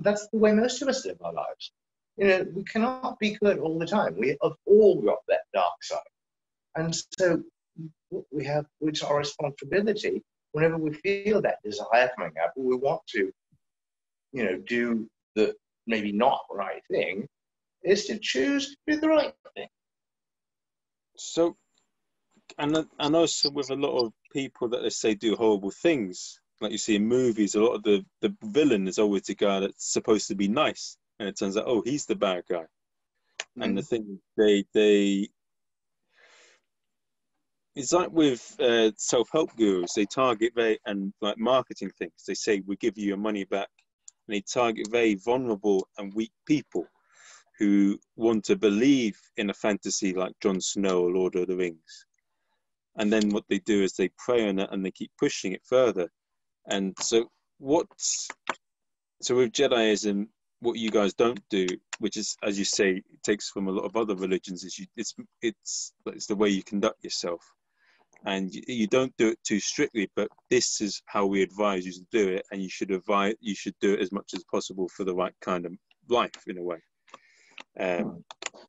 that's 0.01 0.29
the 0.33 0.39
way 0.39 0.53
most 0.53 0.83
of 0.83 0.89
us 0.89 1.07
live 1.07 1.19
our 1.23 1.33
lives. 1.33 1.73
You 2.17 2.27
know, 2.27 2.47
we 2.55 2.65
cannot 2.65 3.19
be 3.19 3.37
good 3.41 3.59
all 3.59 3.79
the 3.79 3.87
time. 3.87 4.17
We 4.19 4.37
have 4.43 4.53
all 4.67 5.01
got 5.01 5.19
that 5.29 5.43
dark 5.53 5.83
side. 5.83 5.99
And 6.77 6.95
so 7.19 7.43
we 8.33 8.45
have, 8.45 8.67
it's 8.81 9.03
our 9.03 9.19
responsibility 9.19 10.23
whenever 10.53 10.79
we 10.79 10.93
feel 10.93 11.43
that 11.43 11.59
desire 11.65 12.11
coming 12.17 12.33
up, 12.43 12.53
we 12.57 12.77
want 12.77 13.03
to, 13.09 13.33
you 14.33 14.45
know, 14.45 14.57
do 14.67 15.09
the 15.35 15.55
maybe 15.87 16.13
not 16.13 16.41
right 16.51 16.83
thing, 16.91 17.27
is 17.83 18.07
to 18.07 18.19
choose 18.19 18.71
to 18.71 18.77
do 18.89 19.01
the 19.01 19.09
right 19.09 19.35
thing. 19.57 19.69
So 21.17 21.57
and 22.59 22.87
I 22.99 23.09
know 23.09 23.27
with 23.53 23.71
a 23.71 23.75
lot 23.75 23.99
of 23.99 24.13
people 24.33 24.69
that 24.69 24.83
they 24.83 24.91
say 24.91 25.15
do 25.15 25.37
horrible 25.37 25.71
things, 25.71 26.41
like 26.61 26.73
you 26.73 26.79
see 26.79 26.97
in 26.97 27.07
movies, 27.07 27.55
a 27.55 27.61
lot 27.61 27.75
of 27.75 27.83
the 27.83 28.05
the 28.21 28.35
villain 28.43 28.89
is 28.89 28.99
always 28.99 29.23
the 29.23 29.35
guy 29.35 29.61
that's 29.61 29.93
supposed 29.93 30.29
to 30.29 30.35
be 30.35 30.49
nice, 30.49 30.97
and 31.19 31.29
it 31.29 31.39
turns 31.39 31.57
out, 31.57 31.65
oh, 31.67 31.83
he's 31.85 32.07
the 32.07 32.15
bad 32.15 32.45
guy. 32.49 32.57
Mm-hmm. 32.59 33.63
And 33.63 33.79
the 33.79 33.83
mm. 33.83 33.89
thing 33.89 34.19
they 34.37 34.65
they 34.73 35.29
it's 37.77 37.93
like 37.93 38.11
with 38.13 38.57
uh, 38.61 38.93
self-help 38.97 39.51
gurus 39.57 39.95
they 39.95 40.07
target 40.07 40.53
very 40.55 40.79
and 40.87 41.13
like 41.21 41.37
marketing 41.39 41.91
things 41.99 42.13
they 42.27 42.35
say 42.35 42.63
we 42.67 42.77
give 42.77 42.97
you 42.97 43.09
your 43.09 43.17
money 43.17 43.45
back 43.45 43.69
and 44.29 44.37
they 44.37 44.41
target 44.41 44.89
very 44.91 45.17
vulnerable 45.17 45.87
and 45.99 46.15
weak 46.15 46.31
people 46.47 46.87
who 47.59 47.99
want 48.17 48.45
to 48.45 48.57
believe 48.57 49.19
in 49.37 49.51
a 49.51 49.55
fantasy 49.55 50.13
like 50.13 50.33
Jon 50.41 50.61
Snow 50.61 51.03
or 51.03 51.11
Lord 51.11 51.37
of 51.37 51.47
the 51.47 51.57
Rings. 51.57 52.07
And 52.97 53.13
then 53.13 53.31
what 53.31 53.45
they 53.49 53.59
do 53.59 53.83
is 53.83 53.93
they 53.93 54.11
prey 54.19 54.49
on 54.49 54.59
it 54.59 54.69
and 54.71 54.85
they 54.85 54.91
keep 54.91 55.11
pushing 55.19 55.53
it 55.53 55.63
further. 55.65 56.09
And 56.69 56.95
so 57.01 57.29
what 57.59 57.87
so 59.23 59.37
with 59.37 59.53
Jediism, 59.53 60.29
what 60.61 60.79
you 60.79 60.91
guys 60.91 61.15
don't 61.15 61.41
do, 61.51 61.67
which 61.99 62.17
is 62.17 62.37
as 62.43 62.59
you 62.59 62.65
say, 62.65 62.91
it 62.91 63.23
takes 63.23 63.51
from 63.51 63.69
a 63.69 63.73
lot 63.73 63.85
of 63.85 63.97
other 63.97 64.15
religions, 64.15 64.65
is 64.65 64.79
you 64.79 64.87
it's 64.97 65.15
it's 65.43 65.93
it's 66.07 66.27
the 66.27 66.37
way 66.37 66.49
you 66.49 66.63
conduct 66.63 67.03
yourself. 67.03 67.43
And 68.27 68.55
you, 68.55 68.63
you 68.67 68.87
don't 68.87 69.15
do 69.19 69.29
it 69.29 69.39
too 69.45 69.61
strictly, 69.61 70.11
but 70.17 70.29
this 70.49 70.81
is 70.81 71.03
how 71.07 71.27
we 71.27 71.43
advise 71.43 71.85
you 71.85 71.93
to 71.93 72.07
do 72.11 72.29
it, 72.31 72.47
and 72.51 72.63
you 72.63 72.71
should 72.71 72.91
advise 72.91 73.35
you 73.41 73.55
should 73.55 73.75
do 73.81 73.93
it 73.95 74.01
as 74.01 74.13
much 74.13 74.33
as 74.35 74.45
possible 74.45 74.89
for 74.89 75.05
the 75.05 75.15
right 75.15 75.35
kind 75.41 75.67
of 75.67 75.73
life 76.09 76.31
in 76.47 76.59
a 76.59 76.63
way. 76.63 76.79
Um, 77.79 78.25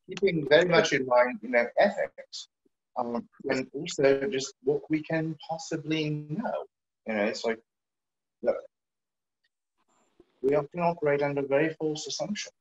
Keeping 0.07 0.47
very 0.49 0.65
much 0.65 0.93
in 0.93 1.05
mind, 1.05 1.39
you 1.41 1.49
know, 1.49 1.65
ethics, 1.79 2.49
um, 2.97 3.27
and 3.49 3.67
also 3.73 4.27
just 4.27 4.53
what 4.63 4.81
we 4.89 5.01
can 5.03 5.35
possibly 5.47 6.09
know. 6.29 6.65
You 7.07 7.13
know, 7.13 7.23
it's 7.25 7.43
like, 7.43 7.59
look, 8.41 8.57
we 10.41 10.55
often 10.55 10.79
operate 10.79 11.21
under 11.21 11.41
very 11.41 11.73
false 11.73 12.07
assumptions. 12.07 12.53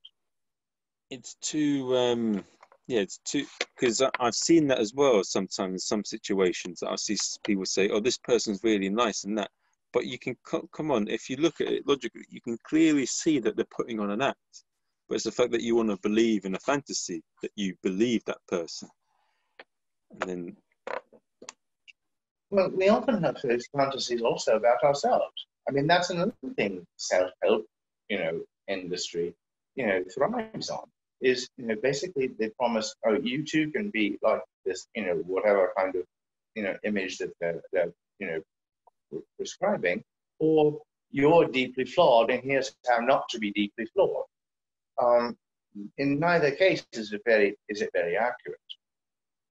It's 1.09 1.35
too, 1.35 1.95
um, 1.95 2.43
yeah, 2.87 3.01
it's 3.01 3.19
too, 3.25 3.45
because 3.75 4.01
I've 4.19 4.35
seen 4.35 4.67
that 4.67 4.79
as 4.79 4.93
well 4.93 5.23
sometimes 5.23 5.73
in 5.73 5.79
some 5.79 6.03
situations 6.03 6.83
I 6.83 6.95
see 6.95 7.17
people 7.45 7.65
say, 7.65 7.89
oh, 7.89 7.99
this 7.99 8.17
person's 8.17 8.63
really 8.63 8.89
nice 8.89 9.23
and 9.23 9.37
that. 9.37 9.51
But 9.93 10.07
you 10.07 10.19
can, 10.19 10.35
come 10.43 10.91
on, 10.91 11.07
if 11.07 11.29
you 11.29 11.37
look 11.37 11.61
at 11.61 11.67
it 11.67 11.87
logically, 11.87 12.25
you 12.29 12.41
can 12.41 12.57
clearly 12.67 13.05
see 13.05 13.39
that 13.39 13.55
they're 13.55 13.65
putting 13.71 13.99
on 13.99 14.11
an 14.11 14.21
act 14.21 14.63
but 15.07 15.15
it's 15.15 15.23
the 15.23 15.31
fact 15.31 15.51
that 15.51 15.61
you 15.61 15.75
want 15.75 15.89
to 15.89 15.97
believe 15.97 16.45
in 16.45 16.55
a 16.55 16.59
fantasy 16.59 17.21
that 17.41 17.51
you 17.55 17.75
believe 17.83 18.23
that 18.25 18.39
person 18.47 18.89
and 20.21 20.29
then 20.29 20.55
well 22.51 22.69
we 22.69 22.89
often 22.89 23.23
have 23.23 23.37
those 23.43 23.67
fantasies 23.75 24.21
also 24.21 24.55
about 24.55 24.83
ourselves 24.83 25.47
i 25.67 25.71
mean 25.71 25.87
that's 25.87 26.09
another 26.09 26.33
thing 26.55 26.85
self-help 26.97 27.65
you 28.09 28.17
know 28.19 28.41
industry 28.67 29.33
you 29.75 29.85
know 29.85 30.03
thrives 30.13 30.69
on 30.69 30.85
is 31.21 31.49
you 31.57 31.67
know 31.67 31.75
basically 31.81 32.27
they 32.39 32.49
promise 32.49 32.95
oh 33.05 33.17
you 33.21 33.43
too 33.43 33.71
can 33.71 33.89
be 33.89 34.17
like 34.21 34.41
this 34.65 34.87
you 34.95 35.05
know 35.05 35.15
whatever 35.27 35.71
kind 35.77 35.95
of 35.95 36.03
you 36.55 36.63
know 36.63 36.75
image 36.83 37.17
that 37.17 37.31
they're, 37.39 37.61
they're 37.71 37.93
you 38.19 38.27
know 38.27 39.21
prescribing 39.37 40.03
or 40.39 40.79
you're 41.11 41.47
deeply 41.47 41.85
flawed 41.85 42.29
and 42.29 42.43
here's 42.43 42.75
how 42.87 42.99
not 42.99 43.27
to 43.29 43.39
be 43.39 43.51
deeply 43.51 43.85
flawed 43.93 44.25
um, 45.01 45.37
in 45.97 46.19
neither 46.19 46.51
case 46.51 46.85
is 46.93 47.11
it 47.13 47.21
very 47.25 47.55
is 47.69 47.81
it 47.81 47.89
very 47.93 48.17
accurate. 48.17 48.59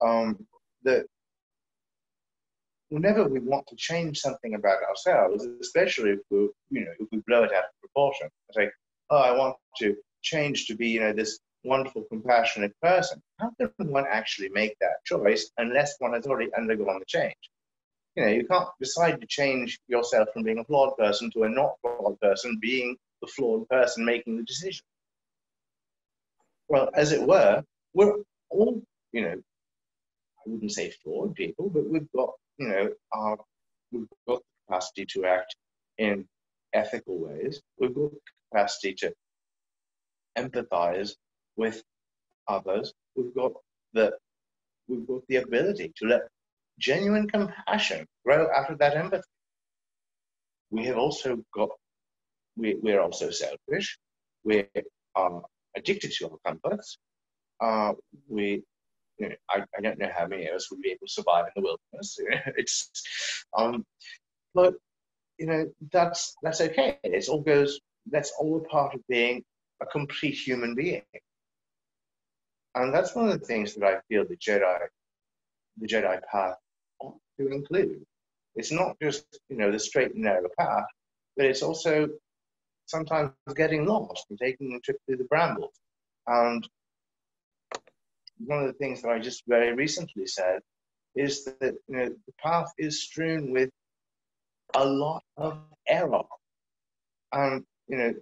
Um, 0.00 0.46
that 0.84 1.06
whenever 2.88 3.26
we 3.28 3.40
want 3.40 3.66
to 3.68 3.76
change 3.76 4.18
something 4.18 4.54
about 4.54 4.82
ourselves, 4.82 5.46
especially 5.60 6.10
if 6.10 6.20
we 6.30 6.48
you 6.70 6.84
know 6.84 6.92
if 6.98 7.08
we 7.12 7.20
blow 7.26 7.44
it 7.44 7.52
out 7.52 7.64
of 7.64 7.80
proportion, 7.80 8.28
say, 8.52 8.70
oh, 9.10 9.18
I 9.18 9.36
want 9.36 9.56
to 9.78 9.96
change 10.22 10.66
to 10.66 10.74
be 10.74 10.88
you 10.88 11.00
know 11.00 11.12
this 11.12 11.38
wonderful, 11.64 12.04
compassionate 12.10 12.72
person. 12.82 13.22
How 13.40 13.50
can 13.58 13.70
one 13.78 14.04
actually 14.08 14.50
make 14.50 14.76
that 14.80 15.04
choice 15.04 15.50
unless 15.56 15.94
one 15.98 16.12
has 16.12 16.26
already 16.26 16.50
undergone 16.54 16.98
the 16.98 17.06
change? 17.06 17.34
You 18.16 18.24
know, 18.24 18.30
you 18.30 18.46
can't 18.46 18.68
decide 18.80 19.20
to 19.20 19.26
change 19.26 19.80
yourself 19.88 20.28
from 20.32 20.44
being 20.44 20.58
a 20.58 20.64
flawed 20.64 20.96
person 20.96 21.30
to 21.32 21.44
a 21.44 21.48
not 21.48 21.72
flawed 21.80 22.20
person, 22.20 22.58
being 22.60 22.96
the 23.22 23.28
flawed 23.28 23.68
person 23.68 24.04
making 24.04 24.36
the 24.36 24.44
decision 24.44 24.84
well, 26.68 26.90
as 26.94 27.12
it 27.12 27.26
were, 27.26 27.62
we're 27.92 28.14
all, 28.50 28.82
you 29.12 29.22
know, 29.22 29.36
I 30.46 30.50
wouldn't 30.50 30.72
say 30.72 30.90
flawed 30.90 31.34
people, 31.34 31.70
but 31.70 31.88
we've 31.88 32.10
got, 32.14 32.30
you 32.58 32.68
know, 32.68 32.90
our, 33.12 33.38
we've 33.92 34.06
got 34.28 34.40
the 34.40 34.66
capacity 34.66 35.06
to 35.14 35.24
act 35.24 35.56
in 35.98 36.26
ethical 36.72 37.18
ways. 37.18 37.60
We've 37.78 37.94
got 37.94 38.10
the 38.10 38.20
capacity 38.52 38.94
to 38.94 39.14
empathize 40.36 41.12
with 41.56 41.82
others. 42.48 42.92
We've 43.16 43.34
got 43.34 43.52
the 43.92 44.12
we've 44.88 45.06
got 45.06 45.22
the 45.28 45.36
ability 45.36 45.92
to 45.96 46.06
let 46.06 46.22
genuine 46.78 47.28
compassion 47.28 48.06
grow 48.24 48.48
out 48.54 48.70
of 48.70 48.78
that 48.78 48.96
empathy. 48.96 49.22
We 50.70 50.84
have 50.86 50.98
also 50.98 51.38
got 51.54 51.70
we, 52.56 52.74
we're 52.74 53.00
also 53.00 53.30
selfish. 53.30 53.98
We 54.44 54.66
are 55.14 55.42
addicted 55.76 56.12
to 56.12 56.30
our 56.30 56.38
comforts. 56.44 56.98
Uh, 57.60 57.92
we, 58.28 58.62
you 59.18 59.28
know, 59.28 59.34
I, 59.50 59.64
I 59.76 59.80
don't 59.80 59.98
know 59.98 60.10
how 60.16 60.26
many 60.26 60.46
of 60.46 60.56
us 60.56 60.70
would 60.70 60.80
be 60.80 60.90
able 60.90 61.06
to 61.06 61.12
survive 61.12 61.46
in 61.46 61.62
the 61.62 61.62
wilderness. 61.62 62.18
it's, 62.56 62.90
um, 63.56 63.84
but 64.54 64.74
you 65.38 65.46
know, 65.46 65.68
that's 65.92 66.34
that's 66.42 66.60
okay. 66.60 66.98
It's 67.02 67.28
all 67.28 67.40
goes. 67.40 67.80
That's 68.10 68.32
all 68.38 68.58
a 68.58 68.68
part 68.68 68.94
of 68.94 69.00
being 69.08 69.42
a 69.82 69.86
complete 69.86 70.34
human 70.34 70.74
being. 70.74 71.02
And 72.74 72.92
that's 72.92 73.14
one 73.14 73.28
of 73.28 73.40
the 73.40 73.46
things 73.46 73.74
that 73.74 73.84
I 73.84 74.00
feel 74.08 74.24
the 74.28 74.36
Jedi, 74.36 74.78
the 75.78 75.86
Jedi 75.86 76.20
path 76.30 76.56
ought 77.00 77.16
to 77.38 77.48
include. 77.48 78.04
It's 78.56 78.72
not 78.72 78.96
just 79.02 79.26
you 79.48 79.56
know 79.56 79.70
the 79.72 79.78
straight 79.78 80.14
and 80.14 80.24
narrow 80.24 80.48
path, 80.58 80.86
but 81.36 81.46
it's 81.46 81.62
also 81.62 82.08
sometimes 82.86 83.30
getting 83.56 83.86
lost 83.86 84.26
and 84.30 84.38
taking 84.38 84.74
a 84.74 84.80
trip 84.80 84.98
through 85.06 85.16
the 85.16 85.24
brambles. 85.24 85.74
And 86.26 86.66
one 88.38 88.60
of 88.60 88.66
the 88.66 88.72
things 88.74 89.02
that 89.02 89.10
I 89.10 89.18
just 89.18 89.42
very 89.46 89.72
recently 89.74 90.26
said 90.26 90.60
is 91.14 91.44
that 91.44 91.74
you 91.88 91.96
know, 91.96 92.06
the 92.06 92.32
path 92.42 92.72
is 92.78 93.02
strewn 93.02 93.52
with 93.52 93.70
a 94.74 94.84
lot 94.84 95.22
of 95.36 95.58
error. 95.88 96.22
And 97.32 97.64
you 97.88 97.96
know, 97.96 98.14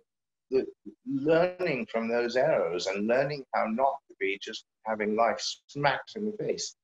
the, 0.51 0.67
learning 1.07 1.87
from 1.91 2.09
those 2.09 2.37
errors 2.37 2.87
and 2.87 3.07
learning 3.07 3.45
how 3.55 3.67
not 3.67 3.97
to 4.09 4.15
be 4.21 4.39
just 4.43 4.65
having 4.87 5.17
life 5.17 5.43
smacked 5.67 6.13
in 6.17 6.27
the 6.27 6.45
face. 6.45 6.77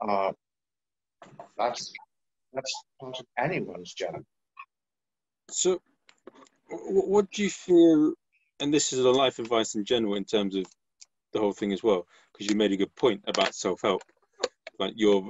Uh, 0.00 0.32
that's 1.56 1.92
that's 2.52 2.84
part 3.00 3.18
of 3.18 3.26
anyone's 3.38 3.92
job. 3.92 4.22
So 5.50 5.80
what 6.70 7.30
do 7.30 7.42
you 7.42 7.50
feel? 7.50 8.14
And 8.60 8.72
this 8.72 8.92
is 8.92 9.04
a 9.04 9.10
life 9.10 9.38
advice 9.38 9.74
in 9.74 9.84
general 9.84 10.14
in 10.14 10.24
terms 10.24 10.54
of 10.54 10.66
the 11.32 11.40
whole 11.40 11.52
thing 11.52 11.72
as 11.72 11.82
well, 11.82 12.06
because 12.32 12.48
you 12.48 12.56
made 12.56 12.72
a 12.72 12.76
good 12.76 12.94
point 12.96 13.22
about 13.26 13.54
self-help. 13.54 14.02
Like 14.78 14.94
you're, 14.96 15.22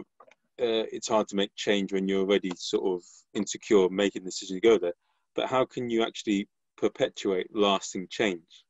uh, 0.60 0.86
it's 0.92 1.08
hard 1.08 1.28
to 1.28 1.36
make 1.36 1.54
change 1.56 1.92
when 1.92 2.08
you're 2.08 2.20
already 2.20 2.52
sort 2.56 2.84
of 2.84 3.02
insecure, 3.34 3.88
making 3.88 4.22
the 4.22 4.30
decision 4.30 4.56
to 4.56 4.60
go 4.60 4.78
there. 4.78 4.94
But 5.34 5.48
how 5.48 5.64
can 5.64 5.90
you 5.90 6.02
actually 6.04 6.48
perpetuate 6.76 7.48
lasting 7.54 8.08
change 8.10 8.64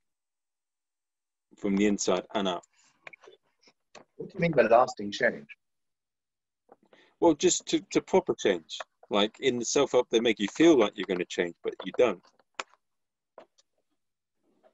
from 1.58 1.76
the 1.76 1.86
inside 1.86 2.24
and 2.34 2.48
out? 2.48 2.64
What 4.16 4.30
do 4.30 4.34
you 4.34 4.40
mean 4.40 4.52
by 4.52 4.62
lasting 4.62 5.10
change? 5.10 5.46
Well, 7.20 7.34
just 7.34 7.66
to, 7.66 7.80
to 7.90 8.00
proper 8.00 8.34
change. 8.34 8.78
Like 9.10 9.38
in 9.40 9.58
the 9.58 9.64
self 9.64 9.92
help, 9.92 10.08
they 10.10 10.20
make 10.20 10.40
you 10.40 10.48
feel 10.48 10.78
like 10.78 10.92
you're 10.96 11.06
going 11.06 11.18
to 11.18 11.24
change, 11.24 11.54
but 11.62 11.74
you 11.84 11.92
don't. 11.98 12.22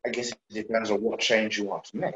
I 0.06 0.10
guess 0.10 0.30
it 0.30 0.38
depends 0.50 0.90
on 0.90 1.02
what 1.02 1.18
change 1.18 1.58
you 1.58 1.64
want 1.64 1.84
to 1.86 1.96
make. 1.96 2.14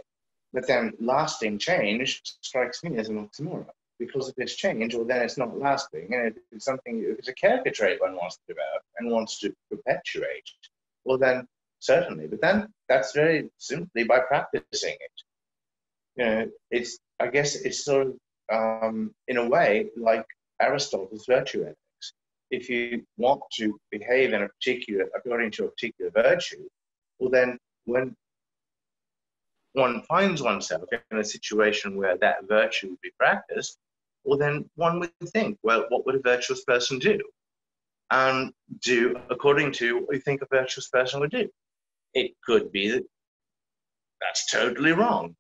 But 0.53 0.67
then 0.67 0.93
lasting 1.01 1.59
change 1.59 2.21
strikes 2.41 2.85
me 2.85 2.99
as 2.99 3.09
an 3.09 3.27
oxymoron. 3.27 3.67
Because 3.99 4.29
if 4.29 4.35
it's 4.39 4.57
change, 4.57 4.95
well, 4.95 5.05
then 5.05 5.23
it's 5.23 5.39
not 5.39 5.59
lasting. 5.59 6.13
And 6.13 6.35
it's 6.51 6.65
something, 6.65 7.05
if 7.07 7.19
it's 7.19 7.29
a 7.29 7.71
trait 7.71 8.01
one 8.01 8.17
wants 8.17 8.37
to 8.37 8.43
develop 8.49 8.83
and 8.99 9.11
wants 9.11 9.39
to 9.41 9.55
perpetuate, 9.71 10.51
well, 11.05 11.19
then 11.19 11.47
certainly. 11.79 12.27
But 12.27 12.41
then 12.41 12.69
that's 12.89 13.13
very 13.13 13.49
simply 13.59 14.05
by 14.05 14.21
practicing 14.21 14.97
it. 15.01 15.23
You 16.17 16.25
know, 16.25 16.51
it's, 16.71 16.99
I 17.21 17.29
guess 17.29 17.55
it's 17.55 17.85
sort 17.85 18.09
of, 18.09 18.15
um, 18.53 19.15
in 19.29 19.39
a 19.39 19.49
way, 19.49 19.89
like 19.97 20.27
Aristotle's 20.61 21.25
virtue 21.27 21.63
ethics. 21.63 22.13
If 22.51 22.69
you 22.69 23.05
want 23.17 23.41
to 23.55 23.79
behave 23.91 24.33
in 24.33 24.43
a 24.43 24.49
particular, 24.49 25.07
according 25.17 25.53
to 25.53 25.65
a 25.65 25.71
particular 25.71 26.11
virtue, 26.11 26.69
well, 27.19 27.31
then 27.31 27.59
when 27.85 28.15
one 29.73 30.03
finds 30.03 30.43
oneself 30.43 30.83
in 31.11 31.18
a 31.18 31.25
situation 31.25 31.97
where 31.97 32.16
that 32.18 32.49
virtue 32.49 32.91
would 32.91 33.01
be 33.01 33.12
practiced, 33.18 33.79
well, 34.25 34.39
then 34.39 34.68
one 34.77 35.01
would 35.01 35.12
think, 35.29 35.59
well, 35.62 35.87
what 35.89 36.07
would 36.07 36.14
a 36.14 36.20
virtuous 36.20 36.64
person 36.64 36.99
do? 36.99 37.18
and 38.12 38.53
do 38.85 39.16
according 39.31 39.73
to 39.73 40.01
what 40.01 40.14
you 40.14 40.20
think 40.20 40.43
a 40.43 40.47
virtuous 40.51 40.89
person 40.89 41.18
would 41.18 41.31
do. 41.31 41.49
It 42.14 42.33
could 42.45 42.70
be 42.70 42.91
that 42.91 43.05
that's 44.20 44.51
totally 44.51 44.93
wrong. 44.93 45.35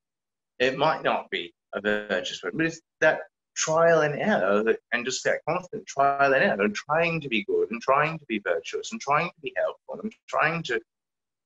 It 0.58 0.78
might 0.78 1.02
not 1.02 1.30
be 1.30 1.52
a 1.74 1.80
virtuous 1.80 2.40
person, 2.40 2.56
but 2.56 2.66
it's 2.66 2.80
that 3.00 3.20
trial 3.54 4.00
and 4.00 4.18
error 4.18 4.64
that, 4.64 4.78
and 4.92 5.04
just 5.04 5.22
that 5.24 5.40
constant 5.46 5.86
trial 5.86 6.32
and 6.32 6.42
error 6.42 6.62
and 6.62 6.74
trying 6.74 7.20
to 7.20 7.28
be 7.28 7.44
good 7.44 7.70
and 7.70 7.82
trying 7.82 8.18
to 8.18 8.24
be 8.26 8.38
virtuous 8.38 8.90
and 8.90 9.00
trying 9.00 9.28
to 9.28 9.40
be 9.42 9.52
helpful 9.54 10.00
and 10.02 10.12
trying 10.26 10.62
to 10.62 10.80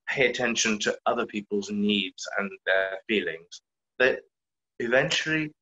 pay 0.08 0.28
attention 0.28 0.78
to 0.80 0.96
other 1.06 1.26
people's 1.26 1.70
needs 1.70 2.26
and 2.38 2.50
their 2.64 2.98
feelings 3.08 3.62
that 3.98 4.20
eventually 4.78 5.52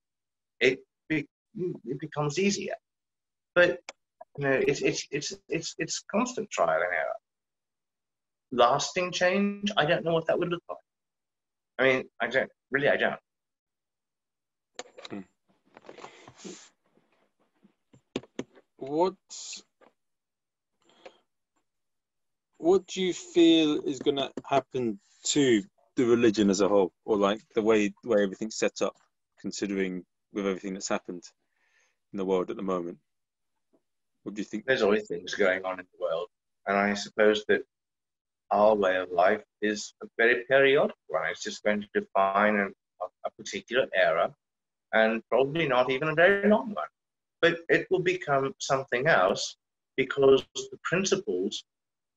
it, 0.61 0.81
be, 1.09 1.27
it 1.85 2.01
becomes 2.01 2.39
easier. 2.39 2.75
But 3.55 3.81
you 4.39 4.45
know, 4.45 4.61
it's, 4.67 4.83
it's, 4.83 5.07
it's, 5.11 5.33
it's, 5.49 5.75
it's 5.79 6.05
constant 6.11 6.51
trial 6.51 6.71
and 6.71 6.93
error. 6.93 7.15
Lasting 8.53 9.13
change, 9.13 9.71
I 9.77 9.85
don't 9.85 10.05
know 10.05 10.13
what 10.13 10.27
that 10.27 10.39
would 10.39 10.49
look 10.49 10.63
like. 10.69 10.79
I 11.79 11.83
mean, 11.85 12.05
I 12.21 12.27
don't, 12.29 12.51
really, 12.71 12.89
I 12.89 12.97
don't. 12.97 13.21
Hmm. 15.11 15.21
What 18.79 19.15
what 22.59 22.87
do 22.87 23.03
you 23.03 23.13
feel 23.13 23.83
is 23.85 23.99
going 23.99 24.17
to 24.17 24.31
happen 24.47 24.99
to 25.25 25.63
the 25.97 26.05
religion 26.05 26.51
as 26.51 26.61
a 26.61 26.69
whole, 26.69 26.93
or 27.05 27.17
like 27.17 27.41
the 27.55 27.63
way 27.63 27.93
way 28.05 28.23
everything's 28.23 28.57
set 28.57 28.83
up, 28.83 28.97
considering 29.41 30.05
with 30.33 30.47
everything 30.47 30.75
that's 30.75 30.89
happened 30.89 31.23
in 32.13 32.19
the 32.19 32.25
world 32.25 32.51
at 32.51 32.57
the 32.57 32.63
moment? 32.63 32.99
What 34.23 34.35
do 34.35 34.41
you 34.41 34.45
think? 34.45 34.65
There's 34.67 34.83
always 34.83 35.07
things 35.07 35.35
going 35.35 35.65
on 35.65 35.79
in 35.79 35.87
the 35.93 36.05
world, 36.05 36.29
and 36.67 36.77
I 36.77 36.95
suppose 36.95 37.45
that 37.49 37.63
our 38.51 38.75
way 38.75 38.97
of 38.97 39.11
life 39.11 39.43
is 39.63 39.95
a 40.03 40.07
very 40.17 40.45
periodic 40.45 40.97
one. 41.09 41.23
It's 41.31 41.43
just 41.43 41.63
going 41.63 41.83
to 41.83 42.01
define 42.01 42.73
a 43.27 43.31
particular 43.39 43.87
era, 43.95 44.35
and 44.93 45.23
probably 45.29 45.69
not 45.69 45.91
even 45.91 46.09
a 46.09 46.15
very 46.15 46.49
long 46.49 46.75
one. 46.75 46.89
But 47.41 47.59
it 47.69 47.87
will 47.91 48.01
become 48.01 48.55
something 48.59 49.07
else 49.07 49.57
because 49.97 50.45
the 50.55 50.79
principles 50.83 51.65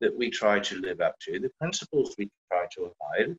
that 0.01 0.15
we 0.15 0.29
try 0.29 0.59
to 0.59 0.75
live 0.79 1.01
up 1.01 1.15
to, 1.21 1.39
the 1.39 1.51
principles 1.59 2.15
we 2.17 2.29
try 2.51 2.65
to 2.75 2.91
abide, 2.91 3.35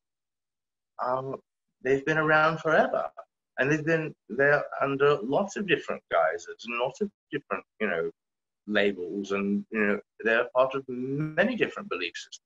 um, 1.04 1.36
they've 1.82 2.04
been 2.04 2.18
around 2.18 2.58
forever. 2.58 3.08
And 3.58 3.70
they've 3.70 3.84
been 3.84 4.14
there 4.28 4.64
under 4.80 5.18
lots 5.22 5.56
of 5.56 5.66
different 5.66 6.02
guises 6.12 6.64
and 6.64 6.78
lots 6.78 7.00
of 7.00 7.10
different, 7.32 7.64
you 7.80 7.88
know, 7.88 8.10
labels, 8.68 9.32
and 9.32 9.64
you 9.70 9.80
know, 9.80 10.00
they're 10.20 10.48
part 10.54 10.74
of 10.74 10.84
many 10.88 11.56
different 11.56 11.88
belief 11.88 12.12
systems. 12.14 12.44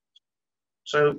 So 0.84 1.18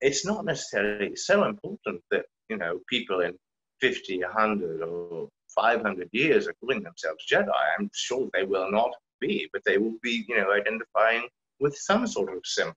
it's 0.00 0.24
not 0.24 0.44
necessarily 0.44 1.14
so 1.16 1.44
important 1.44 2.00
that 2.10 2.24
you 2.48 2.56
know 2.56 2.80
people 2.88 3.20
in 3.20 3.34
50, 3.80 4.22
100, 4.22 4.82
or 4.82 5.28
500 5.54 6.08
years 6.12 6.46
are 6.46 6.54
calling 6.60 6.82
themselves 6.82 7.24
Jedi. 7.30 7.50
I'm 7.78 7.90
sure 7.92 8.28
they 8.32 8.44
will 8.44 8.70
not 8.70 8.92
be, 9.20 9.48
but 9.52 9.62
they 9.66 9.76
will 9.76 9.96
be, 10.02 10.24
you 10.28 10.36
know, 10.36 10.52
identifying 10.52 11.28
with 11.62 11.76
some 11.76 12.06
sort 12.06 12.36
of 12.36 12.40
symbol 12.44 12.74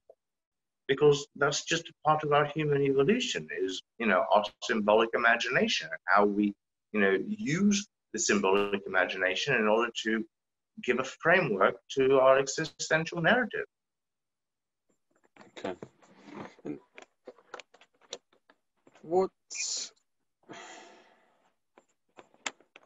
because 0.87 1.27
that's 1.35 1.63
just 1.63 1.89
a 1.89 1.93
part 2.07 2.23
of 2.23 2.31
our 2.31 2.45
human 2.45 2.81
evolution 2.83 3.47
is 3.63 3.81
you 3.97 4.05
know 4.05 4.23
our 4.33 4.43
symbolic 4.63 5.09
imagination 5.15 5.87
and 5.91 6.03
how 6.05 6.23
we 6.25 6.53
you 6.93 7.01
know 7.01 7.17
use 7.27 7.87
the 8.13 8.19
symbolic 8.19 8.81
imagination 8.87 9.55
in 9.55 9.67
order 9.67 9.91
to 10.03 10.23
give 10.83 10.99
a 10.99 11.03
framework 11.03 11.75
to 11.89 12.19
our 12.19 12.37
existential 12.37 13.21
narrative. 13.21 13.65
Okay. 15.57 15.73
And 16.65 16.77
what 19.01 19.31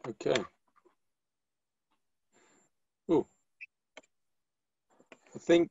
okay. 0.08 0.42
Oh 3.08 3.26
I 5.34 5.38
think 5.38 5.70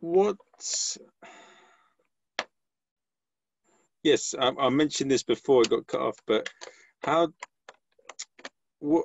what 0.00 0.36
yes 4.02 4.34
I, 4.38 4.52
I, 4.58 4.68
mentioned 4.70 5.10
this 5.10 5.22
before 5.22 5.62
it 5.62 5.70
got 5.70 5.86
cut 5.86 6.00
off 6.00 6.16
but 6.26 6.48
how 7.02 7.28
what 8.78 9.04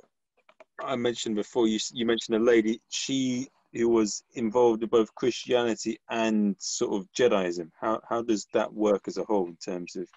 i 0.82 0.96
mentioned 0.96 1.36
before 1.36 1.68
you 1.68 1.80
you 1.94 2.06
mentioned 2.06 2.38
a 2.38 2.44
lady 2.44 2.82
she 2.90 3.50
who 3.74 3.90
was 3.90 4.24
involved 4.34 4.84
in 4.84 4.90
both 4.90 5.14
christianity 5.16 6.00
and 6.10 6.56
sort 6.60 6.94
of 6.94 7.12
judaism. 7.14 7.72
How 7.80 8.02
how 8.08 8.22
does 8.22 8.48
that 8.54 8.74
work 8.74 9.08
as 9.08 9.18
a 9.18 9.24
whole 9.24 9.48
in 9.48 9.58
terms 9.58 9.96
of 9.96 10.08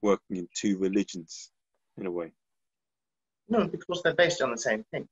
working 0.00 0.36
in 0.36 0.48
two 0.54 0.78
religions 0.78 1.50
in 1.96 2.06
a 2.06 2.10
way? 2.10 2.32
No 3.48 3.66
because 3.66 4.02
they're 4.02 4.14
based 4.14 4.42
on 4.42 4.50
the 4.50 4.58
same 4.58 4.84
things 4.90 5.08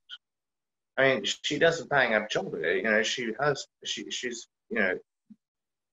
I 1.00 1.14
mean, 1.14 1.24
she 1.24 1.58
does 1.58 1.80
a 1.80 1.86
bang 1.86 2.12
up 2.14 2.30
job. 2.30 2.54
You 2.62 2.82
know, 2.82 3.02
she 3.02 3.32
has, 3.40 3.66
she, 3.84 4.10
she's 4.10 4.48
you 4.68 4.78
know, 4.80 4.98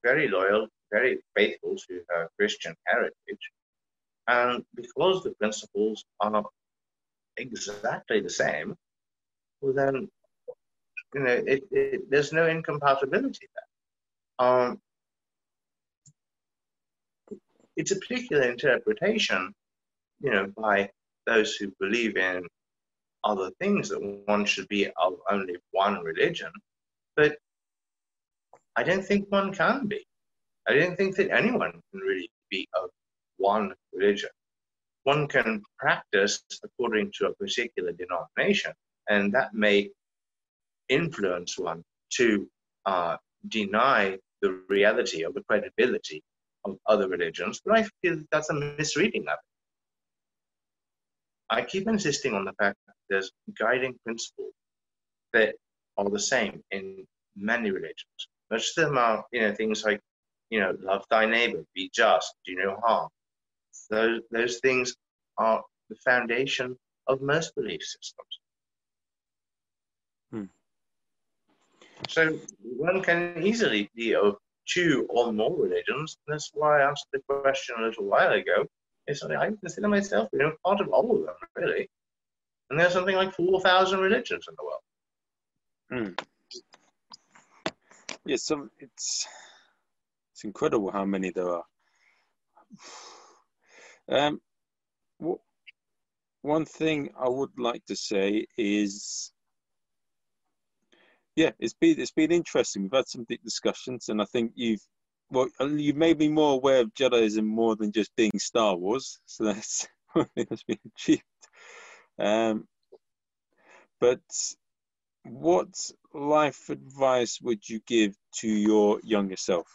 very 0.04 0.28
loyal, 0.28 0.68
very 0.92 1.18
faithful 1.34 1.76
to 1.76 2.00
her 2.10 2.28
Christian 2.38 2.74
heritage. 2.86 3.44
And 4.26 4.62
because 4.74 5.22
the 5.22 5.30
principles 5.30 6.04
are 6.20 6.44
exactly 7.38 8.20
the 8.20 8.28
same, 8.28 8.76
well, 9.62 9.72
then, 9.72 10.10
you 11.14 11.20
know, 11.22 11.42
it, 11.46 11.64
it, 11.70 12.10
there's 12.10 12.34
no 12.34 12.46
incompatibility 12.46 13.46
there. 13.54 14.46
Um, 14.46 14.78
it's 17.78 17.92
a 17.92 17.96
particular 17.96 18.42
interpretation, 18.42 19.54
you 20.20 20.32
know, 20.32 20.52
by 20.54 20.90
those 21.26 21.54
who 21.56 21.72
believe 21.80 22.18
in 22.18 22.42
other 23.28 23.50
things 23.60 23.90
that 23.90 24.22
one 24.26 24.44
should 24.44 24.66
be 24.68 24.88
of 24.96 25.14
only 25.30 25.56
one 25.72 26.00
religion. 26.02 26.50
But 27.14 27.36
I 28.74 28.82
don't 28.82 29.04
think 29.04 29.26
one 29.28 29.52
can 29.52 29.86
be. 29.86 30.04
I 30.66 30.74
don't 30.74 30.96
think 30.96 31.16
that 31.16 31.30
anyone 31.30 31.72
can 31.72 32.00
really 32.00 32.30
be 32.50 32.66
of 32.74 32.90
one 33.36 33.74
religion. 33.92 34.30
One 35.04 35.28
can 35.28 35.62
practice 35.78 36.42
according 36.64 37.12
to 37.18 37.26
a 37.28 37.34
particular 37.34 37.92
denomination, 37.92 38.72
and 39.08 39.32
that 39.34 39.54
may 39.54 39.90
influence 40.88 41.58
one 41.58 41.82
to 42.14 42.48
uh, 42.86 43.16
deny 43.48 44.18
the 44.42 44.62
reality 44.68 45.24
or 45.24 45.32
the 45.32 45.42
credibility 45.48 46.22
of 46.64 46.78
other 46.86 47.08
religions, 47.08 47.60
but 47.64 47.78
I 47.78 47.86
feel 48.02 48.22
that's 48.32 48.50
a 48.50 48.54
misreading 48.54 49.22
of 49.22 49.34
it. 49.34 49.48
I 51.50 51.62
keep 51.62 51.88
insisting 51.88 52.34
on 52.34 52.44
the 52.44 52.52
fact 52.54 52.76
there's 53.08 53.30
guiding 53.58 53.94
principles 54.04 54.52
that 55.32 55.54
are 55.96 56.08
the 56.08 56.20
same 56.20 56.62
in 56.70 57.06
many 57.36 57.70
religions. 57.70 58.28
Most 58.50 58.76
of 58.78 58.86
them 58.86 58.98
are, 58.98 59.24
you 59.32 59.42
know, 59.42 59.54
things 59.54 59.84
like, 59.84 60.00
you 60.50 60.60
know, 60.60 60.74
love 60.80 61.04
thy 61.10 61.26
neighbor, 61.26 61.64
be 61.74 61.90
just, 61.94 62.34
do 62.46 62.54
no 62.56 62.76
harm. 62.84 63.08
Those, 63.90 64.20
those 64.30 64.58
things 64.60 64.94
are 65.36 65.62
the 65.88 65.96
foundation 65.96 66.76
of 67.06 67.22
most 67.22 67.54
belief 67.54 67.82
systems. 67.82 68.40
Hmm. 70.30 70.44
So 72.08 72.38
one 72.62 73.02
can 73.02 73.42
easily 73.42 73.90
be 73.94 74.14
of 74.14 74.36
two 74.66 75.06
or 75.08 75.32
more 75.32 75.54
religions. 75.56 76.16
That's 76.26 76.50
why 76.54 76.80
I 76.80 76.90
asked 76.90 77.06
the 77.12 77.20
question 77.28 77.76
a 77.78 77.82
little 77.82 78.04
while 78.04 78.32
ago. 78.32 78.66
It's 79.06 79.22
like 79.22 79.38
I 79.38 79.48
consider 79.48 79.88
myself, 79.88 80.28
you 80.32 80.38
know, 80.38 80.52
part 80.64 80.80
of 80.80 80.88
all 80.88 81.10
of 81.10 81.24
them, 81.24 81.34
really. 81.56 81.88
And 82.70 82.78
there's 82.78 82.92
something 82.92 83.16
like 83.16 83.34
4,000 83.34 84.00
religions 84.00 84.46
in 84.48 84.54
the 84.56 84.64
world. 84.64 84.80
Hmm 85.90 86.24
yeah, 88.28 88.36
some 88.36 88.70
it's 88.78 89.26
it's 90.32 90.44
incredible 90.44 90.92
how 90.92 91.04
many 91.04 91.30
there 91.30 91.48
are. 91.48 91.64
Um, 94.10 94.40
one 96.42 96.64
thing 96.66 97.10
I 97.18 97.28
would 97.28 97.58
like 97.58 97.84
to 97.86 97.96
say 97.96 98.46
is, 98.56 99.32
yeah, 101.36 101.50
it's 101.58 101.74
been 101.74 101.98
it's 101.98 102.12
been 102.12 102.30
interesting. 102.30 102.82
We've 102.82 102.92
had 102.92 103.08
some 103.08 103.24
deep 103.28 103.42
discussions, 103.42 104.10
and 104.10 104.20
I 104.20 104.26
think 104.26 104.52
you've 104.54 104.82
well, 105.30 105.48
you've 105.60 105.96
made 105.96 106.18
me 106.18 106.28
more 106.28 106.54
aware 106.54 106.80
of 106.82 106.94
Jediism 106.94 107.44
more 107.44 107.76
than 107.76 107.92
just 107.92 108.14
being 108.14 108.38
Star 108.38 108.76
Wars. 108.76 109.20
So 109.24 109.44
that's 109.44 109.88
that's 110.36 110.64
been 110.64 110.78
achieved. 110.94 111.22
Um, 112.18 112.66
but 114.00 114.20
what 115.24 115.68
life 116.14 116.68
advice 116.68 117.40
would 117.40 117.68
you 117.68 117.80
give 117.86 118.16
to 118.40 118.48
your 118.48 119.00
younger 119.02 119.36
self? 119.36 119.66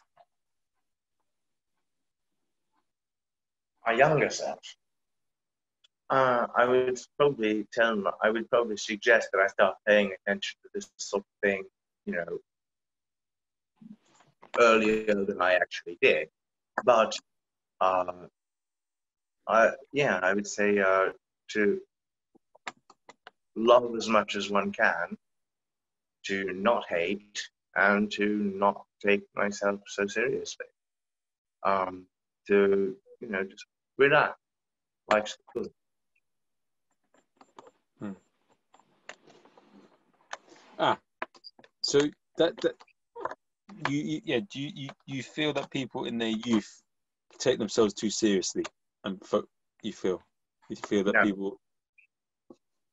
My 3.86 3.94
younger 3.94 4.30
self. 4.30 4.60
Uh, 6.10 6.48
I 6.56 6.66
would 6.66 7.00
probably 7.18 7.66
tell 7.74 8.02
I 8.22 8.30
would 8.30 8.50
probably 8.50 8.78
suggest 8.78 9.30
that 9.34 9.40
I 9.42 9.48
start 9.48 9.76
paying 9.88 10.14
attention 10.14 10.58
to 10.64 10.70
this 10.74 10.90
sort 10.98 11.22
of 11.22 11.50
thing 11.50 11.64
you 12.06 12.14
know, 12.14 12.40
earlier 14.60 15.26
than 15.26 15.42
I 15.42 15.54
actually 15.54 15.98
did. 16.02 16.30
But 16.84 17.18
uh, 17.82 18.28
I, 19.48 19.72
yeah, 19.92 20.20
I 20.22 20.34
would 20.34 20.48
say 20.48 20.80
uh, 20.80 21.10
to 21.52 21.80
love 23.56 23.96
as 23.96 24.08
much 24.08 24.36
as 24.36 24.50
one 24.50 24.72
can, 24.72 25.18
to 26.26 26.54
not 26.54 26.86
hate, 26.88 27.50
and 27.76 28.12
to 28.14 28.26
not 28.28 28.86
take 29.06 29.24
myself 29.36 29.82
so 29.88 30.08
seriously. 30.08 30.66
Um, 31.64 32.08
to 32.48 32.96
you 33.20 33.30
know, 33.30 33.44
just 33.44 33.66
relax. 33.98 34.38
Life's 35.10 35.38
good. 35.54 35.70
Hmm. 38.00 38.12
Ah, 40.80 40.98
so 41.82 42.02
that, 42.38 42.60
that 42.62 42.76
you, 43.88 43.98
you 43.98 44.22
yeah 44.26 44.40
do 44.52 44.62
you, 44.62 44.72
you 44.74 44.90
you 45.06 45.24
feel 45.24 45.54
that 45.54 45.70
people 45.72 46.06
in 46.06 46.18
their 46.18 46.30
youth 46.30 46.82
take 47.40 47.60
themselves 47.60 47.94
too 47.94 48.10
seriously 48.10 48.64
and 49.04 49.24
fo- 49.26 49.48
you 49.82 49.94
feel 49.94 50.22
you 50.70 50.76
feel 50.76 51.04
that 51.04 51.14
No. 51.16 51.24
people 51.24 51.60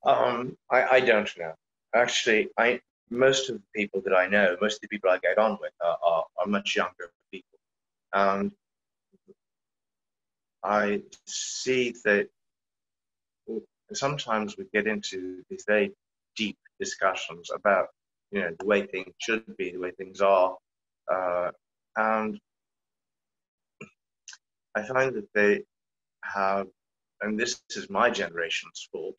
Um, 0.04 0.56
I, 0.70 0.82
I 0.84 1.00
don't 1.00 1.30
know. 1.38 1.52
Actually, 1.94 2.48
I 2.58 2.80
most 3.10 3.50
of 3.50 3.56
the 3.56 3.62
people 3.74 4.00
that 4.04 4.14
I 4.14 4.26
know, 4.28 4.56
most 4.60 4.76
of 4.76 4.80
the 4.82 4.88
people 4.88 5.10
I 5.10 5.18
get 5.18 5.38
on 5.38 5.58
with 5.60 5.72
are, 5.84 5.98
are, 6.04 6.24
are 6.38 6.46
much 6.46 6.76
younger 6.76 7.10
people. 7.32 7.58
And 8.12 8.52
I 10.62 11.02
see 11.26 11.94
that 12.04 12.28
sometimes 13.92 14.56
we 14.56 14.66
get 14.72 14.86
into 14.86 15.42
these 15.50 15.64
very 15.66 15.92
deep 16.36 16.58
discussions 16.78 17.50
about, 17.52 17.88
you 18.30 18.40
know, 18.40 18.54
the 18.58 18.66
way 18.66 18.86
things 18.86 19.12
should 19.18 19.56
be, 19.56 19.72
the 19.72 19.78
way 19.78 19.90
things 19.92 20.20
are. 20.20 20.56
Uh, 21.12 21.50
and 21.96 22.38
I 24.76 24.82
find 24.84 25.14
that 25.14 25.28
they 25.34 25.64
have, 26.22 26.68
and 27.22 27.38
this 27.38 27.60
is 27.70 27.90
my 27.90 28.08
generation's 28.10 28.88
fault, 28.92 29.18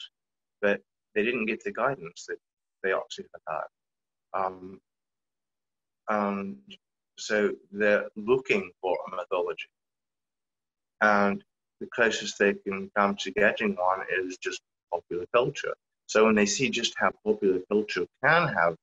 that 0.62 0.82
they 1.16 1.24
didn't 1.24 1.46
get 1.46 1.64
the 1.64 1.72
guidance 1.72 2.26
that 2.28 2.38
they 2.84 2.94
ought 2.94 3.10
to 3.12 3.24
have 3.34 3.42
had. 4.34 4.50
Um, 6.08 6.58
so 7.18 7.52
they're 7.72 8.08
looking 8.16 8.72
for 8.82 8.98
a 9.08 9.16
mythology. 9.16 9.70
And 11.02 11.44
the 11.80 11.88
closest 11.94 12.38
they 12.40 12.54
can 12.54 12.90
come 12.96 13.16
to 13.18 13.32
getting 13.32 13.76
one 13.76 14.06
is 14.12 14.38
just 14.38 14.62
popular 14.92 15.26
culture. 15.34 15.74
So 16.08 16.26
when 16.26 16.36
they 16.36 16.46
see 16.46 16.70
just 16.70 16.94
how 16.98 17.12
popular 17.24 17.60
culture 17.72 18.06
can 18.24 18.48
have 18.48 18.76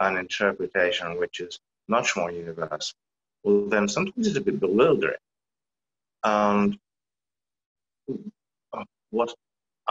an 0.00 0.16
interpretation 0.16 1.18
which 1.18 1.40
is 1.40 1.58
much 1.88 2.16
more 2.16 2.30
universal, 2.30 2.94
well, 3.44 3.68
then 3.68 3.88
sometimes 3.88 4.26
it's 4.26 4.36
a 4.36 4.40
bit 4.40 4.60
bewildering. 4.60 5.16
And 6.24 6.78
what 9.10 9.34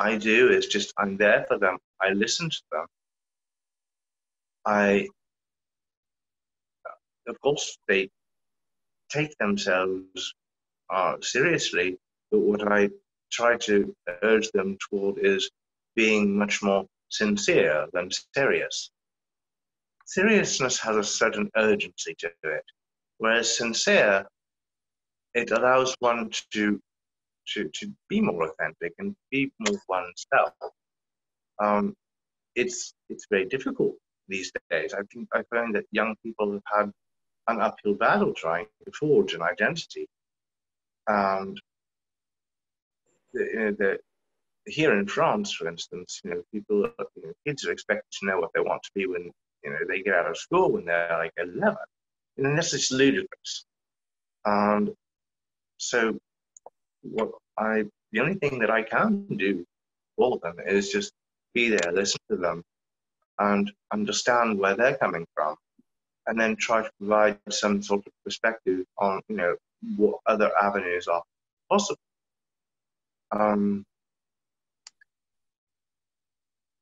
I 0.01 0.17
do 0.17 0.49
is 0.49 0.65
just 0.65 0.93
I'm 0.97 1.15
there 1.15 1.45
for 1.47 1.59
them. 1.59 1.77
I 2.01 2.09
listen 2.09 2.49
to 2.49 2.61
them. 2.71 2.85
I, 4.65 5.07
of 7.27 7.39
course, 7.41 7.77
they 7.87 8.09
take 9.11 9.37
themselves 9.37 10.33
uh, 10.89 11.17
seriously, 11.21 11.97
but 12.31 12.39
what 12.39 12.71
I 12.71 12.89
try 13.31 13.57
to 13.57 13.95
urge 14.23 14.49
them 14.51 14.75
toward 14.89 15.19
is 15.19 15.51
being 15.95 16.35
much 16.35 16.63
more 16.63 16.85
sincere 17.09 17.85
than 17.93 18.09
serious. 18.33 18.89
Seriousness 20.07 20.79
has 20.79 20.95
a 20.95 21.03
certain 21.03 21.47
urgency 21.55 22.15
to 22.17 22.31
it, 22.43 22.65
whereas 23.19 23.55
sincere, 23.55 24.25
it 25.35 25.51
allows 25.51 25.95
one 25.99 26.31
to 26.53 26.81
to, 27.53 27.69
to 27.73 27.91
be 28.09 28.21
more 28.21 28.43
authentic 28.43 28.93
and 28.99 29.15
be 29.31 29.51
more 29.59 29.79
oneself. 29.89 30.53
Um, 31.61 31.95
it's 32.55 32.93
it's 33.09 33.27
very 33.29 33.45
difficult 33.45 33.95
these 34.27 34.51
days. 34.69 34.93
I 34.93 35.01
think 35.13 35.27
I 35.33 35.43
find 35.49 35.75
that 35.75 35.85
young 35.91 36.15
people 36.23 36.51
have 36.53 36.61
had 36.65 36.91
an 37.47 37.61
uphill 37.61 37.95
battle 37.95 38.33
trying 38.33 38.65
to 38.85 38.91
forge 38.91 39.33
an 39.33 39.41
identity, 39.41 40.07
and 41.07 41.59
you 43.33 43.55
know, 43.55 43.71
the, 43.77 43.99
here 44.67 44.97
in 44.97 45.07
France, 45.07 45.53
for 45.53 45.67
instance, 45.67 46.21
you 46.23 46.31
know, 46.31 46.43
people, 46.53 46.89
you 47.15 47.23
know, 47.23 47.33
kids 47.47 47.65
are 47.65 47.71
expected 47.71 48.11
to 48.19 48.25
know 48.27 48.39
what 48.39 48.51
they 48.53 48.61
want 48.61 48.83
to 48.83 48.91
be 48.93 49.05
when 49.05 49.31
you 49.63 49.69
know 49.69 49.77
they 49.87 50.01
get 50.01 50.15
out 50.15 50.29
of 50.29 50.37
school 50.37 50.71
when 50.71 50.85
they're 50.85 51.17
like 51.17 51.33
eleven, 51.37 51.77
and 52.37 52.57
this 52.57 52.73
is 52.73 52.91
ludicrous. 52.91 53.65
And 54.45 54.91
so 55.77 56.17
what 57.03 57.31
I 57.57 57.85
the 58.11 58.19
only 58.19 58.35
thing 58.35 58.59
that 58.59 58.69
I 58.69 58.83
can 58.83 59.25
do 59.37 59.65
for 60.17 60.39
them 60.43 60.55
is 60.65 60.89
just 60.89 61.13
be 61.53 61.69
there, 61.69 61.91
listen 61.91 62.19
to 62.29 62.37
them, 62.37 62.63
and 63.39 63.71
understand 63.91 64.59
where 64.59 64.75
they're 64.75 64.97
coming 64.97 65.25
from, 65.35 65.55
and 66.27 66.39
then 66.39 66.55
try 66.55 66.83
to 66.83 66.91
provide 66.99 67.39
some 67.49 67.81
sort 67.81 68.05
of 68.05 68.13
perspective 68.23 68.85
on 68.97 69.21
you 69.27 69.35
know 69.35 69.55
what 69.97 70.19
other 70.25 70.51
avenues 70.61 71.07
are 71.07 71.23
possible. 71.69 71.99
Um, 73.31 73.85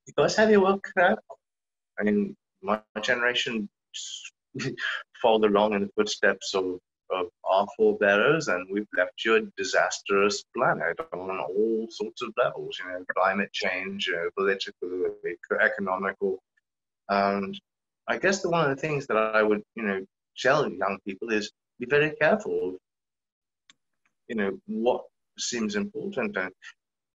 you 0.06 0.14
guys 0.18 0.36
have 0.36 0.50
your 0.50 0.62
work 0.62 0.84
cut 0.96 1.12
out. 1.12 1.20
I 2.00 2.04
mean, 2.04 2.36
my 2.62 2.82
generation 3.02 3.70
followed 5.22 5.46
along 5.46 5.74
in 5.74 5.82
the 5.84 5.90
footsteps 5.96 6.54
of 6.54 6.80
of 7.12 7.28
our 7.44 7.68
forebearers, 7.78 8.48
and 8.48 8.68
we've 8.72 8.88
left 8.98 9.24
you 9.26 9.36
a 9.36 9.42
disastrous 9.58 10.44
planet 10.56 11.00
on 11.14 11.40
all 11.40 11.88
sorts 11.90 12.22
of 12.22 12.34
levels. 12.38 12.78
You 12.80 12.92
know, 12.92 13.06
climate 13.16 13.52
change, 13.54 14.08
know, 14.16 14.30
political, 14.38 15.16
economical, 15.62 16.40
and 17.10 17.60
I 18.08 18.18
guess 18.18 18.42
the 18.42 18.50
one 18.50 18.70
of 18.70 18.76
the 18.76 18.82
things 18.82 19.08
that 19.08 19.18
I 19.18 19.44
would, 19.44 19.62
you 19.76 19.84
know, 19.84 20.06
tell 20.38 20.70
young 20.70 21.00
people 21.06 21.30
is 21.32 21.52
be 21.80 21.86
very 21.86 22.12
careful 22.22 22.78
you 24.30 24.36
know, 24.36 24.58
what 24.68 25.04
seems 25.38 25.76
important. 25.76 26.38
And 26.38 26.52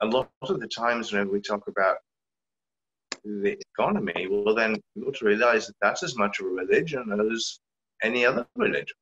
a 0.02 0.06
lot 0.06 0.28
of 0.42 0.60
the 0.60 0.68
times 0.68 1.12
when 1.12 1.30
we 1.30 1.40
talk 1.40 1.62
about 1.68 1.96
the 3.24 3.56
economy, 3.78 4.26
well, 4.28 4.54
then 4.54 4.76
you 4.94 5.06
ought 5.06 5.14
to 5.16 5.24
realize 5.24 5.66
that 5.68 5.76
that's 5.80 6.02
as 6.02 6.16
much 6.16 6.40
of 6.40 6.46
a 6.46 6.50
religion 6.50 7.04
as 7.32 7.60
any 8.02 8.26
other 8.26 8.46
religion 8.56 8.96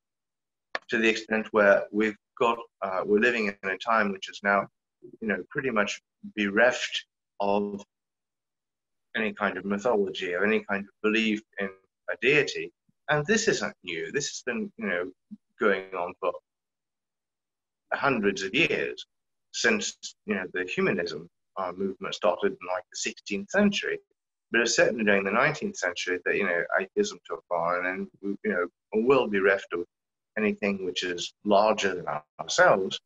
to 0.89 0.97
the 0.97 1.07
extent 1.07 1.47
where 1.51 1.85
we've 1.91 2.17
got 2.39 2.57
uh, 2.81 3.01
we're 3.05 3.19
living 3.19 3.47
in 3.47 3.69
a 3.69 3.77
time 3.77 4.11
which 4.11 4.29
is 4.29 4.39
now 4.43 4.67
you 5.21 5.27
know 5.27 5.43
pretty 5.49 5.69
much 5.69 6.01
bereft 6.35 7.05
of 7.39 7.83
any 9.15 9.33
kind 9.33 9.57
of 9.57 9.65
mythology 9.65 10.33
or 10.33 10.43
any 10.43 10.63
kind 10.69 10.85
of 10.85 10.93
belief 11.01 11.41
in 11.59 11.69
a 12.11 12.15
deity. 12.21 12.71
And 13.09 13.25
this 13.25 13.47
isn't 13.47 13.75
new. 13.83 14.11
This 14.11 14.27
has 14.29 14.43
been 14.45 14.71
you 14.77 14.87
know 14.87 15.11
going 15.59 15.93
on 15.95 16.13
for 16.19 16.31
hundreds 17.93 18.41
of 18.41 18.53
years 18.55 19.05
since 19.53 19.95
you 20.25 20.35
know 20.35 20.45
the 20.53 20.63
humanism 20.63 21.29
uh, 21.57 21.71
movement 21.75 22.15
started 22.15 22.53
in 22.53 22.67
like 22.73 22.83
the 22.91 23.11
16th 23.11 23.49
century. 23.49 23.99
But 24.51 24.61
it's 24.61 24.75
certainly 24.75 25.03
during 25.03 25.23
the 25.23 25.31
19th 25.31 25.77
century 25.77 26.19
that 26.25 26.35
you 26.35 26.45
know 26.45 26.63
atheism 26.79 27.19
took 27.29 27.43
on 27.51 27.85
and 27.85 28.07
you 28.21 28.37
know 28.45 28.67
will 28.93 29.27
be 29.27 29.39
bereft 29.39 29.67
of 29.73 29.85
anything 30.37 30.85
which 30.85 31.03
is 31.03 31.33
larger 31.45 31.95
than 31.95 32.05
ourselves, 32.39 32.99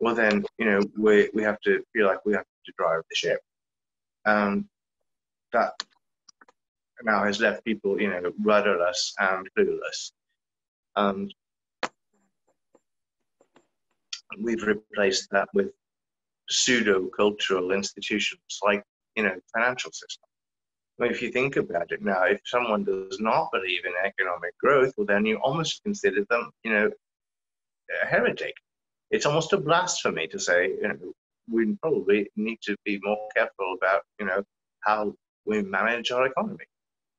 well 0.00 0.14
then, 0.14 0.44
you 0.58 0.66
know, 0.66 0.80
we, 0.98 1.30
we 1.34 1.42
have 1.42 1.60
to 1.60 1.82
feel 1.92 2.06
like 2.06 2.24
we 2.24 2.32
have 2.32 2.44
to 2.66 2.72
drive 2.76 3.02
the 3.10 3.16
ship. 3.16 3.40
And 4.24 4.64
that 5.52 5.72
now 7.02 7.24
has 7.24 7.40
left 7.40 7.64
people, 7.64 8.00
you 8.00 8.08
know, 8.08 8.32
rudderless 8.42 9.14
and 9.18 9.48
clueless. 9.56 10.12
And 10.96 11.32
we've 14.40 14.62
replaced 14.62 15.30
that 15.30 15.48
with 15.54 15.70
pseudo-cultural 16.50 17.72
institutions 17.72 18.40
like, 18.62 18.82
you 19.16 19.22
know, 19.22 19.34
financial 19.52 19.92
system. 19.92 20.28
If 20.98 21.22
you 21.22 21.30
think 21.30 21.56
about 21.56 21.90
it 21.90 22.02
now, 22.02 22.22
if 22.24 22.40
someone 22.44 22.84
does 22.84 23.18
not 23.18 23.50
believe 23.52 23.84
in 23.84 23.92
economic 24.04 24.56
growth, 24.58 24.94
well, 24.96 25.06
then 25.06 25.26
you 25.26 25.36
almost 25.38 25.82
consider 25.82 26.24
them, 26.30 26.50
you 26.62 26.70
know, 26.70 26.90
a 28.02 28.06
heretic. 28.06 28.54
It's 29.10 29.26
almost 29.26 29.52
a 29.52 29.58
blasphemy 29.58 30.28
to 30.28 30.38
say, 30.38 30.68
you 30.68 30.88
know, 30.88 30.98
we 31.50 31.74
probably 31.82 32.30
need 32.36 32.58
to 32.62 32.76
be 32.84 33.00
more 33.02 33.28
careful 33.36 33.74
about, 33.76 34.02
you 34.20 34.26
know, 34.26 34.42
how 34.84 35.14
we 35.44 35.62
manage 35.62 36.10
our 36.10 36.26
economy. 36.26 36.64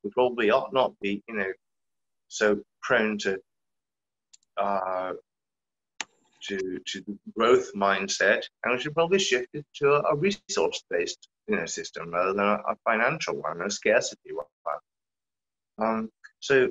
We 0.04 0.10
probably 0.12 0.52
ought 0.52 0.74
not 0.74 0.94
be, 1.02 1.22
you 1.28 1.36
know, 1.36 1.52
so 2.30 2.62
prone 2.82 3.18
to 3.20 3.40
uh, 4.58 5.14
to 6.44 6.80
to 6.86 7.20
growth 7.38 7.72
mindset, 7.76 8.44
and 8.64 8.74
we 8.74 8.82
should 8.82 8.94
probably 8.94 9.20
shift 9.20 9.50
it 9.54 9.66
to 9.76 9.96
a 10.08 10.16
resource-based 10.16 11.28
system 11.66 12.12
rather 12.12 12.34
than 12.34 12.46
a, 12.46 12.76
financial 12.84 13.36
one, 13.36 13.62
a 13.62 13.70
scarcity 13.70 14.32
one. 14.34 14.46
Um, 15.78 16.10
so 16.40 16.70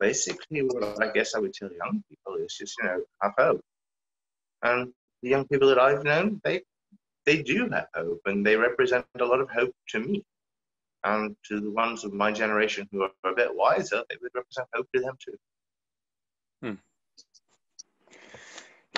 basically, 0.00 0.62
what 0.62 1.02
I 1.02 1.10
guess 1.12 1.34
I 1.34 1.38
would 1.38 1.54
tell 1.54 1.70
young 1.72 2.02
people 2.08 2.36
is 2.36 2.54
just, 2.54 2.76
you 2.78 2.84
know, 2.84 3.02
have 3.22 3.32
hope. 3.38 3.60
And 4.62 4.92
the 5.22 5.30
young 5.30 5.46
people 5.46 5.68
that 5.68 5.78
I've 5.78 6.04
known, 6.04 6.40
they 6.44 6.62
they 7.26 7.42
do 7.42 7.68
have 7.70 7.88
hope, 7.94 8.20
and 8.26 8.44
they 8.44 8.56
represent 8.56 9.06
a 9.18 9.24
lot 9.24 9.40
of 9.40 9.50
hope 9.50 9.74
to 9.90 10.00
me. 10.00 10.22
And 11.04 11.36
to 11.48 11.60
the 11.60 11.70
ones 11.70 12.04
of 12.04 12.12
my 12.12 12.32
generation 12.32 12.88
who 12.90 13.02
are 13.02 13.10
a 13.24 13.34
bit 13.34 13.54
wiser, 13.54 14.02
they 14.08 14.16
would 14.20 14.32
represent 14.34 14.68
hope 14.74 14.88
to 14.94 15.00
them 15.00 15.16
too. 15.22 15.36
Hmm. 16.62 16.74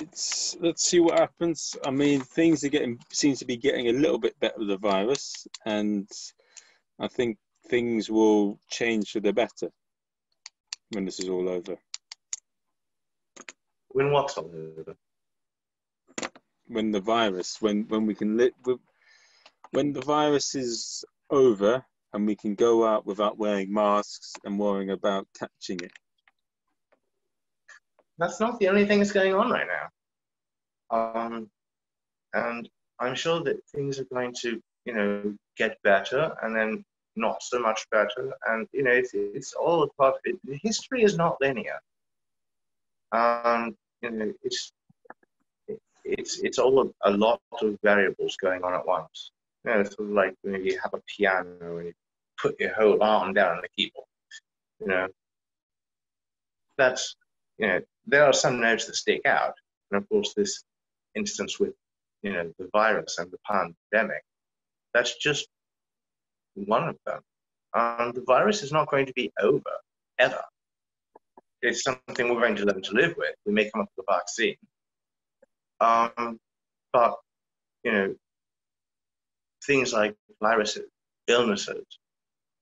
It's 0.00 0.56
let's 0.60 0.84
see 0.84 1.00
what 1.00 1.18
happens. 1.18 1.74
I 1.84 1.90
mean, 1.90 2.20
things 2.20 2.64
are 2.64 2.68
getting 2.68 2.98
seems 3.12 3.38
to 3.38 3.46
be 3.46 3.56
getting 3.56 3.88
a 3.88 3.92
little 3.92 4.18
bit 4.18 4.38
better 4.40 4.58
with 4.58 4.68
the 4.68 4.78
virus, 4.78 5.46
and 5.64 6.08
I 6.98 7.08
think 7.08 7.38
things 7.68 8.10
will 8.10 8.58
change 8.70 9.12
for 9.12 9.20
the 9.20 9.32
better 9.32 9.70
when 10.90 11.04
this 11.04 11.18
is 11.18 11.28
all 11.28 11.48
over. 11.48 11.76
When 13.88 14.10
what's 14.10 14.36
all 14.36 14.50
over? 14.54 14.96
When 16.68 16.90
the 16.90 17.00
virus, 17.00 17.56
when 17.60 17.88
when 17.88 18.06
we 18.06 18.14
can 18.14 18.36
live, 18.36 18.52
when 19.70 19.92
the 19.92 20.02
virus 20.02 20.54
is 20.54 21.04
over 21.30 21.84
and 22.12 22.26
we 22.26 22.36
can 22.36 22.54
go 22.54 22.86
out 22.86 23.06
without 23.06 23.38
wearing 23.38 23.72
masks 23.72 24.32
and 24.44 24.58
worrying 24.58 24.90
about 24.90 25.26
catching 25.38 25.80
it. 25.80 25.92
That's 28.18 28.40
not 28.40 28.58
the 28.58 28.68
only 28.68 28.86
thing 28.86 28.98
that's 28.98 29.12
going 29.12 29.34
on 29.34 29.50
right 29.50 29.66
now. 29.66 29.88
Um, 30.90 31.50
and 32.32 32.68
I'm 32.98 33.14
sure 33.14 33.42
that 33.42 33.64
things 33.74 33.98
are 33.98 34.04
going 34.04 34.34
to, 34.42 34.60
you 34.84 34.94
know, 34.94 35.34
get 35.56 35.76
better 35.82 36.34
and 36.42 36.54
then 36.54 36.84
not 37.16 37.42
so 37.42 37.58
much 37.58 37.86
better. 37.90 38.32
And, 38.46 38.66
you 38.72 38.82
know, 38.82 38.92
it's, 38.92 39.10
it's 39.14 39.52
all 39.52 39.82
a 39.82 39.88
part, 39.94 40.14
of 40.14 40.20
it, 40.24 40.60
history 40.62 41.02
is 41.02 41.16
not 41.16 41.40
linear. 41.40 41.78
Um, 43.12 43.76
you 44.02 44.10
know, 44.10 44.32
it's, 44.42 44.72
it's, 46.04 46.38
it's 46.40 46.58
all 46.58 46.80
a, 46.82 47.10
a, 47.10 47.10
lot 47.10 47.40
of 47.60 47.76
variables 47.82 48.36
going 48.36 48.62
on 48.62 48.74
at 48.74 48.86
once. 48.86 49.30
You 49.64 49.72
know, 49.72 49.80
it's 49.80 49.96
sort 49.96 50.08
of 50.08 50.14
like 50.14 50.34
when 50.42 50.64
you 50.64 50.78
have 50.82 50.94
a 50.94 51.02
piano 51.16 51.78
and 51.78 51.88
you 51.88 51.92
put 52.40 52.60
your 52.60 52.74
whole 52.74 53.02
arm 53.02 53.32
down 53.34 53.56
on 53.56 53.62
the 53.62 53.68
keyboard, 53.76 54.06
you 54.80 54.86
know, 54.86 55.08
that's, 56.76 57.16
you 57.58 57.66
know, 57.66 57.80
there 58.06 58.24
are 58.24 58.32
some 58.32 58.60
notes 58.60 58.86
that 58.86 58.96
stick 58.96 59.22
out. 59.26 59.54
And 59.90 60.02
of 60.02 60.08
course, 60.08 60.34
this 60.34 60.62
instance 61.14 61.58
with, 61.58 61.74
you 62.22 62.32
know, 62.32 62.52
the 62.58 62.68
virus 62.72 63.18
and 63.18 63.30
the 63.30 63.38
pandemic, 63.92 64.22
that's 64.94 65.16
just 65.16 65.48
one 66.54 66.88
of 66.88 66.96
them. 67.06 67.20
Um, 67.74 68.12
the 68.14 68.24
virus 68.26 68.62
is 68.62 68.72
not 68.72 68.88
going 68.90 69.06
to 69.06 69.12
be 69.12 69.30
over 69.40 69.60
ever. 70.18 70.42
It's 71.62 71.82
something 71.82 72.28
we're 72.28 72.40
going 72.40 72.56
to 72.56 72.64
learn 72.64 72.82
to 72.82 72.94
live 72.94 73.14
with. 73.16 73.34
We 73.44 73.52
may 73.52 73.70
come 73.70 73.82
up 73.82 73.88
with 73.96 74.06
a 74.08 74.12
vaccine, 74.12 74.56
um, 75.80 76.38
but 76.92 77.16
you 77.84 77.92
know, 77.92 78.14
things 79.66 79.92
like 79.92 80.14
viruses, 80.42 80.88
illnesses, 81.28 81.84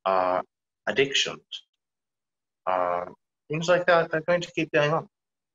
uh, 0.05 0.42
addictions, 0.86 1.40
uh, 2.66 3.07
things 3.49 3.68
like 3.68 3.86
that, 3.86 4.11
they're 4.11 4.20
going 4.22 4.40
to 4.40 4.53
keep 4.53 4.70
going 4.72 4.92
on, 4.92 5.09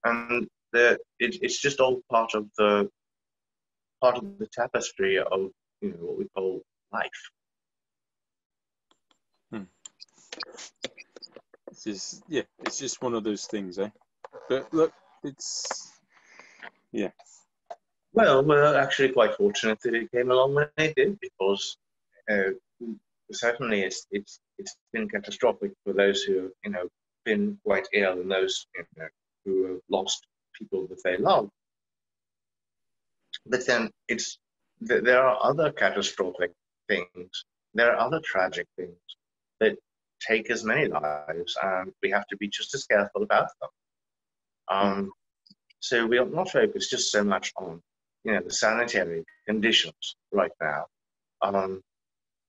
and 0.03 0.47
it, 0.73 0.99
it's 1.19 1.59
just 1.59 1.79
all 1.79 2.01
part 2.09 2.33
of 2.35 2.47
the 2.57 2.89
part 4.01 4.17
of 4.17 4.37
the 4.39 4.47
tapestry 4.53 5.17
of 5.17 5.49
you 5.81 5.91
know 5.91 5.97
what 5.99 6.17
we 6.17 6.27
call 6.35 6.61
life. 6.91 7.09
It's 11.71 11.83
just 11.83 12.23
yeah, 12.27 12.41
it's 12.65 12.79
just 12.79 13.01
one 13.01 13.13
of 13.13 13.23
those 13.23 13.45
things, 13.45 13.79
eh? 13.79 13.89
But 14.49 14.73
look, 14.73 14.91
it's 15.23 15.91
yeah. 16.91 17.11
Well, 18.13 18.43
we're 18.43 18.75
actually 18.75 19.09
quite 19.09 19.35
fortunate 19.35 19.79
that 19.83 19.93
it 19.93 20.11
came 20.11 20.31
along 20.31 20.55
when 20.55 20.67
it 20.77 20.95
did 20.95 21.19
because 21.19 21.77
uh, 22.29 22.51
certainly 23.31 23.81
it's 23.81 24.07
it's 24.11 24.39
it's 24.57 24.75
been 24.91 25.07
catastrophic 25.07 25.71
for 25.83 25.93
those 25.93 26.23
who 26.23 26.51
you 26.63 26.71
know 26.71 26.89
been 27.29 27.59
quite 27.63 27.87
ill 27.93 28.13
and 28.21 28.31
those 28.31 28.65
you 28.75 28.85
know, 28.97 29.07
who 29.45 29.53
have 29.67 29.81
lost 29.89 30.25
people 30.57 30.87
that 30.87 31.01
they 31.03 31.17
love. 31.17 31.49
But 33.45 33.65
then 33.67 33.91
it's 34.07 34.39
there 34.81 35.25
are 35.29 35.37
other 35.49 35.71
catastrophic 35.71 36.51
things. 36.87 37.45
There 37.73 37.91
are 37.91 37.99
other 38.05 38.21
tragic 38.23 38.67
things 38.77 39.07
that 39.59 39.77
take 40.27 40.49
as 40.49 40.63
many 40.63 40.87
lives, 40.87 41.51
and 41.61 41.91
we 42.01 42.09
have 42.11 42.27
to 42.27 42.37
be 42.37 42.47
just 42.47 42.73
as 42.75 42.85
careful 42.85 43.23
about 43.23 43.49
them. 43.59 43.69
Um, 44.77 45.11
so 45.79 46.05
we 46.05 46.17
are 46.17 46.25
not 46.25 46.49
focused 46.49 46.91
just 46.91 47.11
so 47.11 47.23
much 47.23 47.51
on, 47.57 47.81
you 48.23 48.33
know, 48.33 48.41
the 48.41 48.53
sanitary 48.53 49.23
conditions 49.47 50.15
right 50.31 50.51
now. 50.61 50.85
Um, 51.41 51.81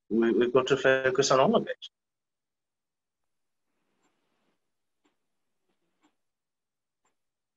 we, 0.09 0.33
we've 0.33 0.53
got 0.53 0.67
to 0.69 0.77
focus 0.77 1.31
on 1.31 1.41
all 1.41 1.55
of 1.57 1.67
it. 1.67 1.83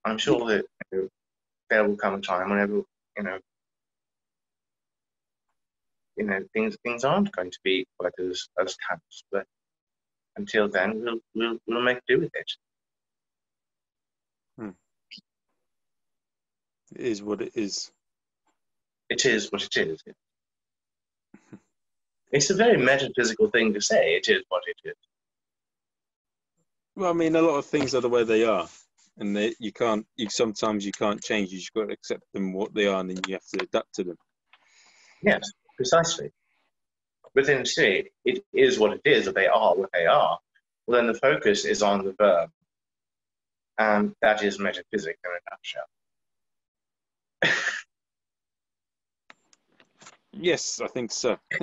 I'm 0.06 0.18
sure 0.18 0.48
that 0.48 0.66
you 0.92 1.02
know, 1.02 1.08
there 1.70 1.88
will 1.88 1.98
come 1.98 2.16
a 2.16 2.22
time 2.22 2.50
whenever 2.50 2.82
you 3.18 3.24
know 3.24 3.40
you 6.18 6.26
know 6.26 6.40
things 6.54 6.78
things 6.84 7.04
aren't 7.04 7.32
going 7.32 7.52
to 7.52 7.60
be 7.64 7.86
quite 7.98 8.14
as 8.20 8.48
as 8.60 8.76
tense, 8.90 9.24
but 9.32 9.46
until 10.36 10.68
then, 10.68 11.02
we'll, 11.02 11.20
we'll, 11.36 11.58
we'll 11.68 11.82
make 11.82 12.00
do 12.08 12.20
with 12.20 12.32
it. 12.34 12.52
Hmm. 14.58 14.70
It 16.96 17.02
is 17.02 17.22
what 17.22 17.42
it 17.42 17.52
is. 17.56 17.92
It 19.10 19.26
is 19.26 19.52
what 19.52 19.64
it 19.64 19.78
is. 19.78 20.04
it's 22.32 22.50
a 22.50 22.56
very 22.56 22.78
metaphysical 22.78 23.50
thing 23.50 23.74
to 23.74 23.82
say. 23.82 24.16
It 24.16 24.28
is 24.28 24.44
what 24.50 24.64
it 24.68 24.78
is. 24.90 24.96
Well, 26.96 27.10
I 27.10 27.14
mean, 27.14 27.36
a 27.36 27.42
lot 27.42 27.58
of 27.58 27.66
things 27.66 27.96
are 27.96 28.02
the 28.02 28.10
way 28.10 28.24
they 28.24 28.44
are, 28.44 28.68
and 29.18 29.36
they, 29.36 29.54
you 29.60 29.72
can't. 29.72 30.06
You 30.16 30.30
sometimes 30.30 30.86
you 30.86 30.92
can't 30.92 31.22
change. 31.22 31.52
You 31.52 31.60
just 31.60 31.74
got 31.74 31.88
to 31.88 31.94
accept 31.94 32.24
them 32.34 32.54
what 32.54 32.74
they 32.74 32.88
are, 32.88 33.00
and 33.00 33.10
then 33.10 33.18
you 33.28 33.36
have 33.36 33.48
to 33.54 33.64
adapt 33.64 33.94
to 33.96 34.04
them. 34.04 34.18
Yes, 35.22 35.50
precisely 35.78 36.32
within 37.36 37.60
the 37.60 37.66
city, 37.66 38.12
it 38.26 38.44
is 38.54 38.80
what 38.80 38.94
it 38.94 39.02
is, 39.06 39.28
or 39.28 39.32
they 39.32 39.48
are 39.48 39.76
what 39.76 39.90
they 39.94 40.06
are. 40.06 40.40
Well, 40.86 40.98
then 40.98 41.08
the 41.08 41.18
focus 41.20 41.66
is 41.66 41.82
on 41.82 42.06
the 42.06 42.14
verb. 42.20 42.52
And 43.78 44.14
that 44.22 44.44
is 44.44 44.60
metaphysics 44.60 45.20
in 45.24 45.32
a 45.32 45.40
nutshell. 45.52 45.88
yes, 50.34 50.82
I 50.82 50.88
think 50.88 51.12
so. 51.12 51.38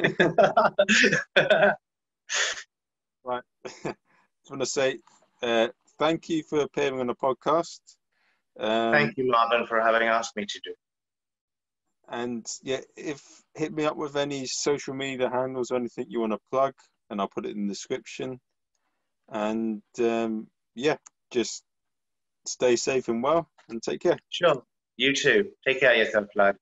right. 3.24 3.42
I 3.64 3.68
just 3.84 4.50
want 4.50 4.60
to 4.60 4.66
say 4.66 4.98
uh, 5.42 5.68
thank 6.00 6.28
you 6.30 6.42
for 6.42 6.60
appearing 6.60 6.98
on 6.98 7.06
the 7.06 7.14
podcast. 7.14 7.80
Um, 8.58 8.92
thank 8.92 9.16
you, 9.16 9.30
Marvin, 9.30 9.66
for 9.66 9.80
having 9.80 10.08
asked 10.08 10.34
me 10.34 10.46
to 10.46 10.60
do. 10.64 10.74
And 12.08 12.44
yeah, 12.62 12.80
if 12.96 13.22
hit 13.54 13.72
me 13.72 13.84
up 13.84 13.96
with 13.96 14.16
any 14.16 14.46
social 14.46 14.94
media 14.94 15.30
handles 15.30 15.70
or 15.70 15.76
anything 15.76 16.06
you 16.08 16.20
want 16.20 16.32
to 16.32 16.40
plug, 16.50 16.74
and 17.08 17.20
I'll 17.20 17.28
put 17.28 17.46
it 17.46 17.54
in 17.54 17.68
the 17.68 17.72
description. 17.72 18.40
And 19.28 19.82
um, 20.00 20.48
yeah, 20.74 20.96
just 21.30 21.62
stay 22.46 22.74
safe 22.74 23.08
and 23.08 23.22
well, 23.22 23.48
and 23.68 23.80
take 23.80 24.00
care. 24.00 24.18
Sure. 24.30 24.62
You 24.96 25.14
too. 25.14 25.50
Take 25.66 25.80
care 25.80 25.92
of 25.92 25.98
yourself, 25.98 26.26
lad. 26.34 26.56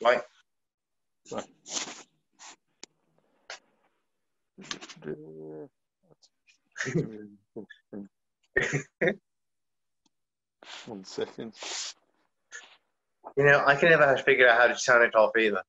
Bye. 0.00 0.22
Bye. 1.30 1.90
One 10.86 11.04
second. 11.04 11.52
You 13.36 13.44
know, 13.44 13.62
I 13.66 13.74
can 13.76 13.90
never 13.90 14.16
figure 14.18 14.48
out 14.48 14.60
how 14.60 14.66
to 14.68 14.74
turn 14.74 15.02
it 15.02 15.14
off 15.14 15.36
either. 15.36 15.62